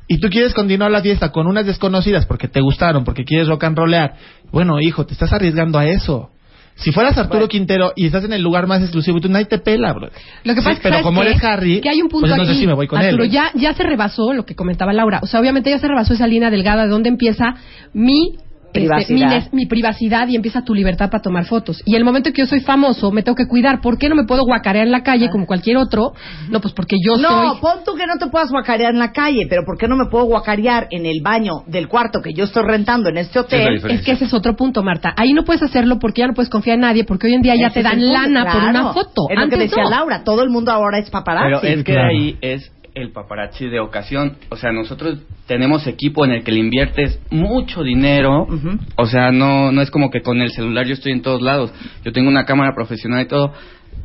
Y 0.07 0.19
tú 0.19 0.29
quieres 0.29 0.53
continuar 0.55 0.89
la 0.91 1.01
fiesta 1.01 1.31
con 1.31 1.45
unas 1.47 1.65
desconocidas 1.67 2.25
porque 2.25 2.47
te 2.47 2.61
gustaron, 2.61 3.03
porque 3.03 3.23
quieres 3.23 3.47
rock 3.47 3.63
and 3.65 3.77
rollear. 3.77 4.13
Bueno, 4.51 4.79
hijo, 4.81 5.05
te 5.05 5.13
estás 5.13 5.31
arriesgando 5.31 5.77
a 5.77 5.85
eso. 5.85 6.31
Si 6.79 6.91
fueras 6.91 7.17
Arturo 7.17 7.47
Quintero 7.47 7.91
y 7.95 8.05
estás 8.05 8.23
en 8.23 8.33
el 8.33 8.41
lugar 8.41 8.65
más 8.67 8.81
exclusivo, 8.81 9.19
tú 9.19 9.27
nadie 9.29 9.45
te 9.45 9.59
pela, 9.59 9.91
bro. 9.93 10.09
Lo 10.43 10.55
que 10.55 10.61
Sí, 10.61 10.65
pasa 10.65 10.71
es 10.71 10.79
pero 10.79 10.93
¿sabes 10.95 11.03
como 11.03 11.21
qué? 11.21 11.27
eres 11.29 11.43
Harry, 11.43 11.81
que 11.81 11.89
hay 11.89 12.01
un 12.01 12.07
punto 12.09 12.27
pues 12.27 12.39
aquí, 12.39 12.59
sí 12.59 12.67
me 12.67 12.73
voy 12.73 12.87
con 12.87 12.99
Arturo, 12.99 13.23
él. 13.23 13.29
ya 13.29 13.51
ya 13.53 13.73
se 13.73 13.83
rebasó 13.83 14.33
lo 14.33 14.45
que 14.45 14.55
comentaba 14.55 14.93
Laura. 14.93 15.19
O 15.21 15.27
sea, 15.27 15.39
obviamente 15.39 15.69
ya 15.69 15.79
se 15.79 15.87
rebasó 15.87 16.13
esa 16.13 16.25
línea 16.27 16.49
delgada 16.49 16.83
de 16.83 16.89
donde 16.89 17.09
empieza 17.09 17.55
mi, 17.93 18.37
Privacidad. 18.73 19.29
nes- 19.31 19.49
mi 19.53 19.65
privacidad 19.65 20.27
y 20.27 20.35
empieza 20.35 20.63
tu 20.63 20.73
libertad 20.73 21.09
para 21.09 21.21
tomar 21.21 21.45
fotos. 21.45 21.81
Y 21.85 21.95
el 21.95 22.03
momento 22.03 22.31
que 22.31 22.41
yo 22.41 22.45
soy 22.45 22.59
famoso, 22.61 23.11
me 23.11 23.23
tengo 23.23 23.35
que 23.35 23.47
cuidar. 23.47 23.81
¿Por 23.81 23.97
qué 23.97 24.09
no 24.09 24.15
me 24.15 24.25
puedo 24.25 24.43
guacarear 24.45 24.85
en 24.85 24.91
la 24.91 25.03
calle 25.03 25.29
como 25.29 25.45
cualquier 25.45 25.77
otro? 25.77 26.13
No, 26.49 26.59
pues 26.61 26.73
porque 26.73 26.95
yo 27.03 27.17
no, 27.17 27.51
soy... 27.53 27.59
pon 27.61 27.79
tú 27.85 27.95
que 27.95 28.05
no 28.05 28.17
te 28.17 28.27
puedas 28.27 28.49
guacarear 28.51 28.93
en 28.93 28.99
la 28.99 29.11
calle, 29.11 29.47
pero 29.49 29.63
¿por 29.65 29.77
qué 29.77 29.87
no 29.87 29.95
me 29.95 30.05
puedo 30.09 30.25
guacarear 30.25 30.87
en 30.91 31.05
el 31.05 31.21
baño 31.23 31.63
del 31.67 31.87
cuarto 31.87 32.21
que 32.21 32.33
yo 32.33 32.43
estoy 32.45 32.63
rentando 32.63 33.09
en 33.09 33.17
este 33.17 33.39
hotel? 33.39 33.81
Es 33.89 34.01
que 34.01 34.11
ese 34.11 34.25
es 34.25 34.33
otro 34.33 34.55
punto, 34.55 34.83
Marta. 34.83 35.13
Ahí 35.17 35.33
no 35.33 35.43
puedes 35.43 35.63
hacerlo 35.63 35.97
porque 35.99 36.21
ya 36.21 36.27
no 36.27 36.33
puedes 36.33 36.49
confiar 36.49 36.75
en 36.75 36.81
nadie, 36.81 37.03
porque 37.03 37.27
hoy 37.27 37.33
en 37.33 37.41
día 37.41 37.55
ya 37.55 37.67
Ese 37.67 37.75
te 37.79 37.83
dan 37.83 37.97
punto, 37.99 38.13
lana 38.13 38.45
por 38.51 38.63
una 38.63 38.93
foto. 38.93 39.23
Es 39.29 39.35
lo 39.35 39.35
que 39.35 39.43
Antes 39.43 39.59
decía 39.59 39.83
no. 39.83 39.89
Laura, 39.89 40.23
todo 40.23 40.43
el 40.43 40.49
mundo 40.49 40.71
ahora 40.71 40.99
es 40.99 41.09
paparazzi. 41.09 41.57
Pero 41.61 41.79
es 41.79 41.83
que 41.83 41.91
Claro. 41.93 42.09
ahí 42.09 42.37
es 42.41 42.71
el 43.01 43.11
paparazzi 43.11 43.67
de 43.67 43.79
ocasión. 43.79 44.37
O 44.49 44.55
sea, 44.55 44.71
nosotros 44.71 45.19
tenemos 45.47 45.87
equipo 45.87 46.25
en 46.25 46.31
el 46.31 46.43
que 46.43 46.51
le 46.51 46.59
inviertes 46.59 47.19
mucho 47.29 47.83
dinero. 47.83 48.47
O 48.95 49.05
sea, 49.05 49.31
no, 49.31 49.71
no 49.71 49.81
es 49.81 49.91
como 49.91 50.09
que 50.09 50.21
con 50.21 50.41
el 50.41 50.51
celular 50.51 50.85
yo 50.85 50.93
estoy 50.93 51.11
en 51.11 51.21
todos 51.21 51.41
lados. 51.41 51.73
Yo 52.03 52.11
tengo 52.11 52.29
una 52.29 52.45
cámara 52.45 52.73
profesional 52.75 53.21
y 53.21 53.27
todo. 53.27 53.53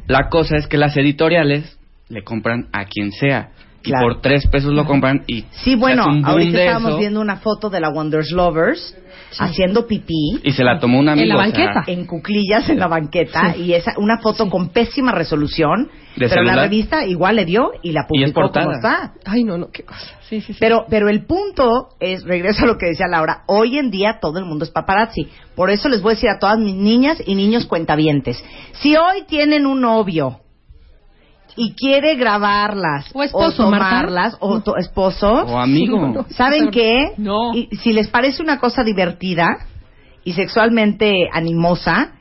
La 0.07 0.29
cosa 0.29 0.57
es 0.57 0.67
que 0.67 0.79
las 0.79 0.97
editoriales 0.97 1.79
le 2.09 2.23
compran 2.23 2.69
a 2.73 2.85
quien 2.85 3.13
sea. 3.13 3.51
Claro. 3.85 4.07
Y 4.07 4.15
por 4.15 4.23
tres 4.23 4.47
pesos 4.47 4.73
lo 4.73 4.87
compran 4.87 5.25
y 5.27 5.43
Sí, 5.63 5.73
se 5.73 5.77
bueno, 5.77 6.03
hace 6.03 6.11
un 6.11 6.23
boom 6.23 6.31
ahorita 6.31 6.59
estábamos 6.59 6.91
eso, 6.93 6.99
viendo 6.99 7.21
una 7.21 7.37
foto 7.37 7.69
de 7.69 7.81
la 7.81 7.91
Wonders 7.91 8.31
Lovers 8.33 8.97
haciendo 9.39 9.87
pipí 9.87 10.41
y 10.43 10.53
se 10.53 10.65
la 10.65 10.79
tomó 10.79 10.99
un 10.99 11.09
amigo. 11.09 11.25
En 11.25 11.29
la 11.29 11.37
o 11.37 11.39
sea, 11.39 11.65
banqueta. 11.67 11.85
en 11.87 12.07
cuclillas 12.07 12.69
en 12.71 12.79
la 12.79 12.87
banqueta 12.89 13.57
y 13.57 13.75
esa 13.75 13.93
una 13.99 14.19
foto 14.19 14.49
con 14.49 14.71
pésima 14.71 15.13
resolución, 15.13 15.91
De 16.17 16.29
pero 16.29 16.43
la 16.43 16.63
revista 16.63 17.05
igual 17.05 17.37
le 17.37 17.45
dio 17.45 17.73
y 17.83 17.93
la 17.93 18.07
Y 18.11 18.23
es 18.23 18.33
publicó 18.33 18.51
como 18.51 18.73
está. 18.73 19.13
Ay, 19.25 19.45
no, 19.45 19.59
no, 19.59 19.69
qué 19.71 19.83
cosa. 19.83 20.07
Sí, 20.29 20.41
sí, 20.41 20.55
sí. 20.55 20.59
Pero, 20.61 20.87
pero 20.89 21.09
el 21.09 21.27
punto 21.27 21.89
es, 22.01 22.25
regreso 22.25 22.65
a 22.65 22.67
lo 22.67 22.79
que 22.79 22.87
decía 22.87 23.07
Laura, 23.07 23.43
hoy 23.47 23.79
en 23.79 23.91
día 23.91 24.19
todo 24.21 24.39
el 24.39 24.45
mundo 24.45 24.65
es 24.65 24.71
paparazzi. 24.71 25.29
Por 25.55 25.71
eso 25.71 25.89
les 25.89 26.01
voy 26.01 26.13
a 26.13 26.15
decir 26.15 26.31
a 26.31 26.39
todas 26.39 26.59
mis 26.59 26.75
niñas 26.75 27.23
y 27.27 27.35
niños 27.35 27.67
cuentavientes, 27.67 28.43
si 28.73 28.97
hoy 28.97 29.25
tienen 29.27 29.67
un 29.67 29.81
novio 29.81 30.41
y 31.57 31.75
quiere 31.75 32.17
grabarlas 32.17 33.11
O 33.15 33.23
esposo, 33.23 33.65
tomarlas, 33.65 34.37
o 34.41 34.61
to- 34.61 34.77
esposo, 34.77 35.31
O 35.33 35.59
amigo. 35.59 36.27
¿saben 36.31 36.71
qué? 36.71 37.13
No. 37.17 37.55
Y 37.55 37.69
si 37.77 37.93
les 37.93 38.09
parece 38.09 38.43
una 38.43 38.59
cosa 38.59 38.83
divertida 38.83 39.47
y 40.25 40.33
sexualmente 40.33 41.29
animosa, 41.33 42.13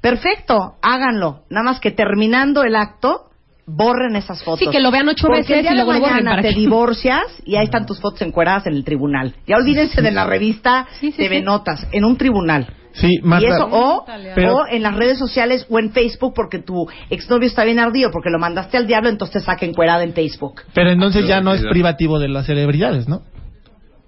perfecto, 0.00 0.74
háganlo. 0.82 1.42
Nada 1.50 1.64
más 1.64 1.80
que 1.80 1.90
terminando 1.90 2.62
el 2.64 2.76
acto, 2.76 3.30
borren 3.66 4.16
esas 4.16 4.42
fotos. 4.42 4.58
Sí, 4.58 4.66
que 4.70 4.80
lo 4.80 4.90
vean 4.90 5.08
ocho 5.08 5.28
Porque 5.28 5.40
veces 5.42 5.56
el 5.58 5.62
día 5.62 5.70
y 5.72 5.76
de 5.76 5.84
luego 5.84 5.92
lo 5.92 5.98
borren 6.00 6.14
mañana 6.16 6.30
para 6.32 6.42
te 6.42 6.48
que- 6.54 6.60
divorcias 6.60 7.22
y 7.44 7.56
ahí 7.56 7.64
están 7.64 7.86
tus 7.86 8.00
fotos 8.00 8.20
encueradas 8.22 8.66
en 8.66 8.74
el 8.74 8.84
tribunal. 8.84 9.34
Ya 9.46 9.56
olvídense 9.56 10.02
de 10.02 10.10
la 10.10 10.26
revista 10.26 10.86
Sí, 11.00 11.12
sí, 11.12 11.16
TV 11.22 11.38
sí. 11.38 11.42
Notas, 11.44 11.86
en 11.92 12.04
un 12.04 12.16
tribunal. 12.16 12.66
Sí, 12.94 13.14
Y 13.18 13.22
Marta. 13.22 13.46
eso, 13.48 13.68
o, 13.70 14.04
Pero- 14.34 14.56
o 14.56 14.66
en 14.70 14.82
las 14.82 14.94
redes 14.96 15.18
sociales 15.18 15.66
o 15.70 15.78
en 15.78 15.92
Facebook 15.92 16.34
porque 16.34 16.58
tu 16.58 16.86
exnovio 17.10 17.46
está 17.48 17.64
bien 17.64 17.78
ardido 17.78 18.10
porque 18.12 18.30
lo 18.30 18.38
mandaste 18.38 18.76
al 18.76 18.86
diablo, 18.86 19.08
entonces 19.08 19.40
te 19.42 19.46
saca 19.46 19.64
encuerada 19.66 20.02
en 20.04 20.12
Facebook. 20.12 20.62
Pero 20.74 20.90
entonces 20.90 21.26
ya 21.26 21.40
no 21.40 21.54
es 21.54 21.62
privativo 21.64 22.18
de 22.18 22.28
las 22.28 22.46
celebridades, 22.46 23.08
¿no? 23.08 23.22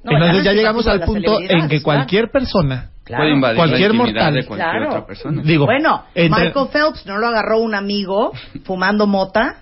No, 0.05 0.13
ya 0.13 0.19
no 0.19 0.25
entonces 0.27 0.39
es 0.39 0.45
ya 0.45 0.53
llegamos 0.53 0.87
al 0.87 1.01
punto 1.01 1.39
en 1.41 1.69
que 1.69 1.81
cualquier 1.83 2.31
persona, 2.31 2.91
Puede 3.07 3.33
invadir 3.35 3.57
Cualquier 3.59 3.91
la 3.91 3.97
mortal. 3.99 4.35
de 4.35 4.45
cualquier 4.47 4.71
Claro. 4.71 4.89
otra 4.89 5.07
persona. 5.07 5.43
digo, 5.45 5.67
Bueno, 5.67 6.05
entre- 6.15 6.47
Michael 6.47 6.69
Phelps 6.73 7.05
no 7.07 7.19
lo 7.19 7.27
agarró 7.27 7.59
un 7.61 7.75
amigo 7.75 8.33
fumando 8.65 9.07
mota. 9.07 9.57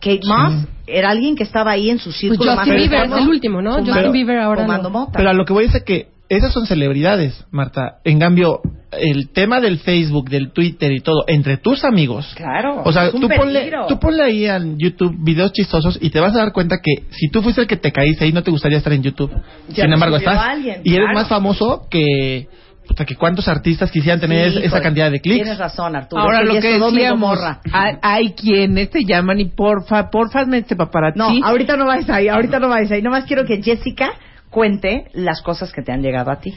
Kate 0.00 0.20
Moss 0.26 0.66
era 0.86 1.10
alguien 1.10 1.34
que 1.36 1.42
estaba 1.42 1.72
ahí 1.72 1.90
en 1.90 1.98
su 1.98 2.10
Pues 2.10 2.16
círculo 2.20 2.54
más 2.54 2.66
Justin 2.66 2.76
Bieber 2.76 3.04
es 3.06 3.12
el 3.12 3.28
último, 3.28 3.60
¿no? 3.62 3.70
fumando- 3.72 3.92
Justin 3.94 4.12
Bieber 4.12 4.38
ahora 4.38 4.62
fumando 4.62 4.90
no. 4.90 4.98
mota. 4.98 5.12
Pero 5.16 5.30
a 5.30 5.32
lo 5.32 5.44
que 5.44 5.52
voy 5.54 5.64
es 5.64 5.74
a 5.74 5.80
que 5.80 6.08
esas 6.28 6.52
son 6.52 6.66
celebridades, 6.66 7.44
Marta. 7.50 7.98
En 8.04 8.18
cambio, 8.18 8.60
el 8.92 9.30
tema 9.30 9.60
del 9.60 9.78
Facebook, 9.78 10.28
del 10.28 10.52
Twitter 10.52 10.90
y 10.92 11.00
todo, 11.00 11.24
entre 11.28 11.56
tus 11.56 11.84
amigos. 11.84 12.32
Claro. 12.36 12.82
O 12.84 12.92
sea, 12.92 13.06
es 13.06 13.14
un 13.14 13.20
tú 13.22 13.28
ponle, 13.28 13.70
tú 13.88 13.98
ponle 14.00 14.22
ahí 14.24 14.46
en 14.46 14.76
YouTube 14.78 15.14
videos 15.22 15.52
chistosos 15.52 15.98
y 16.00 16.10
te 16.10 16.18
vas 16.20 16.34
a 16.34 16.38
dar 16.38 16.52
cuenta 16.52 16.76
que 16.82 17.04
si 17.10 17.28
tú 17.28 17.42
fuiste 17.42 17.60
el 17.60 17.66
que 17.66 17.76
te 17.76 17.92
caíste 17.92 18.24
ahí, 18.24 18.32
no 18.32 18.42
te 18.42 18.50
gustaría 18.50 18.78
estar 18.78 18.92
en 18.92 19.02
YouTube. 19.02 19.30
Ya 19.68 19.84
Sin 19.84 19.92
embargo, 19.92 20.16
estás. 20.16 20.38
alguien, 20.38 20.80
y 20.84 20.94
eres 20.94 21.06
claro. 21.06 21.14
más 21.18 21.28
famoso 21.28 21.86
que. 21.90 22.48
puta, 22.88 23.04
que 23.04 23.14
cuántos 23.16 23.46
artistas 23.48 23.90
quisieran 23.90 24.20
tener 24.20 24.52
Sí, 24.52 24.60
esa 24.64 24.80
cantidad 24.80 25.10
de 25.10 25.20
clics. 25.20 25.42
Tienes 25.42 25.58
razón, 25.58 25.94
Arturo. 25.94 26.22
Ahora 26.22 26.42
lo 26.42 26.52
que 26.52 26.58
es 26.58 26.78
Sodoma 26.78 26.90
y 26.90 27.02
decíamos, 27.02 27.38
Gomorra. 27.38 27.60
hay, 27.72 27.94
hay 28.02 28.32
quienes 28.32 28.90
te 28.90 29.04
llaman 29.04 29.38
y 29.40 29.44
porfa, 29.46 30.10
porfa, 30.10 30.40
hazme 30.40 30.58
este 30.58 30.74
paparazzi. 30.76 31.18
No, 31.18 31.28
ahorita 31.46 31.76
no 31.76 31.86
vais 31.86 32.08
ahí, 32.10 32.28
ahorita 32.28 32.58
no 32.58 32.68
vais 32.68 32.90
ahí. 32.90 33.02
Nomás 33.02 33.24
quiero 33.26 33.44
que 33.44 33.62
Jessica 33.62 34.10
cuente 34.56 35.10
las 35.12 35.42
cosas 35.42 35.70
que 35.70 35.82
te 35.82 35.92
han 35.92 36.00
llegado 36.00 36.30
a 36.30 36.40
ti. 36.40 36.54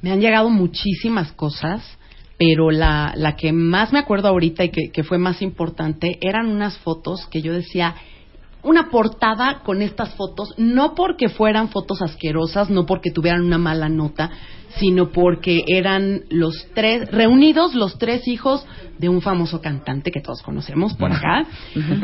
Me 0.00 0.12
han 0.12 0.20
llegado 0.20 0.48
muchísimas 0.48 1.32
cosas, 1.32 1.82
pero 2.38 2.70
la, 2.70 3.14
la 3.16 3.34
que 3.34 3.52
más 3.52 3.92
me 3.92 3.98
acuerdo 3.98 4.28
ahorita 4.28 4.62
y 4.62 4.68
que, 4.68 4.92
que 4.92 5.02
fue 5.02 5.18
más 5.18 5.42
importante 5.42 6.18
eran 6.20 6.46
unas 6.46 6.78
fotos 6.78 7.26
que 7.32 7.42
yo 7.42 7.52
decía, 7.52 7.96
una 8.62 8.90
portada 8.90 9.62
con 9.64 9.82
estas 9.82 10.14
fotos, 10.14 10.54
no 10.56 10.94
porque 10.94 11.28
fueran 11.28 11.70
fotos 11.70 12.00
asquerosas, 12.00 12.70
no 12.70 12.86
porque 12.86 13.10
tuvieran 13.10 13.42
una 13.42 13.58
mala 13.58 13.88
nota, 13.88 14.30
sino 14.76 15.10
porque 15.10 15.64
eran 15.66 16.22
los 16.30 16.68
tres, 16.76 17.10
reunidos 17.10 17.74
los 17.74 17.98
tres 17.98 18.28
hijos 18.28 18.64
de 19.00 19.08
un 19.08 19.20
famoso 19.20 19.60
cantante 19.60 20.12
que 20.12 20.20
todos 20.20 20.42
conocemos 20.42 20.94
por 20.94 21.10
acá. 21.10 21.44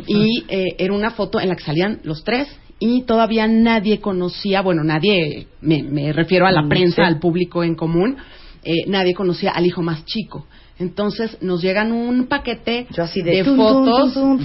Y 0.08 0.46
eh, 0.48 0.74
era 0.78 0.92
una 0.92 1.10
foto 1.10 1.38
en 1.38 1.48
la 1.48 1.54
que 1.54 1.62
salían 1.62 2.00
los 2.02 2.24
tres 2.24 2.48
y 2.80 3.02
todavía 3.02 3.46
nadie 3.48 4.00
conocía, 4.00 4.60
bueno, 4.62 4.84
nadie, 4.84 5.46
me, 5.60 5.82
me 5.82 6.12
refiero 6.12 6.46
a 6.46 6.52
la 6.52 6.62
Mm, 6.62 6.68
prensa, 6.68 6.96
sí. 6.96 7.02
al 7.02 7.18
público 7.18 7.64
en 7.64 7.74
común, 7.74 8.16
eh, 8.62 8.84
nadie 8.86 9.14
conocía 9.14 9.50
al 9.52 9.66
hijo 9.66 9.82
más 9.82 10.04
chico. 10.04 10.46
Entonces 10.80 11.38
nos 11.40 11.60
llegan 11.60 11.90
un 11.90 12.28
paquete 12.28 12.86
Yo 12.94 13.02
así 13.02 13.20
de, 13.20 13.42
fotos 13.42 14.14
de, 14.14 14.20
tun, 14.20 14.38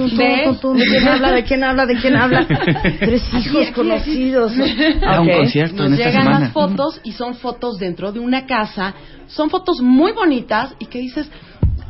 tun, 0.60 0.78
¿De 0.78 0.86
quién 0.86 1.08
habla? 1.08 1.32
¿De 1.32 1.44
quién 1.44 1.64
habla? 1.64 1.86
¿De 1.86 1.96
quién 1.96 2.16
habla? 2.16 2.48
Tres 3.00 3.22
hijos 3.36 3.70
conocidos. 3.76 4.52
Un 4.58 5.28
concierto 5.30 5.76
nos 5.76 5.88
en 5.88 5.94
esta 5.94 6.06
llegan 6.08 6.24
semana. 6.24 6.40
las 6.40 6.52
fotos 6.52 7.00
y 7.04 7.12
son 7.12 7.36
fotos 7.36 7.78
dentro 7.78 8.12
de 8.12 8.20
una 8.20 8.48
casa. 8.48 8.96
Son 9.28 9.52
fotos 9.52 9.80
muy 9.82 10.12
bonitas 10.12 10.74
y 10.80 10.88
que 10.88 10.98
dices, 11.00 11.30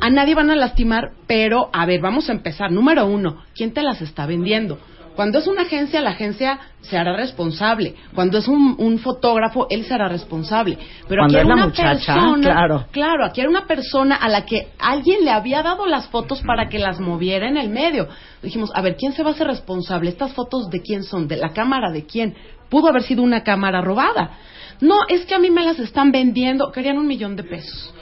a 0.02 0.10
nadie 0.10 0.36
van 0.36 0.52
a 0.52 0.58
lastimar, 0.58 1.12
pero 1.26 1.70
a 1.72 1.86
ver, 1.86 2.02
vamos 2.02 2.28
a 2.30 2.34
empezar. 2.34 2.70
Número 2.70 3.06
uno, 3.06 3.38
¿quién 3.56 3.72
te 3.74 3.82
las 3.82 4.02
está 4.02 4.26
vendiendo? 4.26 4.78
Cuando 5.16 5.40
es 5.40 5.48
una 5.48 5.64
agencia, 5.64 6.02
la 6.02 6.12
agencia 6.12 6.60
se 6.82 6.98
hará 6.98 7.16
responsable. 7.16 7.96
Cuando 8.16 8.40
es 8.40 8.48
un, 8.48 8.76
un 8.78 9.00
fotógrafo, 9.00 9.68
él 9.70 9.86
se 9.86 9.94
hará 9.94 10.08
responsable. 10.08 10.78
Pero 11.08 11.22
Cuando 11.22 11.38
aquí 11.38 11.46
era 11.46 11.56
una 11.56 11.66
muchacha, 11.66 12.14
persona, 12.14 12.42
claro. 12.42 12.86
claro, 12.92 13.26
aquí 13.26 13.42
era 13.42 13.50
una 13.50 13.66
persona 13.68 14.16
a 14.16 14.28
la 14.28 14.46
que 14.46 14.70
alguien 14.80 15.24
le 15.24 15.32
había 15.32 15.62
dado 15.62 15.86
las 15.86 16.08
fotos 16.08 16.42
para 16.42 16.68
que 16.68 16.80
las 16.80 17.00
moviera 17.00 17.48
en 17.48 17.58
el 17.58 17.70
medio. 17.70 18.08
Dijimos, 18.42 18.72
a 18.74 18.82
ver, 18.82 18.96
¿quién 18.96 19.14
se 19.14 19.24
va 19.24 19.30
a 19.30 19.34
hacer 19.34 19.48
responsable? 19.48 20.10
¿Estas 20.10 20.34
fotos 20.34 20.70
de 20.70 20.82
quién 20.82 21.04
son? 21.04 21.28
¿De 21.28 21.38
la 21.38 21.50
cámara 21.50 21.92
de 21.92 22.06
quién? 22.06 22.36
Pudo 22.70 22.90
haber 22.90 23.04
sido 23.04 23.22
una 23.22 23.44
cámara 23.44 23.82
robada. 23.82 24.38
No, 24.82 25.02
es 25.08 25.26
que 25.26 25.36
a 25.36 25.40
mí 25.40 25.50
me 25.50 25.64
las 25.64 25.80
están 25.80 26.12
vendiendo. 26.12 26.72
Querían 26.72 26.98
un 26.98 27.08
millón 27.08 27.36
de 27.36 27.44
pesos. 27.44 27.94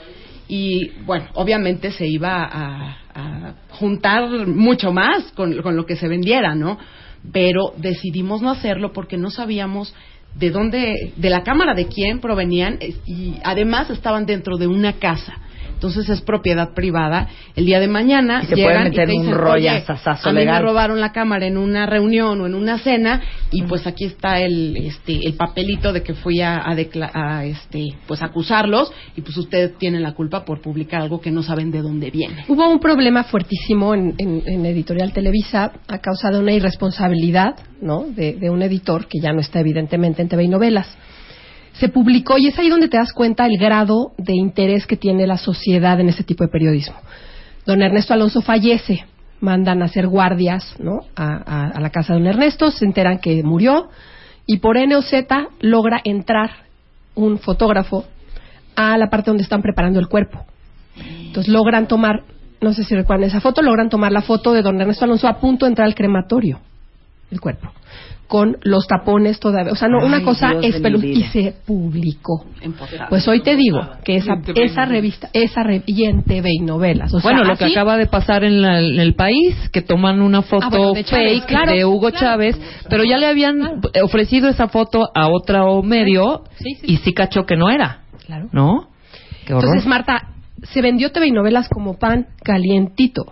Y 0.48 0.90
bueno, 1.04 1.28
obviamente 1.34 1.92
se 1.92 2.06
iba 2.06 2.44
a, 2.44 2.96
a 3.14 3.54
juntar 3.70 4.46
mucho 4.46 4.92
más 4.92 5.30
con, 5.32 5.60
con 5.62 5.76
lo 5.76 5.86
que 5.86 5.96
se 5.96 6.08
vendiera, 6.08 6.54
¿no? 6.54 6.78
Pero 7.32 7.72
decidimos 7.76 8.42
no 8.42 8.50
hacerlo 8.50 8.92
porque 8.92 9.16
no 9.16 9.30
sabíamos 9.30 9.94
de 10.34 10.50
dónde, 10.50 11.12
de 11.16 11.30
la 11.30 11.42
cámara 11.42 11.74
de 11.74 11.86
quién 11.86 12.20
provenían 12.20 12.78
es- 12.80 13.00
y 13.06 13.34
además 13.44 13.90
estaban 13.90 14.24
dentro 14.26 14.56
de 14.56 14.66
una 14.66 14.94
casa. 14.94 15.34
Entonces 15.82 16.08
es 16.10 16.20
propiedad 16.20 16.74
privada. 16.74 17.26
El 17.56 17.66
día 17.66 17.80
de 17.80 17.88
mañana 17.88 18.42
Y 18.44 18.46
se 18.46 18.54
llegan 18.54 18.72
puede 18.74 18.84
meter 18.90 19.08
y 19.08 19.12
te 19.14 19.18
un 19.18 19.22
dicen, 19.24 19.38
rollazazazo 19.38 20.28
"Oye, 20.28 20.30
a 20.30 20.32
mí 20.32 20.38
legal". 20.46 20.62
me 20.62 20.68
robaron 20.68 21.00
la 21.00 21.10
cámara 21.10 21.44
en 21.44 21.56
una 21.58 21.86
reunión 21.86 22.40
o 22.40 22.46
en 22.46 22.54
una 22.54 22.78
cena 22.78 23.20
y 23.50 23.62
pues 23.62 23.84
aquí 23.88 24.04
está 24.04 24.38
el 24.38 24.76
este 24.76 25.26
el 25.26 25.34
papelito 25.34 25.92
de 25.92 26.04
que 26.04 26.14
fui 26.14 26.40
a, 26.40 26.58
a 26.70 26.76
decla- 26.76 27.10
a, 27.12 27.44
este 27.46 27.88
pues 28.06 28.22
acusarlos 28.22 28.92
y 29.16 29.22
pues 29.22 29.36
ustedes 29.36 29.76
tienen 29.76 30.04
la 30.04 30.12
culpa 30.12 30.44
por 30.44 30.60
publicar 30.60 31.02
algo 31.02 31.20
que 31.20 31.32
no 31.32 31.42
saben 31.42 31.72
de 31.72 31.82
dónde 31.82 32.10
viene. 32.12 32.44
Hubo 32.46 32.70
un 32.70 32.78
problema 32.78 33.24
fuertísimo 33.24 33.92
en, 33.92 34.14
en- 34.18 34.44
en 34.46 34.64
Editorial 34.64 35.12
Televisa 35.12 35.72
a 35.88 35.98
causa 35.98 36.30
de 36.30 36.38
una 36.38 36.52
irresponsabilidad 36.52 37.56
¿no? 37.80 38.04
de, 38.04 38.34
de 38.34 38.50
un 38.50 38.62
editor 38.62 39.08
que 39.08 39.18
ya 39.20 39.32
no 39.32 39.40
está 39.40 39.58
evidentemente 39.58 40.22
en 40.22 40.28
TV 40.28 40.44
y 40.44 40.48
novelas. 40.48 40.86
Se 41.74 41.88
publicó 41.88 42.38
y 42.38 42.48
es 42.48 42.58
ahí 42.58 42.68
donde 42.68 42.88
te 42.88 42.96
das 42.98 43.12
cuenta 43.12 43.46
el 43.46 43.58
grado 43.58 44.12
de 44.18 44.34
interés 44.34 44.86
que 44.86 44.96
tiene 44.96 45.26
la 45.26 45.36
sociedad 45.38 45.98
en 46.00 46.08
este 46.08 46.22
tipo 46.24 46.44
de 46.44 46.50
periodismo. 46.50 46.96
Don 47.66 47.80
Ernesto 47.82 48.12
Alonso 48.14 48.40
fallece, 48.42 49.04
mandan 49.40 49.82
a 49.82 49.86
hacer 49.86 50.06
guardias 50.06 50.74
¿no? 50.78 51.00
a, 51.16 51.26
a- 51.26 51.68
a 51.70 51.80
la 51.80 51.90
casa 51.90 52.12
de 52.12 52.20
don 52.20 52.28
Ernesto, 52.28 52.70
se 52.70 52.84
enteran 52.84 53.18
que 53.18 53.42
murió 53.42 53.88
y 54.46 54.58
por 54.58 54.76
N 54.76 54.94
o 54.96 55.02
Z 55.02 55.48
logra 55.60 56.00
entrar 56.04 56.50
un 57.14 57.38
fotógrafo 57.38 58.04
a 58.76 58.96
la 58.98 59.08
parte 59.10 59.30
donde 59.30 59.42
están 59.44 59.62
preparando 59.62 59.98
el 60.00 60.08
cuerpo. 60.08 60.44
Entonces 61.26 61.52
logran 61.52 61.86
tomar, 61.88 62.22
no 62.60 62.72
sé 62.74 62.84
si 62.84 62.94
recuerdan 62.94 63.28
esa 63.28 63.40
foto, 63.40 63.62
logran 63.62 63.88
tomar 63.88 64.12
la 64.12 64.22
foto 64.22 64.52
de 64.52 64.62
don 64.62 64.80
Ernesto 64.80 65.04
Alonso 65.04 65.26
a 65.28 65.38
punto 65.40 65.64
de 65.66 65.70
entrar 65.70 65.86
al 65.86 65.94
crematorio. 65.94 66.60
el 67.30 67.40
cuerpo. 67.40 67.70
Con 68.28 68.56
los 68.62 68.86
tapones 68.86 69.38
todavía. 69.40 69.72
O 69.72 69.76
sea, 69.76 69.88
no, 69.88 69.98
una 70.06 70.22
cosa 70.22 70.52
espeluznante. 70.62 71.18
Y 71.18 71.22
se 71.24 71.54
publicó. 71.66 72.46
Pues 73.10 73.28
hoy 73.28 73.42
te 73.42 73.56
digo 73.56 73.78
que 74.04 74.16
esa, 74.16 74.36
esa 74.54 74.86
revista, 74.86 75.28
esa 75.34 75.62
re- 75.62 75.82
y 75.84 76.04
en 76.04 76.22
TV 76.22 76.48
y 76.50 76.60
novelas. 76.60 77.12
O 77.12 77.20
sea, 77.20 77.30
bueno, 77.30 77.44
lo 77.44 77.56
que 77.58 77.66
acaba 77.66 77.98
de 77.98 78.06
pasar 78.06 78.42
en, 78.44 78.62
la- 78.62 78.80
en 78.80 78.98
el 79.00 79.14
país, 79.14 79.54
que 79.70 79.82
toman 79.82 80.22
una 80.22 80.40
foto 80.40 80.64
Ah, 80.64 80.68
bueno, 80.70 80.92
de 80.94 81.04
Chávez, 81.04 81.30
fake 81.40 81.46
claro, 81.46 81.72
de 81.72 81.84
Hugo 81.84 82.08
claro. 82.10 82.18
Chávez, 82.20 82.60
pero 82.88 83.04
ya 83.04 83.18
le 83.18 83.26
habían 83.26 83.80
ofrecido 84.02 84.48
esa 84.48 84.68
foto 84.68 85.10
a 85.14 85.28
otro 85.28 85.82
medio 85.82 86.44
Sí, 86.56 86.74
sí, 86.80 86.86
y 86.86 86.96
sí 86.98 87.12
cachó 87.12 87.44
que 87.44 87.56
no 87.56 87.68
era, 87.68 88.00
Claro. 88.24 88.48
¿no? 88.52 88.88
Qué 89.44 89.52
horror. 89.52 89.64
Entonces, 89.66 89.86
Marta, 89.86 90.28
se 90.62 90.80
vendió 90.80 91.12
TV 91.12 91.26
y 91.26 91.32
novelas 91.32 91.68
como 91.68 91.98
pan 91.98 92.28
calientito 92.42 93.24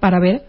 para 0.00 0.18
ver 0.20 0.42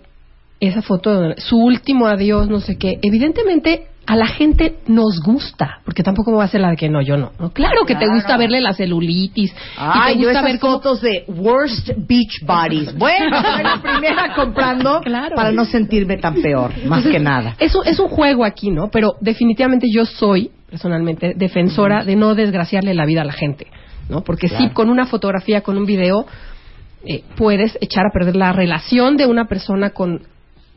esa 0.59 0.81
foto, 0.81 1.21
de 1.21 1.35
su 1.41 1.57
último 1.57 2.07
adiós, 2.07 2.49
no 2.49 2.59
sé 2.59 2.77
qué. 2.77 2.99
Evidentemente, 3.01 3.87
a 4.05 4.15
la 4.15 4.25
gente 4.25 4.75
nos 4.87 5.21
gusta, 5.21 5.81
porque 5.85 6.01
tampoco 6.03 6.31
va 6.35 6.41
a 6.43 6.45
hacer 6.47 6.59
la 6.61 6.71
de 6.71 6.77
que 6.77 6.89
no, 6.89 7.01
yo 7.01 7.15
no. 7.15 7.31
¿no? 7.39 7.51
Claro 7.51 7.85
que 7.85 7.93
te 7.93 7.99
Claro. 7.99 8.15
gusta 8.15 8.37
verle 8.37 8.59
la 8.59 8.73
celulitis. 8.73 9.53
Ay, 9.77 10.13
y 10.13 10.17
te 10.17 10.21
yo 10.23 10.29
gusta 10.29 10.39
esas 10.39 10.51
ver 10.51 10.59
cómo... 10.59 10.73
fotos 10.77 11.01
de 11.01 11.25
worst 11.27 11.91
beach 12.07 12.41
bodies. 12.43 12.97
Bueno, 12.97 13.29
la 13.39 13.79
primera 13.81 14.33
comprando 14.33 15.01
Claro. 15.05 15.35
para 15.35 15.51
no 15.51 15.63
sentirme 15.65 16.17
tan 16.17 16.41
peor, 16.41 16.71
más 16.71 16.81
Entonces, 17.05 17.11
que 17.11 17.19
nada. 17.19 17.55
Es 17.59 17.75
un, 17.75 17.85
es 17.85 17.99
un 17.99 18.07
juego 18.09 18.43
aquí, 18.45 18.71
¿no? 18.71 18.89
Pero 18.89 19.13
definitivamente 19.21 19.87
yo 19.93 20.05
soy, 20.05 20.49
personalmente, 20.69 21.33
defensora 21.35 22.03
de 22.03 22.15
no 22.15 22.33
desgraciarle 22.35 22.93
la 22.95 23.05
vida 23.05 23.21
a 23.21 23.25
la 23.25 23.33
gente, 23.33 23.67
¿no? 24.09 24.23
Porque 24.23 24.49
sí, 24.49 24.69
con 24.71 24.89
una 24.89 25.05
fotografía, 25.05 25.61
con 25.61 25.77
un 25.77 25.85
video, 25.85 26.25
eh, 27.05 27.23
puedes 27.37 27.77
echar 27.79 28.07
a 28.07 28.11
perder 28.11 28.35
la 28.35 28.51
relación 28.53 29.17
de 29.17 29.27
una 29.27 29.45
persona 29.45 29.91
con, 29.91 30.23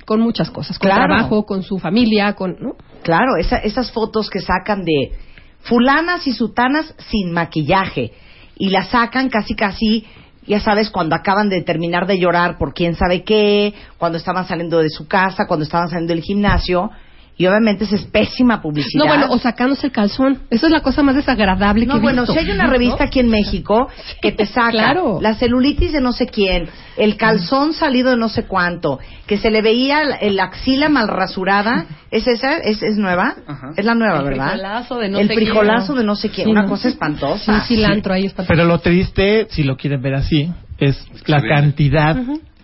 con 0.05 0.20
muchas 0.20 0.50
cosas, 0.50 0.78
con 0.78 0.90
Claro. 0.90 1.07
trabajo, 1.14 1.44
con 1.46 1.62
su 1.62 1.78
familia, 1.78 2.34
con, 2.34 2.57
¿no? 2.61 2.76
Claro, 3.03 3.36
esa- 3.38 3.59
esas 3.59 3.90
fotos 3.92 4.28
que 4.30 4.40
sacan 4.40 4.84
de 4.84 5.12
fulanas 5.61 6.26
y 6.26 6.32
sutanas 6.32 6.94
sin 7.11 7.32
maquillaje 7.32 8.12
y 8.57 8.70
las 8.70 8.88
sacan 8.88 9.28
casi 9.28 9.55
casi, 9.55 10.05
ya 10.46 10.61
sabes, 10.61 10.90
cuando 10.90 11.14
acaban 11.14 11.48
de 11.48 11.62
terminar 11.62 12.07
de 12.07 12.18
llorar 12.18 12.59
por 12.59 12.74
quién 12.74 12.94
sabe 12.96 13.22
qué, 13.22 13.74
cuando 13.98 14.18
estaban 14.18 14.46
saliendo 14.46 14.78
de 14.78 14.90
su 14.90 15.07
casa, 15.07 15.46
cuando 15.46 15.64
estaban 15.64 15.88
saliendo 15.88 16.12
del 16.14 16.22
gimnasio 16.22 16.90
y 17.37 17.47
obviamente 17.47 17.85
esa 17.85 17.97
es 17.97 18.05
pésima 18.05 18.61
publicidad. 18.61 19.03
No, 19.05 19.09
bueno, 19.09 19.26
o 19.30 19.39
sacándose 19.39 19.87
el 19.87 19.93
calzón. 19.93 20.41
Eso 20.51 20.66
es 20.66 20.72
la 20.72 20.80
cosa 20.80 21.03
más 21.03 21.14
desagradable 21.16 21.87
No, 21.87 21.95
que 21.95 21.99
he 21.99 22.03
bueno, 22.03 22.22
visto. 22.22 22.35
si 22.35 22.39
hay 22.39 22.51
una 22.51 22.66
revista 22.70 23.05
aquí 23.05 23.20
en 23.20 23.28
México 23.28 23.89
que 24.20 24.33
te 24.33 24.47
saca 24.47 24.70
claro. 24.70 25.18
la 25.20 25.35
celulitis 25.35 25.93
de 25.93 26.01
no 26.01 26.12
sé 26.12 26.26
quién, 26.26 26.68
el 26.97 27.16
calzón 27.16 27.72
salido 27.72 28.11
de 28.11 28.16
no 28.18 28.28
sé 28.28 28.45
cuánto, 28.45 28.99
que 29.26 29.39
se 29.39 29.51
le 29.51 29.62
veía 29.62 30.05
la, 30.05 30.16
el 30.16 30.39
axila 30.39 30.89
mal 30.91 31.09
rasurada, 31.09 31.87
¿es 32.11 32.26
esa? 32.28 32.59
¿Es, 32.59 32.83
es 32.83 32.97
nueva? 32.99 33.35
Ajá. 33.47 33.70
Es 33.76 33.85
la 33.85 33.95
nueva, 33.95 34.18
El 34.18 34.24
¿verdad? 34.26 34.51
frijolazo 34.51 34.99
de 34.99 35.09
no 35.09 35.18
el 35.18 35.28
sé 35.28 35.35
frijolazo 35.35 35.87
quién. 35.95 35.99
de 35.99 36.05
no 36.05 36.14
sé 36.16 36.28
quién, 36.28 36.45
Sí, 36.47 36.51
una 36.53 36.62
¿no? 36.62 36.68
cosa 36.68 36.89
espantosa. 36.89 37.61
Sí, 37.62 37.74
cilantro 37.76 38.12
ahí 38.12 38.26
está. 38.26 38.45
Pero 38.45 38.64
lo 38.66 38.78
triste, 38.80 39.47
si 39.51 39.62
lo 39.62 39.76
quieren 39.76 40.03
ver 40.03 40.14
así, 40.14 40.51
es 40.78 41.03
la 41.26 41.41
cantidad 41.43 42.16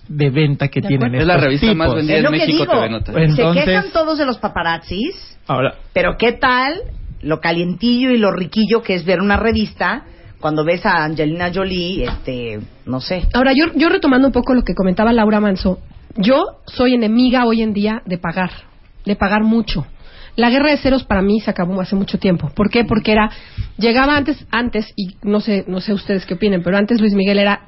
de 0.08 0.30
venta 0.30 0.68
que 0.68 0.80
De 0.80 0.88
tienen. 0.88 1.14
Es 1.14 1.26
la 1.26 1.36
revista 1.36 1.72
más 1.74 1.94
vendida 1.94 2.18
en 2.18 2.22
lo 2.24 2.30
que 2.30 2.38
México, 2.38 2.58
digo. 2.58 3.00
TV. 3.00 3.12
Bueno. 3.12 3.34
Se 3.34 3.40
Entonces- 3.42 3.64
quejan 3.64 3.92
todos 3.92 4.18
de 4.18 4.26
los 4.26 4.38
paparazzis, 4.38 5.38
Ahora, 5.46 5.74
pero 5.92 6.16
¿qué 6.18 6.32
tal 6.32 6.80
lo 7.22 7.40
calientillo 7.40 8.10
y 8.10 8.18
lo 8.18 8.30
riquillo 8.32 8.82
que 8.82 8.94
es 8.94 9.04
ver 9.04 9.20
una 9.20 9.36
revista 9.36 10.04
cuando 10.40 10.64
ves 10.64 10.86
a 10.86 11.04
Angelina 11.04 11.50
Jolie, 11.52 12.04
este, 12.04 12.60
no 12.86 13.00
sé. 13.00 13.24
Ahora, 13.34 13.52
yo, 13.52 13.72
yo 13.74 13.88
retomando 13.88 14.28
un 14.28 14.32
poco 14.32 14.54
lo 14.54 14.62
que 14.62 14.74
comentaba 14.74 15.12
Laura 15.12 15.40
Manso, 15.40 15.80
yo 16.16 16.44
soy 16.66 16.94
enemiga 16.94 17.44
hoy 17.44 17.62
en 17.62 17.72
día 17.72 18.02
de 18.06 18.18
pagar, 18.18 18.50
de 19.04 19.16
pagar 19.16 19.42
mucho. 19.42 19.84
La 20.36 20.50
guerra 20.50 20.70
de 20.70 20.76
ceros 20.76 21.02
para 21.02 21.22
mí 21.22 21.40
se 21.40 21.50
acabó 21.50 21.80
hace 21.80 21.96
mucho 21.96 22.18
tiempo. 22.20 22.50
¿Por 22.54 22.70
qué? 22.70 22.84
Porque 22.84 23.10
era, 23.10 23.30
llegaba 23.78 24.16
antes, 24.16 24.46
antes, 24.52 24.92
y 24.94 25.16
no 25.22 25.40
sé, 25.40 25.64
no 25.66 25.80
sé 25.80 25.92
ustedes 25.92 26.24
qué 26.24 26.34
opinen, 26.34 26.62
pero 26.62 26.76
antes 26.76 27.00
Luis 27.00 27.14
Miguel 27.14 27.40
era 27.40 27.62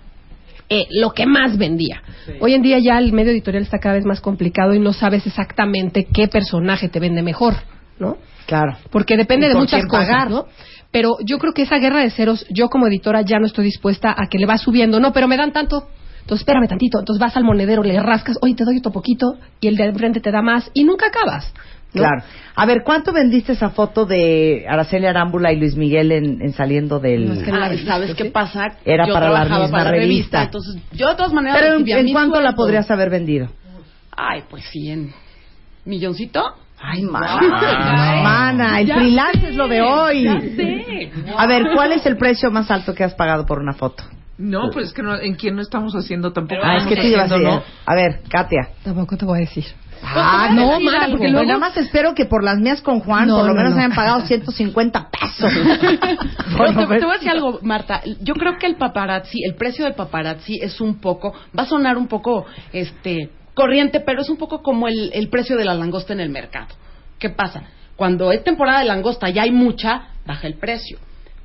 eh, 0.73 0.87
lo 0.91 1.11
que 1.11 1.27
más 1.27 1.59
vendía. 1.59 2.01
Hoy 2.41 2.55
en 2.55 2.63
día 2.63 2.79
ya 2.79 2.99
el 2.99 3.13
medio 3.13 3.33
editorial 3.33 3.65
está 3.65 3.81
cada 3.81 3.97
vez 3.97 4.05
más 4.05 4.21
complicado 4.21 4.73
y 4.73 4.79
no 4.79 4.93
sabes 4.93 5.27
exactamente 5.27 6.07
qué 6.15 6.29
personaje 6.29 6.89
te 6.89 7.01
vende 7.01 7.23
mejor, 7.23 7.55
¿no? 7.99 8.17
Claro. 8.47 8.77
porque 8.91 9.17
depende 9.17 9.49
de 9.49 9.55
muchas 9.55 9.87
cosas, 9.87 10.09
pagar. 10.09 10.31
¿no? 10.31 10.47
Pero 10.91 11.17
yo 11.25 11.39
creo 11.39 11.53
que 11.53 11.63
esa 11.63 11.79
guerra 11.79 12.01
de 12.01 12.11
ceros, 12.11 12.47
yo 12.51 12.69
como 12.69 12.87
editora 12.89 13.23
ya 13.23 13.39
no 13.39 13.47
estoy 13.47 13.65
dispuesta 13.65 14.13
a 14.17 14.27
que 14.29 14.39
le 14.39 14.47
va 14.47 14.59
subiendo, 14.59 14.99
no, 14.99 15.13
pero 15.13 15.29
me 15.29 15.37
dan 15.37 15.53
tanto, 15.53 15.89
entonces 16.21 16.43
espérame 16.43 16.69
tantito, 16.69 16.99
entonces 16.99 17.21
vas 17.21 17.37
al 17.37 17.45
monedero, 17.45 17.83
le 17.83 18.01
rascas, 18.01 18.39
oye, 18.41 18.55
te 18.55 18.65
doy 18.65 18.79
otro 18.79 18.93
poquito, 18.93 19.39
y 19.61 19.69
el 19.69 19.77
de 19.77 19.85
enfrente 19.85 20.21
te 20.21 20.31
da 20.31 20.43
más, 20.43 20.71
y 20.75 20.85
nunca 20.85 21.07
acabas. 21.09 21.53
¿No? 21.93 22.01
Claro. 22.03 22.23
A 22.55 22.67
ver, 22.67 22.83
¿cuánto 22.85 23.13
vendiste 23.13 23.53
esa 23.53 23.71
foto 23.71 24.05
de 24.07 24.65
Araceli 24.69 25.07
Arámbula 25.07 25.53
y 25.53 25.57
Luis 25.59 25.77
Miguel 25.77 26.13
en, 26.13 26.43
en 26.43 26.53
saliendo 26.53 26.99
del... 27.01 27.27
No, 27.29 27.35
es 27.35 27.43
que 27.43 27.51
no 27.53 27.59
la 27.59 27.67
Ah, 27.67 27.77
¿Sabes 27.87 28.11
¿sí? 28.11 28.17
qué 28.17 28.25
pasa? 28.27 28.67
Era 28.85 29.07
yo 29.07 29.15
para 29.15 29.31
la 29.31 29.45
misma 29.45 29.69
para 29.71 29.91
revista. 29.91 30.43
Entonces, 30.45 30.77
yo 30.93 31.09
de 31.09 31.15
todas 31.17 31.33
maneras 31.33 31.59
Pero 31.61 31.77
¿en, 31.77 31.89
en 32.07 32.13
cuánto 32.13 32.37
la 32.37 32.51
sueldo. 32.51 32.57
podrías 32.57 32.91
haber 32.91 33.11
vendido? 33.11 33.49
Ay, 34.17 34.43
pues 34.51 34.65
sí, 34.71 34.91
en 34.91 35.13
milloncito. 35.85 36.43
Ay, 36.83 37.03
mana. 37.03 38.23
Mana, 38.23 38.81
el 38.81 38.87
Ya 38.87 38.95
freelance 38.97 39.41
sé, 39.41 39.49
es 39.49 39.57
lo 39.57 39.69
de 39.69 39.83
hoy. 39.83 40.25
ya 40.25 40.41
sé. 40.41 41.11
A 41.37 41.47
ver, 41.47 41.65
¿cuál 41.75 41.93
es 41.93 42.07
el 42.07 42.17
precio 42.17 42.51
más 42.51 42.71
alto 42.71 42.95
que 42.95 43.05
has 43.05 43.15
pagado 43.15 43.45
por 43.47 43.59
una 43.59 43.73
foto? 43.75 44.03
No, 44.39 44.71
pues 44.73 44.87
es 44.87 44.93
que 44.95 45.03
no, 45.03 45.19
en 45.19 45.35
quién 45.35 45.57
no 45.57 45.61
estamos 45.61 45.93
haciendo 45.95 46.33
tampoco. 46.33 46.63
Ah, 46.65 46.79
es 46.79 46.85
que 46.87 46.95
a 46.95 47.25
haciendo, 47.25 47.51
decir. 47.51 47.63
A 47.85 47.95
ver, 47.95 48.21
Katia. 48.31 48.71
Tampoco 48.83 49.17
te 49.19 49.27
voy 49.27 49.39
a 49.39 49.41
decir. 49.41 49.65
Ah, 50.03 50.47
a 50.49 50.53
no, 50.55 50.81
mana, 50.81 51.09
porque 51.11 51.29
luego... 51.29 51.47
nada 51.47 51.59
más 51.59 51.77
espero 51.77 52.15
que 52.15 52.25
por 52.25 52.43
las 52.43 52.59
mías 52.59 52.81
con 52.81 53.01
Juan 53.01 53.29
No, 53.29 53.37
por 53.37 53.47
lo 53.47 53.53
no, 53.53 53.57
menos 53.59 53.73
no. 53.73 53.79
hayan 53.79 53.95
pagado 53.95 54.21
150 54.23 55.11
pesos. 55.11 55.53
No, 56.51 56.57
Bueno, 56.59 56.81
te, 56.81 56.87
pues- 56.87 57.01
te 57.01 57.05
voy 57.07 57.15
a 57.15 57.19
decir 57.19 57.31
algo, 57.31 57.59
Marta. 57.63 58.01
Yo 58.21 58.35
creo 58.35 58.59
que 58.59 58.67
el 58.67 58.77
paparazzi, 58.77 59.43
el 59.45 59.55
precio 59.55 59.85
del 59.85 59.95
paparazzi 59.95 60.59
es 60.63 60.81
un 60.81 61.01
poco, 61.01 61.33
va 61.57 61.63
a 61.65 61.67
sonar 61.67 61.97
un 61.97 62.09
poco, 62.09 62.47
este, 62.73 63.31
corriente, 63.55 64.01
pero 64.01 64.23
es 64.23 64.29
un 64.31 64.37
poco 64.37 64.63
como 64.63 64.89
el, 64.89 65.11
el 65.15 65.29
precio 65.29 65.57
de 65.57 65.65
la 65.65 65.75
langosta 65.75 66.13
en 66.13 66.21
el 66.21 66.31
mercado. 66.31 66.69
¿Qué 67.19 67.31
pasa? 67.31 67.63
Cuando 67.97 68.33
es 68.33 68.43
temporada 68.43 68.81
de 68.81 68.87
langosta 68.87 69.29
y 69.31 69.39
hay 69.39 69.51
mucha, 69.51 70.09
baja 70.27 70.47
el 70.47 70.55
precio. 70.55 70.99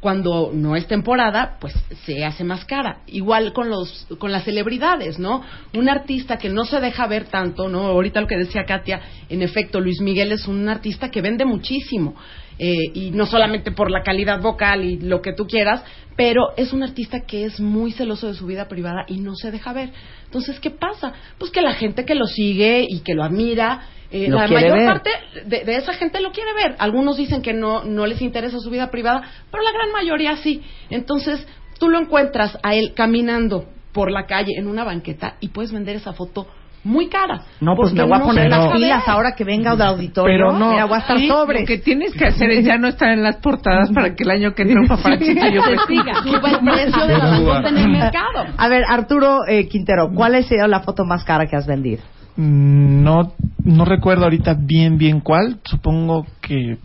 Cuando 0.06 0.52
no 0.54 0.76
es 0.76 0.86
temporada, 0.86 1.58
pues 1.60 1.74
se 2.06 2.24
hace 2.24 2.44
más 2.44 2.64
cara. 2.66 3.00
Igual 3.08 3.54
con 3.54 3.72
los 3.72 4.06
con 4.20 4.32
las 4.32 4.44
celebridades, 4.44 5.18
¿no? 5.18 5.42
Un 5.74 5.90
artista 5.90 6.38
que 6.38 6.48
no 6.48 6.64
se 6.64 6.80
deja 6.80 7.08
ver 7.08 7.26
tanto, 7.26 7.70
¿no? 7.70 7.88
Ahorita 7.88 8.22
lo 8.22 8.28
que 8.28 8.38
decía 8.38 8.66
Katia, 8.66 9.02
en 9.30 9.42
efecto, 9.42 9.80
Luis 9.80 10.02
Miguel 10.02 10.32
es 10.32 10.48
un 10.48 10.70
artista 10.70 11.10
que 11.10 11.24
vende 11.24 11.44
muchísimo. 11.44 12.14
Eh, 12.60 12.76
y 12.94 13.10
no 13.10 13.26
solamente 13.26 13.72
por 13.72 13.90
la 13.90 14.04
calidad 14.04 14.40
vocal 14.40 14.86
y 14.86 15.00
lo 15.00 15.24
que 15.24 15.34
tú 15.34 15.48
quieras, 15.48 15.84
pero 16.16 16.56
es 16.56 16.72
un 16.72 16.84
artista 16.84 17.22
que 17.22 17.46
es 17.46 17.60
muy 17.60 17.92
celoso 17.92 18.28
de 18.28 18.36
su 18.36 18.46
vida 18.46 18.68
privada 18.68 19.06
y 19.08 19.18
no 19.18 19.34
se 19.34 19.50
deja 19.50 19.74
ver. 19.74 19.90
Entonces, 20.26 20.60
¿qué 20.60 20.70
pasa? 20.70 21.14
Pues 21.40 21.50
que 21.50 21.64
la 21.64 21.74
gente 21.74 22.06
que 22.06 22.14
lo 22.14 22.28
sigue 22.28 22.86
y 22.88 23.00
que 23.00 23.16
lo 23.16 23.24
admira, 23.24 23.88
eh, 24.16 24.30
la 24.30 24.48
mayor 24.48 24.78
ver. 24.78 24.86
parte 24.88 25.10
de, 25.46 25.66
de 25.66 25.76
esa 25.76 25.94
gente 25.94 26.22
lo 26.22 26.32
quiere 26.32 26.54
ver. 26.54 26.76
Algunos 26.80 27.18
dicen 27.18 27.42
que 27.42 27.54
no, 27.54 27.84
no 27.84 28.06
les 28.06 28.22
interesa 28.22 28.60
su 28.60 28.70
vida 28.70 28.90
privada, 28.92 29.22
pero 29.52 29.64
la 29.64 29.72
gran 29.72 29.92
mayoría 29.92 30.38
sí. 30.38 30.64
Entonces, 30.90 31.46
tú 31.80 31.90
lo 31.90 32.00
encuentras 32.00 32.58
a 32.64 32.76
él 32.76 32.94
caminando 32.96 33.66
por 33.92 34.12
la 34.12 34.26
calle 34.26 34.54
en 34.58 34.68
una 34.68 34.84
banqueta 34.84 35.36
y 35.40 35.50
puedes 35.50 35.72
vender 35.72 35.96
esa 35.96 36.14
foto 36.14 36.48
muy 36.86 37.10
cara. 37.10 37.42
No, 37.60 37.76
pues 37.76 37.92
me 37.94 38.04
voy 38.04 38.14
a 38.14 38.22
poner 38.22 38.48
las 38.48 38.72
pilas 38.72 39.08
ahora 39.08 39.34
que 39.36 39.44
venga 39.44 39.76
de 39.76 39.84
auditorio. 39.84 40.32
Pero 40.32 40.54
no. 40.58 40.72
Mira, 40.72 40.86
voy 40.86 40.98
a 40.98 41.00
estar 41.00 41.18
Sí, 41.18 41.28
sobre. 41.28 41.62
Lo 41.62 41.66
que 41.66 41.80
tienes 41.80 42.14
que 42.14 42.26
hacer 42.26 42.52
es 42.52 42.64
ya 42.64 42.78
no 42.78 42.88
estar 42.88 43.10
en 43.10 43.24
las 43.24 43.38
portadas 43.38 43.90
para 43.92 44.14
que 44.14 44.24
el 44.24 44.30
año 44.30 44.54
que 44.54 44.62
entra 44.62 44.82
un 44.82 44.88
paparachito 44.88 45.48
yo 45.48 45.62
suba 46.24 46.52
el 46.52 46.60
precio 46.60 47.08
de 47.08 47.18
la 47.18 47.70
en 47.70 47.78
el 47.78 47.90
mercado. 47.90 48.46
A 48.56 48.68
ver, 48.68 48.84
Arturo 48.88 49.40
eh, 49.48 49.68
Quintero, 49.68 50.10
¿cuál 50.14 50.36
ha 50.36 50.44
sido 50.44 50.68
la 50.68 50.82
foto 50.82 51.06
más 51.06 51.24
cara 51.24 51.48
que 51.48 51.56
has 51.56 51.66
vendido? 51.66 52.04
Mm, 52.38 53.04
No, 53.04 53.34
no 53.64 53.86
recuerdo 53.86 54.24
ahorita 54.26 54.56
bien, 54.60 54.98
bien 54.98 55.20
cuál. 55.22 55.60
Supongo 55.64 56.26
que 56.42 56.78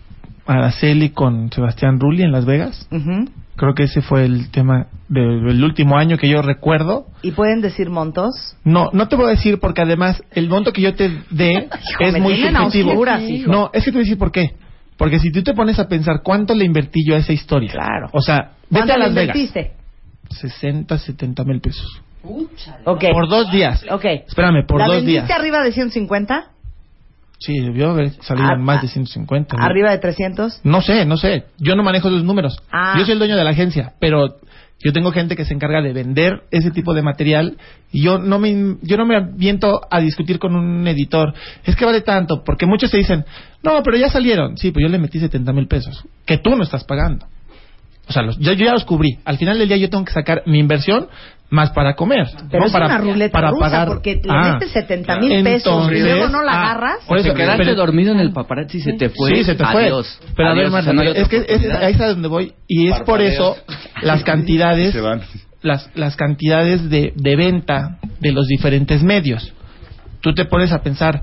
Araceli 0.46 1.10
con 1.10 1.50
Sebastián 1.52 1.98
Rulli 2.00 2.22
en 2.22 2.32
Las 2.32 2.44
Vegas. 2.44 2.88
Ujú. 2.90 3.28
Creo 3.56 3.74
que 3.74 3.82
ese 3.82 4.00
fue 4.00 4.24
el 4.24 4.50
tema 4.50 4.86
del 5.08 5.62
último 5.62 5.98
año 5.98 6.16
que 6.16 6.28
yo 6.30 6.40
recuerdo. 6.40 7.06
¿Y 7.22 7.32
pueden 7.32 7.60
decir 7.60 7.90
montos? 7.90 8.56
No, 8.64 8.88
no 8.94 9.06
te 9.08 9.16
voy 9.16 9.26
a 9.26 9.30
decir 9.30 9.58
porque 9.60 9.82
además 9.82 10.22
el 10.32 10.48
monto 10.48 10.72
que 10.72 10.80
yo 10.80 10.94
te 10.94 11.10
dé 11.30 11.68
es 12.00 12.18
muy 12.20 12.36
subjetivo. 12.40 12.90
oscuras. 12.92 13.22
No, 13.46 13.70
es 13.74 13.84
que 13.84 13.90
te 13.90 13.96
voy 13.98 14.02
a 14.02 14.04
decir 14.04 14.18
por 14.18 14.32
qué. 14.32 14.54
Porque 14.96 15.18
si 15.18 15.30
tú 15.30 15.42
te 15.42 15.52
pones 15.54 15.78
a 15.78 15.88
pensar 15.88 16.20
cuánto 16.22 16.54
le 16.54 16.64
invertí 16.64 17.00
yo 17.06 17.14
a 17.14 17.18
esa 17.18 17.32
historia. 17.32 17.70
Claro. 17.72 18.08
O 18.12 18.20
sea, 18.20 18.52
vete 18.70 18.86
¿Cuánto 18.86 18.92
a 18.94 18.98
Las 18.98 19.14
Vegas. 19.14 19.36
invertiste? 19.36 19.72
60, 20.30 20.98
70 20.98 21.44
mil 21.44 21.60
pesos. 21.60 22.02
Ok. 22.84 23.04
Por 23.12 23.28
dos 23.28 23.50
días. 23.50 23.84
Ok. 23.90 24.04
Espérame, 24.26 24.66
por 24.66 24.80
¿La 24.80 24.86
dos 24.86 25.04
días. 25.04 25.30
arriba 25.30 25.62
de 25.62 25.72
150? 25.72 26.50
Sí, 27.38 27.58
debió 27.58 27.90
haber 27.90 28.10
salido 28.22 28.48
Ah, 28.48 28.54
en 28.54 28.62
más 28.62 28.78
ah, 28.78 28.82
de 28.82 28.88
150. 28.88 29.56
¿no? 29.56 29.64
¿Arriba 29.64 29.90
de 29.90 29.98
300? 29.98 30.60
No 30.62 30.82
sé, 30.82 31.06
no 31.06 31.16
sé. 31.16 31.44
Yo 31.58 31.74
no 31.74 31.82
manejo 31.82 32.08
esos 32.08 32.22
números. 32.22 32.62
Ah. 32.70 32.94
Yo 32.98 33.04
soy 33.04 33.12
el 33.12 33.18
dueño 33.18 33.36
de 33.36 33.44
la 33.44 33.50
agencia, 33.50 33.94
pero 33.98 34.36
yo 34.82 34.92
tengo 34.92 35.10
gente 35.10 35.36
que 35.36 35.46
se 35.46 35.54
encarga 35.54 35.80
de 35.80 35.94
vender 35.94 36.42
ese 36.50 36.70
tipo 36.70 36.92
de 36.92 37.00
material 37.02 37.56
y 37.92 38.02
yo 38.02 38.18
no 38.18 38.38
me 38.38 38.76
yo 38.82 38.98
no 38.98 39.06
me 39.06 39.16
aviento 39.16 39.80
a 39.90 40.00
discutir 40.00 40.38
con 40.38 40.54
un 40.54 40.86
editor. 40.86 41.32
Es 41.64 41.76
que 41.76 41.86
vale 41.86 42.02
tanto, 42.02 42.42
porque 42.44 42.66
muchos 42.66 42.90
te 42.90 42.98
dicen, 42.98 43.24
no, 43.62 43.82
pero 43.82 43.96
ya 43.96 44.10
salieron. 44.10 44.58
Sí, 44.58 44.70
pues 44.70 44.82
yo 44.82 44.90
le 44.90 44.98
metí 44.98 45.18
70 45.18 45.52
mil 45.54 45.66
pesos, 45.66 46.04
que 46.26 46.36
tú 46.36 46.50
no 46.56 46.62
estás 46.62 46.84
pagando. 46.84 47.26
O 48.10 48.12
sea, 48.12 48.22
los- 48.22 48.38
yo, 48.38 48.52
yo 48.52 48.66
ya 48.66 48.72
los 48.72 48.84
cubrí. 48.84 49.18
Al 49.24 49.38
final 49.38 49.58
del 49.58 49.68
día 49.68 49.76
yo 49.78 49.88
tengo 49.88 50.04
que 50.04 50.12
sacar 50.12 50.42
mi 50.46 50.58
inversión 50.58 51.06
más 51.48 51.70
para 51.70 51.94
comer. 51.94 52.26
Pero 52.50 52.60
¿no? 52.60 52.66
es 52.66 52.72
para, 52.72 52.86
una 52.86 52.98
ruleta 52.98 53.32
para 53.32 53.50
rusa 53.50 53.60
pagar. 53.60 53.88
porque 53.88 54.14
le 54.22 54.28
Ah. 54.28 54.52
metes 54.54 54.70
70 54.70 55.18
mil 55.18 55.42
pesos 55.42 55.90
y 55.90 55.98
luego 56.00 56.28
no 56.28 56.42
la 56.42 56.52
ah, 56.52 56.62
agarras. 56.70 56.98
por 57.08 57.18
eso, 57.18 57.30
te 57.30 57.34
quedaste 57.34 57.64
pero- 57.64 57.74
dormido 57.76 58.12
en 58.12 58.20
el 58.20 58.32
paparazzi 58.32 58.78
y 58.78 58.80
se 58.82 58.92
te 58.92 59.08
fue. 59.08 59.34
Sí, 59.34 59.44
se 59.44 59.54
te 59.54 59.64
Adiós. 59.64 60.18
fue. 60.20 60.28
Pero 60.36 60.48
a 60.48 60.52
ver, 60.52 60.60
Adiós, 60.66 60.72
Marta, 60.72 60.90
o 60.90 60.92
sea, 60.94 61.02
no 61.04 61.10
hay 61.10 61.16
es 61.22 61.28
que 61.28 61.36
es, 61.48 61.70
ahí 61.82 61.92
es 61.94 62.00
a 62.00 62.08
donde 62.08 62.28
voy. 62.28 62.52
Y 62.68 62.88
es 62.88 63.00
por 63.00 63.20
eso 63.20 63.56
las 64.02 64.22
cantidades, 64.24 64.92
Se 64.92 65.00
van. 65.00 65.22
las, 65.62 65.90
las 65.96 66.14
cantidades 66.16 66.88
de, 66.90 67.12
de 67.16 67.36
venta 67.36 67.98
de 68.20 68.32
los 68.32 68.46
diferentes 68.46 69.02
medios. 69.02 69.52
Tú 70.20 70.34
te 70.34 70.44
pones 70.44 70.70
a 70.72 70.82
pensar 70.82 71.22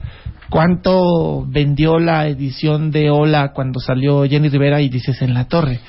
cuánto 0.50 1.46
vendió 1.48 2.00
la 2.00 2.28
edición 2.28 2.92
de 2.92 3.10
Hola 3.10 3.52
cuando 3.54 3.80
salió 3.80 4.24
Jenny 4.26 4.50
Rivera 4.50 4.82
y 4.82 4.90
dices 4.90 5.22
en 5.22 5.34
la 5.34 5.46
torre. 5.48 5.80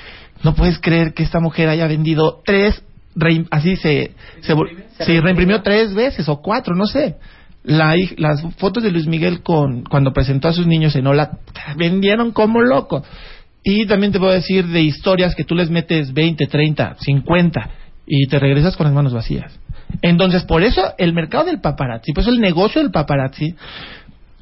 No 0.43 0.55
puedes 0.55 0.79
creer 0.79 1.15
que 1.15 1.23
esta 1.23 1.41
mujer 1.41 1.69
haya 1.69 1.87
vendido 1.87 2.41
tres, 2.45 2.83
reim- 3.17 3.49
así 3.51 3.77
se, 3.77 4.13
se, 4.41 4.55
reimprimió 5.21 5.63
tres 5.63 5.95
veces 5.95 6.29
o 6.29 6.41
cuatro, 6.41 6.75
no 6.75 6.87
sé. 6.87 7.17
La, 7.65 7.95
las 8.17 8.41
fotos 8.57 8.83
de 8.83 8.91
Luis 8.91 9.07
Miguel 9.07 9.43
con 9.43 9.83
cuando 9.83 10.13
presentó 10.13 10.49
a 10.49 10.53
sus 10.53 10.67
niños 10.67 10.95
en 10.97 11.07
Hola 11.07 11.39
vendieron 11.77 12.31
como 12.33 12.63
loco. 12.63 13.03
Y 13.65 13.87
también 13.87 14.13
te 14.13 14.19
puedo 14.21 14.33
decir 14.33 14.67
de 14.69 14.81
historias 14.83 15.35
que 15.35 15.45
tú 15.45 15.55
les 15.55 15.69
metes 15.69 16.15
20, 16.15 16.47
30, 16.47 16.97
50 17.01 17.71
y 18.07 18.27
te 18.29 18.39
regresas 18.39 18.77
con 18.77 18.85
las 18.87 18.95
manos 18.95 19.13
vacías. 19.13 19.59
Entonces, 20.01 20.45
por 20.45 20.63
eso 20.63 20.95
el 20.99 21.13
mercado 21.13 21.45
del 21.45 21.61
paparazzi, 21.61 22.13
por 22.13 22.23
eso 22.23 22.31
el 22.31 22.41
negocio 22.41 22.81
del 22.81 22.91
paparazzi 22.93 23.55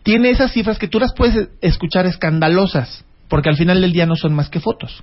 tiene 0.02 0.30
esas 0.30 0.52
cifras 0.52 0.78
que 0.78 0.86
tú 0.88 1.00
las 1.00 1.12
puedes 1.14 1.48
escuchar 1.62 2.06
escandalosas, 2.06 3.04
porque 3.28 3.48
al 3.48 3.56
final 3.56 3.80
del 3.80 3.92
día 3.92 4.06
no 4.06 4.14
son 4.14 4.34
más 4.34 4.48
que 4.50 4.60
fotos, 4.60 5.02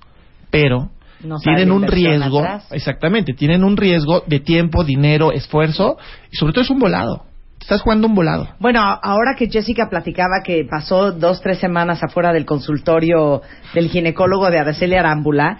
pero 0.53 0.91
No 1.23 1.39
tienen 1.39 1.71
un 1.71 1.81
riesgo, 1.87 2.39
atrás. 2.39 2.67
exactamente, 2.71 3.33
tienen 3.33 3.63
un 3.63 3.75
riesgo 3.75 4.21
de 4.27 4.39
tiempo, 4.39 4.83
dinero, 4.83 5.31
esfuerzo 5.31 5.97
y 6.31 6.37
sobre 6.37 6.53
todo 6.53 6.63
es 6.63 6.69
un 6.69 6.77
volado. 6.79 7.23
Estás 7.59 7.81
jugando 7.81 8.07
un 8.07 8.13
volado. 8.13 8.49
Bueno, 8.59 8.81
ahora 8.81 9.35
que 9.35 9.49
Jessica 9.49 9.89
platicaba 9.89 10.43
que 10.45 10.63
pasó 10.69 11.11
dos, 11.11 11.41
tres 11.41 11.57
semanas 11.57 12.03
afuera 12.03 12.31
del 12.33 12.45
consultorio 12.45 13.41
del 13.73 13.89
ginecólogo 13.89 14.51
de 14.51 14.59
Araceli 14.59 14.95
Arámbula, 14.95 15.59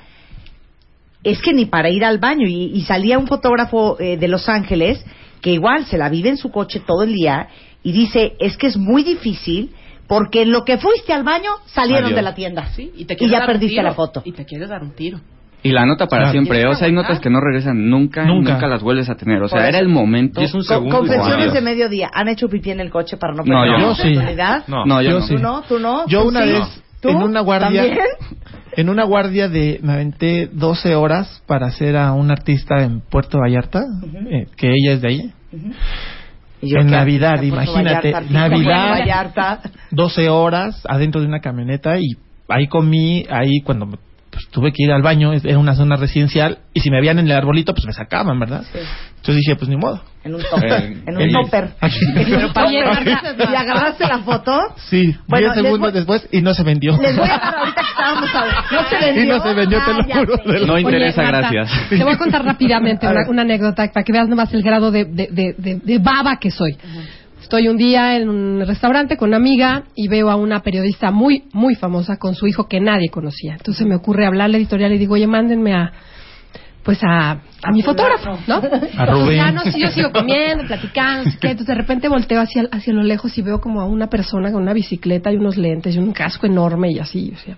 es 1.24 1.42
que 1.42 1.54
ni 1.54 1.66
para 1.66 1.90
ir 1.90 2.06
al 2.06 2.20
baño. 2.20 2.46
Y, 2.48 2.66
y 2.76 2.82
salía 2.82 3.18
un 3.18 3.26
fotógrafo 3.26 3.98
eh, 4.00 4.18
de 4.18 4.28
Los 4.28 4.50
Ángeles 4.50 5.04
que 5.42 5.54
igual 5.54 5.86
se 5.86 5.98
la 5.98 6.10
vive 6.10 6.30
en 6.30 6.38
su 6.38 6.52
coche 6.52 6.82
todo 6.86 7.02
el 7.04 7.14
día 7.14 7.48
y 7.82 7.94
dice, 7.94 8.34
es 8.40 8.58
que 8.58 8.68
es 8.68 8.78
muy 8.78 9.04
difícil 9.04 9.72
porque 10.08 10.42
en 10.44 10.52
lo 10.52 10.64
que 10.66 10.78
fuiste 10.78 11.14
al 11.14 11.24
baño 11.24 11.50
salieron 11.68 12.06
Adiós. 12.06 12.16
de 12.18 12.22
la 12.22 12.36
tienda. 12.36 12.68
Sí, 12.76 12.92
y 12.96 13.06
te 13.06 13.14
y 13.14 13.18
quieres 13.18 13.40
ya 13.40 13.46
perdiste 13.46 13.70
tiro. 13.76 13.84
la 13.84 13.94
foto. 13.94 14.22
Y 14.26 14.32
te 14.34 14.46
quieres 14.46 14.70
dar 14.70 14.82
un 14.84 14.92
tiro. 14.96 15.20
Y 15.66 15.72
la 15.72 15.86
nota 15.86 16.08
para 16.08 16.24
Claro. 16.24 16.32
siempre. 16.34 16.68
O 16.68 16.76
sea, 16.76 16.88
hay 16.88 16.94
notas 16.94 17.22
que 17.22 17.30
no 17.30 17.40
regresan 17.40 17.90
nunca, 17.90 18.26
Nunca. 18.26 18.54
nunca, 18.56 18.68
las 18.68 18.82
vuelves 18.84 19.10
a 19.10 19.16
tener. 19.16 19.42
O 19.42 19.48
sea, 19.48 19.70
era 19.70 19.80
el 19.80 19.88
momento. 19.88 20.42
Y 20.42 20.44
es 20.44 20.54
un 20.54 20.64
segundo. 20.64 20.98
confesiones 20.98 21.36
adiós. 21.38 21.54
de 21.54 21.62
mediodía. 21.62 22.10
¿Han 22.14 22.28
hecho 22.28 22.50
pipí 22.50 22.72
en 22.72 22.82
el 22.82 22.90
coche 22.90 23.16
para 23.16 23.32
no 23.34 23.44
No, 23.44 23.62
perder 23.62 23.66
yo 23.68 23.72
la 23.72 23.80
no. 23.80 23.96
Sí. 23.96 24.02
oportunidad? 24.12 24.68
No. 24.68 24.86
No, 24.86 25.02
yo, 25.02 25.10
Yo 25.12 25.20
no. 25.20 25.26
sí. 25.26 25.36
¿Tú 25.36 25.40
no? 25.42 25.62
¿Tú 25.62 25.80
no? 25.80 26.06
Yo 26.08 26.22
¿Tú 26.24 26.28
una 26.28 26.44
sí? 26.44 26.52
vez 26.52 26.84
¿Tú? 27.02 27.10
en 27.10 27.16
una 27.24 27.40
guardia 27.40 27.82
¿También? 27.84 27.98
en 28.76 28.90
una 28.90 29.04
guardia 29.06 29.48
de 29.48 29.80
me 29.82 29.94
aventé 29.94 30.50
12 30.52 30.96
horas 30.96 31.42
para 31.48 31.68
hacer 31.68 31.96
a 31.96 32.12
un 32.12 32.30
artista 32.30 32.84
en 32.84 33.00
Puerto 33.00 33.38
Vallarta, 33.40 33.84
eh, 34.32 34.48
que 34.58 34.68
ella 34.68 34.94
es 34.96 35.02
de 35.02 35.08
ahí. 35.08 35.32
Y 36.64 36.72
yo 36.72 36.80
En 36.80 36.88
Navidad, 36.90 37.42
imagínate, 37.42 38.12
Vallarta, 38.12 38.34
Navidad. 38.34 38.90
Vallarta. 38.92 39.60
12 39.92 40.30
horas 40.30 40.82
adentro 40.88 41.22
de 41.22 41.28
una 41.28 41.40
camioneta 41.40 41.98
y 42.00 42.16
ahí 42.48 42.68
comí, 42.68 43.26
ahí 43.30 43.62
cuando 43.64 43.86
me- 43.86 43.98
pues, 44.34 44.48
tuve 44.50 44.72
que 44.74 44.84
ir 44.84 44.92
al 44.92 45.02
baño, 45.02 45.32
es- 45.32 45.46
era 45.46 45.58
una 45.60 45.76
zona 45.76 45.96
residencial, 45.96 46.58
y 46.74 46.80
si 46.82 46.90
me 46.90 47.00
veían 47.00 47.20
en 47.20 47.26
el 47.28 47.32
arbolito, 47.32 47.74
pues 47.74 47.86
me 47.86 47.94
sacaban, 47.94 48.38
¿verdad? 48.40 48.64
Entonces 48.74 49.36
dije, 49.38 49.56
pues 49.56 49.70
ni 49.70 49.78
modo. 49.78 50.04
En 50.26 50.36
un 50.36 50.42
topper. 50.42 50.84
En 51.06 51.18
un 51.18 51.32
topper. 51.32 51.70
¿Y 52.72 53.56
agarraste 53.56 54.08
la 54.08 54.20
foto? 54.20 54.58
Sí, 54.90 55.16
Bueno, 55.28 55.48
10 55.48 55.56
les 55.58 55.64
segundos 55.66 55.92
voy- 55.92 56.00
después 56.00 56.28
y 56.32 56.42
no 56.42 56.54
se 56.54 56.64
vendió. 56.64 56.98
Les 56.98 57.16
voy 57.16 57.26
a 57.30 57.38
dar 57.38 57.56
ahorita 57.56 57.82
que 57.82 57.90
estábamos 57.90 58.36
hablando. 58.36 58.62
¿No 58.72 58.84
se 58.90 58.98
vendió? 59.06 59.24
Y 59.24 59.28
no 59.28 59.44
se 59.44 59.54
vendió, 59.54 59.80
te 59.86 59.94
lo 59.94 60.00
Ah, 60.00 60.06
juro, 60.20 60.38
te 60.38 60.60
lo- 60.60 60.66
No 60.68 60.80
interesa, 60.80 61.22
Oye, 61.22 61.32
Marta, 61.32 61.50
gracias. 61.52 61.90
Te 61.90 62.04
voy 62.04 62.14
a 62.14 62.18
contar 62.18 62.44
rápidamente 62.46 63.06
A 63.08 63.12
una, 63.12 63.20
ver. 63.22 63.30
una 63.30 63.42
anécdota 63.44 63.88
para 63.94 64.04
que 64.04 64.12
veas 64.12 64.28
nomás 64.28 64.54
el 64.54 64.64
grado 64.64 64.92
de, 64.92 65.06
de, 65.06 65.28
de, 65.32 65.56
de- 65.58 65.80
de 65.84 66.00
baba 66.00 66.38
que 66.38 66.50
soy. 66.52 66.76
Estoy 67.54 67.68
un 67.68 67.78
día 67.78 68.18
en 68.18 68.30
un 68.30 68.66
restaurante 68.66 69.16
con 69.16 69.28
una 69.28 69.38
amiga 69.38 69.84
y 69.94 70.08
veo 70.08 70.32
a 70.32 70.36
una 70.36 70.64
periodista 70.64 71.12
muy, 71.12 71.44
muy 71.54 71.76
famosa 71.76 72.18
con 72.18 72.34
su 72.34 72.48
hijo 72.48 72.68
que 72.68 72.80
nadie 72.80 73.10
conocía. 73.10 73.54
Entonces 73.54 73.86
me 73.86 73.94
ocurre 73.94 74.26
hablarle 74.26 74.56
a 74.56 74.58
la 74.58 74.58
editorial 74.58 74.92
y 74.92 74.98
digo, 74.98 75.14
oye, 75.14 75.28
mándenme 75.28 75.76
a, 75.76 75.92
pues 76.82 76.98
a, 77.04 77.30
a 77.62 77.72
mi 77.72 77.84
fotógrafo, 77.84 78.40
¿no? 78.48 78.56
A 78.98 79.06
Rubén. 79.06 79.38
Ya, 79.38 79.52
no, 79.52 79.62
si 79.66 79.80
yo 79.80 79.88
sigo 79.90 80.12
comiendo, 80.12 80.66
platicando, 80.66 81.26
no 81.26 81.32
sé 81.32 81.38
qué. 81.40 81.52
Entonces 81.52 81.68
de 81.68 81.76
repente 81.76 82.08
volteo 82.08 82.42
hacia, 82.42 82.64
hacia 82.72 82.92
lo 82.92 83.04
lejos 83.04 83.38
y 83.38 83.44
veo 83.44 83.62
como 83.62 83.82
a 83.82 83.86
una 83.86 84.08
persona 84.08 84.52
con 84.52 84.64
una 84.64 84.74
bicicleta 84.74 85.32
y 85.32 85.36
unos 85.36 85.56
lentes 85.56 85.96
y 85.96 86.00
un 86.00 86.12
casco 86.12 86.48
enorme 86.48 86.90
y 86.92 86.98
así, 86.98 87.34
o 87.36 87.38
sea. 87.38 87.56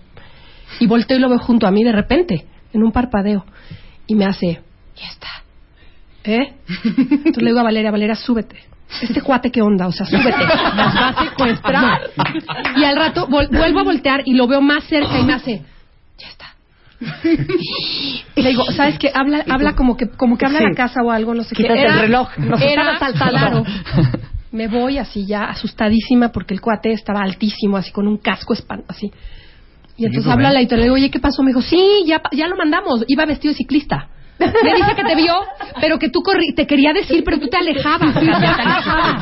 Y 0.82 0.88
volteo 0.88 1.18
y 1.18 1.22
lo 1.22 1.30
veo 1.30 1.40
junto 1.40 1.68
a 1.68 1.72
mí 1.72 1.86
de 1.86 1.94
repente, 1.94 2.44
en 2.74 2.84
un 2.84 2.92
parpadeo. 2.92 3.46
Y 4.08 4.16
me 4.16 4.26
hace, 4.26 4.60
ya 4.98 5.08
está. 5.10 5.30
¿Eh? 6.26 6.54
Entonces 6.84 7.42
le 7.42 7.48
digo 7.48 7.62
a 7.62 7.64
Valeria, 7.64 7.92
Valeria, 7.92 8.16
súbete. 8.16 8.75
Este 9.02 9.22
cuate, 9.22 9.52
¿qué 9.52 9.62
onda? 9.62 9.88
O 9.88 9.92
sea, 9.92 10.06
súbete. 10.06 10.30
Las 10.76 10.96
va 10.96 11.08
a 11.10 11.24
secuestrar. 11.24 12.02
Y 12.78 12.84
al 12.84 12.96
rato 12.96 13.28
vuelvo 13.28 13.80
a 13.80 13.84
voltear 13.84 14.22
y 14.26 14.34
lo 14.34 14.48
veo 14.48 14.62
más 14.62 14.84
cerca 14.86 15.20
y 15.20 15.24
me 15.24 15.34
hace, 15.34 15.64
ya 16.18 16.28
está. 16.30 16.46
Y 18.36 18.42
le 18.42 18.50
digo, 18.50 18.64
¿sabes 18.72 18.98
qué? 18.98 19.12
Habla, 19.14 19.44
habla 19.50 19.74
como 19.76 19.98
que, 19.98 20.10
como 20.10 20.38
que 20.38 20.46
habla 20.46 20.60
Sí. 20.60 20.66
la 20.66 20.76
casa 20.76 21.02
o 21.04 21.12
algo, 21.12 21.34
no 21.34 21.44
sé 21.44 21.56
Quítate 21.56 21.74
qué. 21.80 21.86
el 21.86 22.00
reloj, 22.00 22.38
nos 22.38 22.62
era, 22.62 22.98
claro. 23.30 23.64
Me 24.52 24.68
voy 24.70 24.98
así 24.98 25.26
ya 25.26 25.42
asustadísima 25.46 26.30
porque 26.30 26.54
el 26.54 26.62
cuate 26.62 26.92
estaba 26.94 27.22
altísimo, 27.22 27.76
así 27.76 27.92
con 27.92 28.08
un 28.08 28.18
casco 28.18 28.54
espan 28.54 28.84
así. 28.88 29.12
Y 29.98 30.06
entonces 30.06 30.32
habla 30.32 30.52
la 30.52 30.60
editorial, 30.60 30.80
le 30.82 30.86
digo, 30.86 30.96
oye, 30.96 31.10
¿qué 31.12 31.20
pasó? 31.20 31.42
Me 31.44 31.50
dijo, 31.50 31.62
sí, 31.62 32.04
ya, 32.06 32.22
ya 32.32 32.48
lo 32.48 32.56
mandamos, 32.56 33.04
iba 33.08 33.26
vestido 33.26 33.52
de 33.54 33.58
ciclista. 33.58 34.08
Me 34.40 34.74
dice 34.76 34.96
que 34.96 35.04
te 35.04 35.16
vio, 35.16 35.34
pero 35.80 35.98
que 35.98 36.10
tú 36.10 36.22
corri 36.22 36.54
te 36.54 36.68
quería 36.68 36.92
decir, 36.94 37.24
pero 37.24 37.40
tú 37.40 37.48
te 37.48 37.58
alejabas. 37.58 38.14
Katia, 38.14 38.56
te 38.56 38.62
alejabas. 38.62 39.16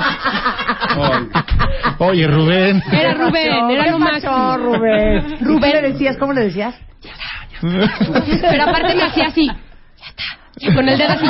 Oye, 2.00 2.28
Rubén. 2.28 2.82
Era 2.92 3.14
Rubén, 3.14 3.70
era 3.72 3.92
lo 3.92 3.98
¿Qué 3.98 4.04
pasó, 4.04 4.32
máximo. 4.32 4.58
Rubén? 4.58 5.38
Rubén. 5.42 5.72
¿Qué 5.72 5.82
le 5.82 5.92
decías? 5.94 6.18
¿Cómo 6.18 6.34
le 6.34 6.42
decías? 6.42 6.76
Pero 7.62 8.64
aparte 8.64 8.96
me 8.96 9.04
hacía 9.04 9.28
así, 9.28 9.46
ya 9.48 10.08
está. 10.08 10.24
Y 10.60 10.74
con 10.74 10.88
el 10.88 10.98
dedo 10.98 11.10
así. 11.12 11.26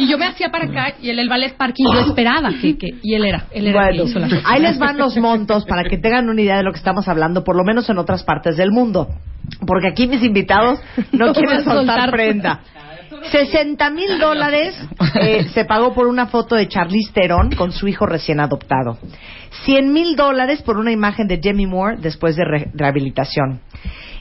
Y 0.00 0.08
yo 0.08 0.18
me 0.18 0.26
hacía 0.26 0.48
para 0.50 0.64
acá 0.64 0.94
y 1.00 1.10
en 1.10 1.18
el 1.18 1.28
ballet 1.28 1.56
parking 1.56 1.84
yo 1.92 2.00
esperaba 2.00 2.50
que, 2.60 2.76
que 2.76 2.88
y 3.02 3.14
él 3.14 3.24
era, 3.24 3.44
él 3.52 3.68
era 3.68 3.88
el 3.88 3.96
Bueno, 3.98 4.04
que 4.04 4.10
hizo 4.10 4.18
la 4.18 4.28
ahí 4.48 4.60
les 4.60 4.78
van 4.78 4.98
los 4.98 5.16
montos 5.16 5.64
para 5.64 5.84
que 5.84 5.96
tengan 5.98 6.28
una 6.28 6.40
idea 6.40 6.56
de 6.56 6.64
lo 6.64 6.72
que 6.72 6.78
estamos 6.78 7.06
hablando, 7.08 7.44
por 7.44 7.56
lo 7.56 7.62
menos 7.64 7.88
en 7.88 7.98
otras 7.98 8.24
partes 8.24 8.56
del 8.56 8.72
mundo. 8.72 9.08
Porque 9.66 9.88
aquí 9.88 10.06
mis 10.08 10.22
invitados 10.22 10.80
no, 11.12 11.26
No 11.26 11.32
quieren 11.34 11.62
soltar. 11.64 12.10
prenda. 12.10 12.60
60 13.30 13.90
mil 13.90 14.18
dólares 14.18 14.74
eh, 15.20 15.44
se 15.54 15.64
pagó 15.64 15.94
por 15.94 16.06
una 16.06 16.26
foto 16.26 16.54
de 16.56 16.68
Charlize 16.68 17.12
Theron 17.12 17.50
con 17.52 17.72
su 17.72 17.88
hijo 17.88 18.06
recién 18.06 18.40
adoptado. 18.40 18.98
100 19.64 19.92
mil 19.92 20.16
dólares 20.16 20.62
por 20.62 20.76
una 20.78 20.92
imagen 20.92 21.26
de 21.28 21.36
Demi 21.38 21.66
Moore 21.66 21.96
después 22.00 22.36
de 22.36 22.44
re- 22.44 22.70
rehabilitación. 22.74 23.60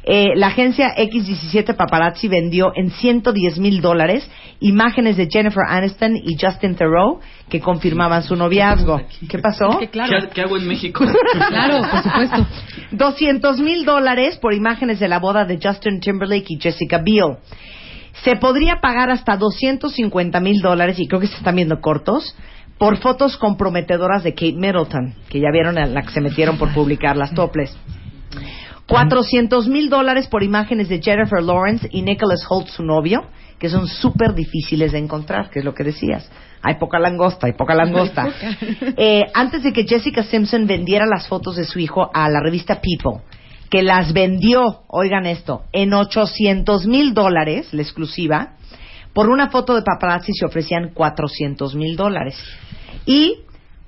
Eh, 0.04 0.30
la 0.36 0.48
agencia 0.48 0.96
X17 0.96 1.76
Paparazzi 1.76 2.28
vendió 2.28 2.72
en 2.76 2.90
110 2.90 3.60
mil 3.60 3.82
dólares 3.82 4.28
imágenes 4.60 5.16
de 5.16 5.28
Jennifer 5.32 5.62
Aniston 5.68 6.16
y 6.18 6.36
Justin 6.40 6.76
Theroux 6.76 7.20
que 7.50 7.60
confirmaban 7.60 8.24
su 8.24 8.36
noviazgo. 8.36 9.00
¿Qué 9.30 9.38
pasó? 9.40 9.80
Claro, 9.92 10.22
¿Qué, 10.22 10.28
qué 10.34 10.42
hago 10.42 10.58
en 10.58 10.68
México? 10.68 11.06
claro, 11.50 11.82
por 11.90 12.02
supuesto. 12.04 12.48
200 12.92 13.60
mil 13.60 13.86
dólares 13.86 14.38
por 14.38 14.54
imágenes 14.56 15.00
de 15.00 15.08
la 15.08 15.20
boda 15.20 15.46
de 15.46 15.60
Justin 15.62 16.00
Timberlake 16.00 16.46
y 16.50 16.60
Jessica 16.60 16.98
Biel. 16.98 17.38
Se 18.24 18.36
podría 18.36 18.82
pagar 18.82 19.10
hasta 19.10 19.38
250 19.38 20.40
mil 20.40 20.62
dólares, 20.62 21.00
y 21.00 21.08
creo 21.08 21.22
que 21.22 21.28
se 21.28 21.38
están 21.38 21.56
viendo 21.56 21.80
cortos, 21.80 22.36
por 22.78 22.98
fotos 22.98 23.38
comprometedoras 23.38 24.24
de 24.24 24.34
Kate 24.34 24.54
Middleton, 24.54 25.14
que 25.30 25.40
ya 25.40 25.52
vieron 25.52 25.78
en 25.78 25.94
la 25.94 26.02
que 26.02 26.12
se 26.12 26.22
metieron 26.22 26.58
por 26.58 26.74
publicar 26.74 27.16
las 27.16 27.34
toples. 27.34 27.78
400 28.88 29.68
mil 29.68 29.90
dólares 29.90 30.28
por 30.28 30.44
imágenes 30.44 30.90
de 30.90 31.02
Jennifer 31.02 31.42
Lawrence 31.42 31.88
y 31.92 32.02
Nicholas 32.02 32.46
Holt, 32.50 32.68
su 32.68 32.84
novio, 32.84 33.24
que 33.58 33.70
son 33.70 33.88
súper 33.88 34.34
difíciles 34.34 34.92
de 34.92 34.98
encontrar, 34.98 35.50
que 35.50 35.60
es 35.60 35.66
lo 35.66 35.74
que 35.74 35.84
decías. 35.84 36.30
Hay 36.64 36.76
poca 36.76 37.00
langosta, 37.00 37.48
hay 37.48 37.54
poca 37.54 37.76
langosta. 37.76 38.28
Eh, 38.98 39.26
antes 39.34 39.64
de 39.64 39.72
que 39.72 39.86
Jessica 39.86 40.24
Simpson 40.24 40.68
vendiera 40.68 41.06
las 41.06 41.28
fotos 41.28 41.56
de 41.56 41.64
su 41.64 41.80
hijo 41.80 42.10
a 42.14 42.30
la 42.30 42.40
revista 42.42 42.82
People, 42.82 43.24
que 43.72 43.82
las 43.82 44.12
vendió, 44.14 44.82
oigan 44.90 45.26
esto, 45.26 45.64
en 45.72 45.94
800 45.94 46.86
mil 46.88 47.14
dólares, 47.14 47.70
la 47.74 47.82
exclusiva, 47.82 48.56
por 49.14 49.30
una 49.30 49.50
foto 49.50 49.74
de 49.76 49.82
paparazzi 49.82 50.34
se 50.34 50.46
ofrecían 50.46 50.90
400 50.94 51.74
mil 51.76 51.96
dólares. 51.96 52.36
Y 53.06 53.38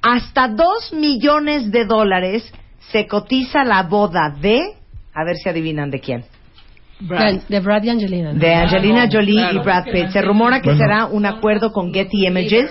hasta 0.01 0.47
2 0.47 0.93
millones 0.93 1.69
de 1.71 1.85
dólares 1.85 2.51
se 2.91 3.07
cotiza 3.07 3.63
la 3.65 3.83
boda 3.83 4.33
de, 4.41 4.61
a 5.13 5.23
ver 5.25 5.35
si 5.35 5.49
adivinan 5.49 5.91
de 5.91 5.99
quién. 5.99 6.23
De, 6.99 7.41
de 7.49 7.59
Brad 7.59 7.83
y 7.83 7.89
Angelina. 7.89 8.31
¿no? 8.33 8.39
De 8.39 8.53
Angelina 8.53 9.09
Claro, 9.09 9.11
Jolie 9.25 9.35
claro. 9.35 9.55
y 9.59 9.63
Brad 9.63 9.83
Pitt. 9.91 10.09
Se 10.11 10.21
rumora 10.21 10.61
que 10.61 10.69
Bueno. 10.69 10.79
será 10.85 11.05
un 11.07 11.25
acuerdo 11.25 11.73
con 11.73 11.93
Getty 11.93 12.25
Images 12.25 12.69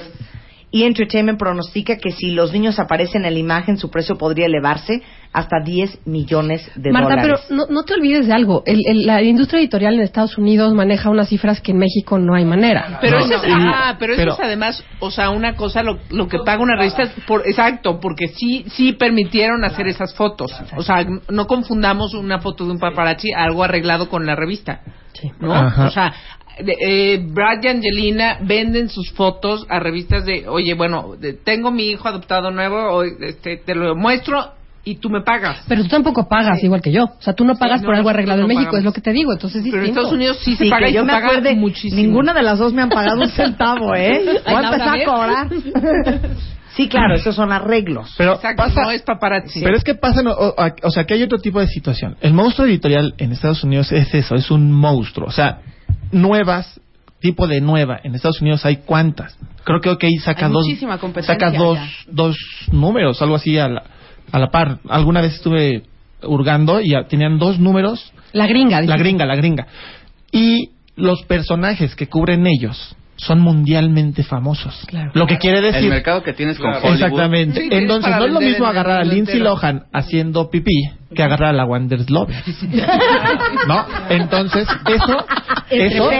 y 0.70 0.84
Entertainment 0.84 1.38
pronostica 1.38 1.98
que 1.98 2.12
si 2.12 2.30
los 2.30 2.50
niños 2.52 2.78
aparecen 2.78 3.26
en 3.26 3.34
la 3.34 3.38
imagen 3.38 3.76
su 3.76 3.90
precio 3.90 4.16
podría 4.16 4.46
elevarse 4.46 5.02
hasta 5.32 5.60
10 5.64 6.06
millones 6.06 6.70
de 6.74 6.92
Marta, 6.92 7.16
dólares. 7.16 7.40
pero 7.48 7.56
no, 7.56 7.72
no 7.72 7.84
te 7.84 7.94
olvides 7.94 8.26
de 8.26 8.34
algo. 8.34 8.62
El- 8.66 8.82
el- 8.86 9.06
la 9.06 9.22
industria 9.22 9.60
editorial 9.60 9.94
en 9.94 10.00
Estados 10.02 10.36
Unidos 10.36 10.74
maneja 10.74 11.08
unas 11.08 11.28
cifras 11.30 11.60
que 11.62 11.72
en 11.72 11.78
México 11.78 12.18
no 12.18 12.34
hay 12.34 12.44
manera. 12.44 12.98
Pero 13.00 13.20
No, 13.20 13.24
eso 13.26 13.34
es, 13.42 13.52
ah, 13.54 13.96
pero, 13.98 14.14
pero- 14.16 14.32
eso 14.32 14.42
es 14.42 14.46
además, 14.46 14.84
o 15.00 15.10
sea, 15.10 15.30
una 15.30 15.54
cosa 15.56 15.82
lo, 15.82 15.98
lo 16.10 16.28
que 16.28 16.38
paga 16.44 16.62
una 16.62 16.76
revista, 16.76 17.04
es 17.04 17.10
por, 17.26 17.46
exacto, 17.46 17.98
porque 17.98 18.28
sí 18.28 18.64
sí 18.68 18.92
permitieron 18.92 19.64
hacer 19.64 19.88
esas 19.88 20.14
fotos. 20.14 20.52
O 20.76 20.82
sea, 20.82 21.06
no 21.30 21.46
confundamos 21.46 22.12
una 22.14 22.38
foto 22.40 22.66
de 22.66 22.72
un 22.72 22.78
paparazzi 22.78 23.32
algo 23.32 23.64
arreglado 23.64 24.10
con 24.10 24.26
la 24.26 24.36
revista, 24.36 24.80
¿no? 25.40 25.54
Ajá. 25.54 25.86
O 25.86 25.90
sea, 25.90 26.12
eh, 26.58 27.18
Brad 27.26 27.62
y 27.62 27.68
Angelina 27.68 28.36
venden 28.42 28.90
sus 28.90 29.10
fotos 29.12 29.64
a 29.70 29.78
revistas 29.80 30.26
de, 30.26 30.46
oye, 30.46 30.74
bueno, 30.74 31.14
de- 31.18 31.32
tengo 31.32 31.70
mi 31.70 31.84
hijo 31.88 32.06
adoptado 32.08 32.50
nuevo, 32.50 32.76
o, 32.96 33.02
este, 33.04 33.56
te 33.56 33.74
lo 33.74 33.96
muestro 33.96 34.52
y 34.84 34.96
tú 34.96 35.08
me 35.10 35.20
pagas. 35.22 35.62
Pero 35.68 35.82
tú 35.82 35.88
tampoco 35.88 36.28
pagas 36.28 36.62
igual 36.64 36.80
que 36.82 36.90
yo. 36.92 37.04
O 37.04 37.20
sea, 37.22 37.34
tú 37.34 37.44
no 37.44 37.54
pagas 37.56 37.82
no, 37.82 37.86
por 37.86 37.94
algo 37.94 38.08
arreglado 38.08 38.40
no 38.40 38.44
en 38.44 38.48
México, 38.48 38.64
pagamos. 38.72 38.78
es 38.80 38.84
lo 38.84 38.92
que 38.92 39.00
te 39.00 39.12
digo. 39.12 39.32
Entonces 39.32 39.64
es 39.64 39.70
Pero 39.70 39.82
en. 39.84 39.88
Estados 39.90 40.12
Unidos 40.12 40.38
sí 40.42 40.56
se 40.56 40.64
Sí, 40.64 40.70
paga 40.70 40.88
y 40.88 40.92
yo 40.92 41.00
se 41.02 41.06
me 41.06 41.12
paga 41.12 41.26
acuerde, 41.28 41.54
muchísimo. 41.54 42.02
ninguna 42.02 42.34
de 42.34 42.42
las 42.42 42.58
dos 42.58 42.72
me 42.72 42.82
han 42.82 42.88
pagado 42.88 43.20
un 43.20 43.28
centavo, 43.30 43.94
¿eh? 43.94 44.20
Voy 44.44 44.54
a 44.54 44.60
empezar 44.64 45.00
a 45.00 45.04
cobrar. 45.04 45.48
Sí, 46.74 46.88
claro, 46.88 47.14
esos 47.16 47.34
son 47.36 47.52
arreglos. 47.52 48.14
Pero 48.16 48.32
Exacto, 48.36 48.62
pasa, 48.62 48.80
no 48.84 48.90
es 48.92 49.02
paparazzi. 49.02 49.60
Pero 49.60 49.76
es 49.76 49.84
que 49.84 49.94
pasa, 49.94 50.22
o, 50.22 50.54
o- 50.56 50.74
o 50.84 50.90
sea, 50.90 51.04
que 51.04 51.12
hay 51.12 51.22
otro 51.22 51.36
tipo 51.36 51.60
de 51.60 51.66
situación. 51.66 52.16
El 52.22 52.32
monstruo 52.32 52.66
editorial 52.66 53.12
en 53.18 53.30
Estados 53.32 53.62
Unidos 53.62 53.92
es 53.92 54.14
eso, 54.14 54.34
es 54.36 54.50
un 54.50 54.72
monstruo. 54.72 55.28
O 55.28 55.32
sea, 55.32 55.58
nuevas, 56.12 56.80
tipo 57.20 57.46
de 57.46 57.60
nueva. 57.60 58.00
En 58.02 58.14
Estados 58.14 58.40
Unidos 58.40 58.64
hay 58.64 58.76
cuántas. 58.78 59.36
Creo 59.64 59.82
que 59.82 59.90
OK 59.90 60.04
saca 60.24 60.46
Hay 60.46 60.52
dos, 60.52 60.64
muchísima 60.64 60.96
competencia 60.96 61.34
saca 61.34 61.50
dos, 61.58 61.78
dos 62.08 62.36
números, 62.72 63.20
algo 63.20 63.34
así 63.36 63.58
a 63.58 63.68
la, 63.68 63.82
a 64.32 64.38
la 64.38 64.50
par. 64.50 64.78
Alguna 64.88 65.20
vez 65.20 65.34
estuve 65.34 65.84
hurgando 66.22 66.80
y 66.80 66.92
tenían 67.08 67.38
dos 67.38 67.60
números. 67.60 68.12
La 68.32 68.46
gringa. 68.46 68.80
La 68.82 68.96
gringa, 68.96 69.26
la 69.26 69.36
gringa. 69.36 69.66
Y 70.32 70.70
los 70.96 71.22
personajes 71.24 71.94
que 71.94 72.08
cubren 72.08 72.46
ellos 72.46 72.96
son 73.16 73.40
mundialmente 73.40 74.22
famosos. 74.24 74.84
Claro. 74.86 75.12
Lo 75.14 75.26
que 75.26 75.38
quiere 75.38 75.60
decir 75.60 75.84
El 75.84 75.90
mercado 75.90 76.22
que 76.22 76.32
tienes 76.32 76.58
con 76.58 76.70
Claro. 76.70 76.86
Hollywood. 76.86 77.02
Exactamente. 77.02 77.60
Sí, 77.60 77.68
Entonces, 77.70 78.16
no 78.16 78.24
es 78.24 78.32
lo 78.32 78.40
mismo 78.40 78.66
agarrar 78.66 79.00
a 79.00 79.04
Lindsay 79.04 79.36
entero. 79.36 79.54
Lohan 79.54 79.84
haciendo 79.92 80.50
pipí 80.50 80.90
que 81.14 81.22
agarrar 81.22 81.50
a 81.50 81.52
la 81.52 81.64
Wonders 81.64 82.08
Love. 82.10 82.30
¿No? 83.68 83.86
Entonces, 84.08 84.66
eso, 84.86 85.26
eso, 85.70 86.10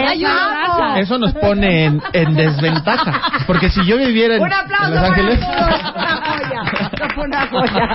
eso 0.97 1.17
nos 1.17 1.33
pone 1.33 1.85
en, 1.85 2.01
en 2.13 2.35
desventaja. 2.35 3.43
Porque 3.47 3.69
si 3.69 3.83
yo 3.85 3.97
viviera 3.97 4.35
en, 4.35 4.41
Un 4.41 4.53
aplauso 4.53 4.85
en 4.87 4.93
Los 4.93 5.03
Ángeles. 5.03 5.39
Una 5.39 6.21
joya. 6.21 6.61
Una 7.17 7.47
joya. 7.47 7.89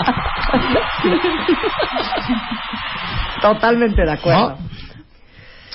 Totalmente 3.43 4.03
de 4.03 4.13
acuerdo. 4.13 4.51
¿no? 4.51 4.69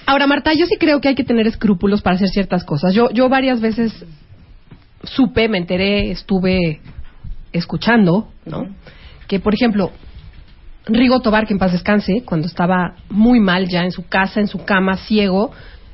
Ahora, 0.05 0.27
Marta, 0.27 0.53
yo 0.53 0.65
sí 0.65 0.75
creo 0.77 0.99
que 0.99 1.09
hay 1.09 1.15
que 1.15 1.23
tener 1.23 1.47
escrúpulos 1.47 2.01
para 2.01 2.15
hacer 2.15 2.29
ciertas 2.29 2.63
cosas. 2.63 2.93
Yo, 2.93 3.09
yo 3.11 3.29
varias 3.29 3.61
veces 3.61 4.05
supe, 5.03 5.47
me 5.47 5.57
enteré, 5.57 6.11
estuve 6.11 6.81
escuchando, 7.51 8.29
¿no? 8.45 8.67
Que, 9.27 9.39
por 9.39 9.53
ejemplo, 9.53 9.91
Rigo 10.85 11.21
Tobar, 11.21 11.47
que 11.47 11.53
en 11.53 11.59
paz 11.59 11.71
descanse, 11.71 12.23
cuando 12.25 12.47
estaba 12.47 12.95
muy 13.09 13.39
mal 13.39 13.67
ya 13.67 13.83
en 13.83 13.91
su 13.91 14.07
casa, 14.07 14.39
en 14.39 14.47
su 14.47 14.65
cama, 14.65 14.97
ciego, 14.97 15.51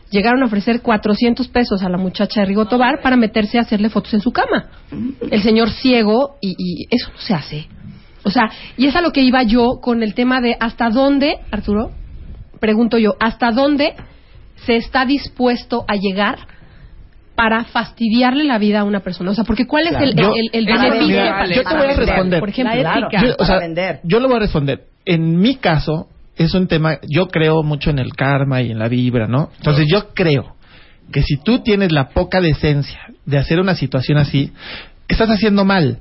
llegaron 0.10 0.42
a 0.42 0.48
ofrecer 0.48 0.82
400 0.82 1.48
pesos 1.50 1.84
a 1.84 1.90
la 1.90 1.98
muchacha 1.98 2.42
de 2.42 2.48
Rigo 2.48 2.66
Tobar 2.66 3.02
para 3.02 3.16
meterse 3.16 3.60
a 3.60 3.62
hacerle 3.62 3.90
fotos 3.90 4.14
en 4.16 4.22
su 4.22 4.32
cama. 4.32 4.70
El 5.30 5.42
señor 5.44 5.70
ciego, 5.70 6.38
y, 6.42 6.56
y 6.58 6.88
eso 6.90 7.12
no 7.14 7.20
se 7.20 7.34
hace. 7.34 7.68
O 8.24 8.32
sea, 8.32 8.50
y 8.78 8.88
es 8.88 8.96
a 8.96 9.02
lo 9.02 9.12
que 9.12 9.22
iba 9.22 9.44
yo 9.44 9.80
con 9.82 10.02
el 10.02 10.14
tema 10.14 10.42
de 10.42 10.58
hasta 10.60 10.90
dónde, 10.90 11.38
Arturo, 11.52 11.92
pregunto 12.60 12.98
yo, 12.98 13.16
¿hasta 13.20 13.52
dónde 13.52 13.94
se 14.66 14.76
está 14.76 15.06
dispuesto 15.06 15.86
a 15.88 15.96
llegar 15.96 16.38
para 17.36 17.64
fastidiarle 17.64 18.44
la 18.44 18.58
vida 18.58 18.82
a 18.82 18.84
una 18.84 19.00
persona? 19.00 19.32
O 19.32 19.34
sea, 19.34 19.44
porque 19.46 19.66
¿cuál 19.66 19.88
es 19.88 19.96
el, 20.02 20.16
Yo- 20.16 20.34
el, 20.36 20.50
el 20.52 20.66
beneficio? 20.66 21.18
vale, 21.32 21.56
yo 21.56 21.64
te 21.64 21.76
voy 21.76 21.88
a 21.88 21.96
responder. 21.96 22.40
Por 22.40 22.50
ejemplo, 22.50 22.76
Claro. 22.80 23.08
Yo, 23.12 23.18
o 23.38 23.46
sea, 23.46 23.56
para 23.56 23.60
vender. 23.60 24.00
yo 24.04 24.20
lo 24.20 24.28
voy 24.28 24.38
a 24.38 24.40
responder. 24.42 24.82
En 25.06 25.40
mi 25.40 25.56
caso, 25.56 26.08
es 26.36 26.54
un 26.54 26.68
tema, 26.68 26.98
yo 27.10 27.28
creo 27.28 27.64
mucho 27.64 27.90
en 27.90 28.00
el 28.00 28.14
karma 28.14 28.62
y 28.62 28.72
en 28.72 28.80
la 28.80 28.88
vibra, 28.88 29.28
¿no? 29.28 29.50
Entonces 29.58 29.88
yo 29.90 30.10
creo 30.14 30.56
que 31.12 31.22
si 31.24 31.38
tú 31.38 31.60
tienes 31.60 31.92
la 31.92 32.10
poca 32.10 32.40
decencia 32.42 33.00
de 33.26 33.38
hacer 33.38 33.60
una 33.60 33.76
situación 33.76 34.18
así, 34.18 34.52
estás 35.08 35.30
haciendo 35.30 35.66
mal. 35.66 36.00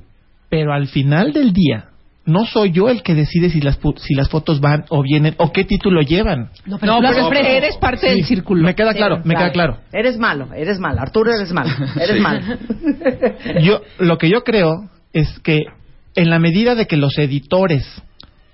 Pero 0.49 0.73
al 0.73 0.87
final 0.87 1.31
del 1.33 1.53
día, 1.53 1.88
no 2.29 2.45
soy 2.45 2.71
yo 2.71 2.87
el 2.89 3.01
que 3.03 3.15
decide 3.15 3.49
si 3.49 3.59
las, 3.61 3.79
pu- 3.81 3.97
si 3.97 4.13
las 4.13 4.29
fotos 4.29 4.61
van 4.61 4.85
o 4.89 5.01
vienen 5.01 5.35
o 5.37 5.51
qué 5.51 5.63
título 5.65 6.01
llevan. 6.01 6.49
No, 6.65 6.77
No, 6.81 6.99
pero 7.01 7.27
ofreces. 7.27 7.47
eres 7.53 7.77
parte 7.77 8.07
del 8.09 8.23
círculo. 8.23 8.63
Me 8.63 8.75
queda 8.75 8.93
claro, 8.93 9.21
me 9.25 9.35
queda 9.35 9.51
claro. 9.51 9.77
Eres 9.91 10.17
malo, 10.17 10.47
eres 10.55 10.79
malo. 10.79 11.01
Arturo, 11.01 11.31
eres 11.33 11.51
malo. 11.51 11.71
Eres 11.95 12.15
Sí. 12.15 12.19
malo. 12.21 12.57
Yo, 13.61 13.81
lo 13.99 14.17
que 14.17 14.29
yo 14.29 14.43
creo 14.43 14.89
es 15.13 15.39
que 15.39 15.63
en 16.15 16.29
la 16.29 16.39
medida 16.39 16.75
de 16.75 16.85
que 16.87 16.97
los 16.97 17.17
editores 17.17 17.85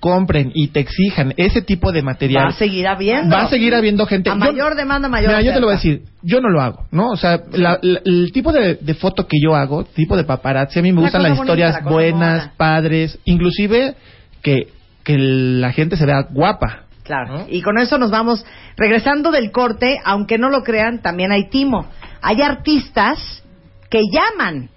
compren 0.05 0.51
y 0.53 0.67
te 0.67 0.81
exijan 0.81 1.33
ese 1.35 1.63
tipo 1.63 1.91
de 1.91 2.03
material, 2.03 2.43
Va 2.45 2.49
a 2.49 2.53
seguir 2.53 2.87
habiendo. 2.87 3.35
va 3.35 3.41
a 3.45 3.49
seguir 3.49 3.73
habiendo 3.73 4.05
gente. 4.05 4.29
A 4.29 4.33
Yo- 4.33 4.37
mayor 4.39 4.75
demanda, 4.75 5.09
mayor 5.09 5.29
Mira, 5.31 5.41
yo 5.41 5.51
te 5.51 5.59
lo 5.59 5.65
voy 5.65 5.73
a 5.73 5.77
decir, 5.77 6.03
yo 6.21 6.41
no 6.41 6.49
lo 6.49 6.61
hago, 6.61 6.85
¿no? 6.91 7.09
O 7.09 7.17
sea, 7.17 7.41
la- 7.53 7.79
la- 7.81 8.01
el 8.05 8.31
tipo 8.31 8.51
de, 8.51 8.75
de 8.75 8.93
foto 8.93 9.25
que 9.27 9.37
yo 9.43 9.55
hago, 9.55 9.83
tipo 9.83 10.15
de 10.15 10.23
paparazzi, 10.25 10.77
a 10.77 10.83
mí 10.83 10.91
me 10.91 10.97
La 10.97 11.01
gustan 11.07 11.23
las 11.23 11.31
bonita, 11.31 11.43
historias 11.43 11.83
la 11.83 11.89
buenas, 11.91 12.49
padres, 12.55 13.17
inclusive 13.25 13.95
que, 14.43 14.67
que 15.03 15.17
la 15.17 15.71
gente 15.71 15.97
se 15.97 16.05
vea 16.05 16.21
guapa. 16.29 16.83
Claro. 17.03 17.47
Y 17.49 17.63
con 17.63 17.79
eso 17.79 17.97
nos 17.97 18.11
vamos 18.11 18.45
regresando 18.77 19.31
del 19.31 19.49
corte, 19.51 19.99
aunque 20.05 20.37
no 20.37 20.49
lo 20.51 20.61
crean, 20.63 21.01
también 21.01 21.31
hay 21.31 21.49
timo. 21.49 21.87
Hay 22.21 22.43
artistas 22.43 23.43
que 23.89 24.01
llaman 24.11 24.69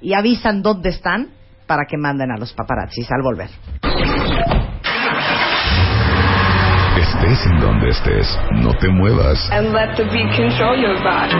y 0.00 0.14
avisan 0.14 0.62
dónde 0.62 0.88
están 0.88 1.28
para 1.66 1.84
que 1.88 1.96
manden 1.96 2.30
a 2.30 2.38
los 2.38 2.52
paparazzis 2.52 3.10
al 3.10 3.22
volver. 3.22 3.48
Estés 7.04 7.46
en 7.46 7.60
donde 7.60 7.90
estés, 7.90 8.38
no 8.62 8.72
te 8.80 8.88
muevas. 8.88 9.38
And 9.52 9.74
let 9.74 9.94
the 9.94 10.04
beat 10.04 10.34
control 10.34 10.74
your 10.74 10.96
body. 11.02 11.36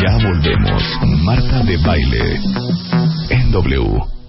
Ya 0.00 0.10
volvemos. 0.26 0.82
Marta 1.22 1.62
de 1.62 1.76
baile. 1.76 2.40
En 3.30 3.52
W. 3.52 4.19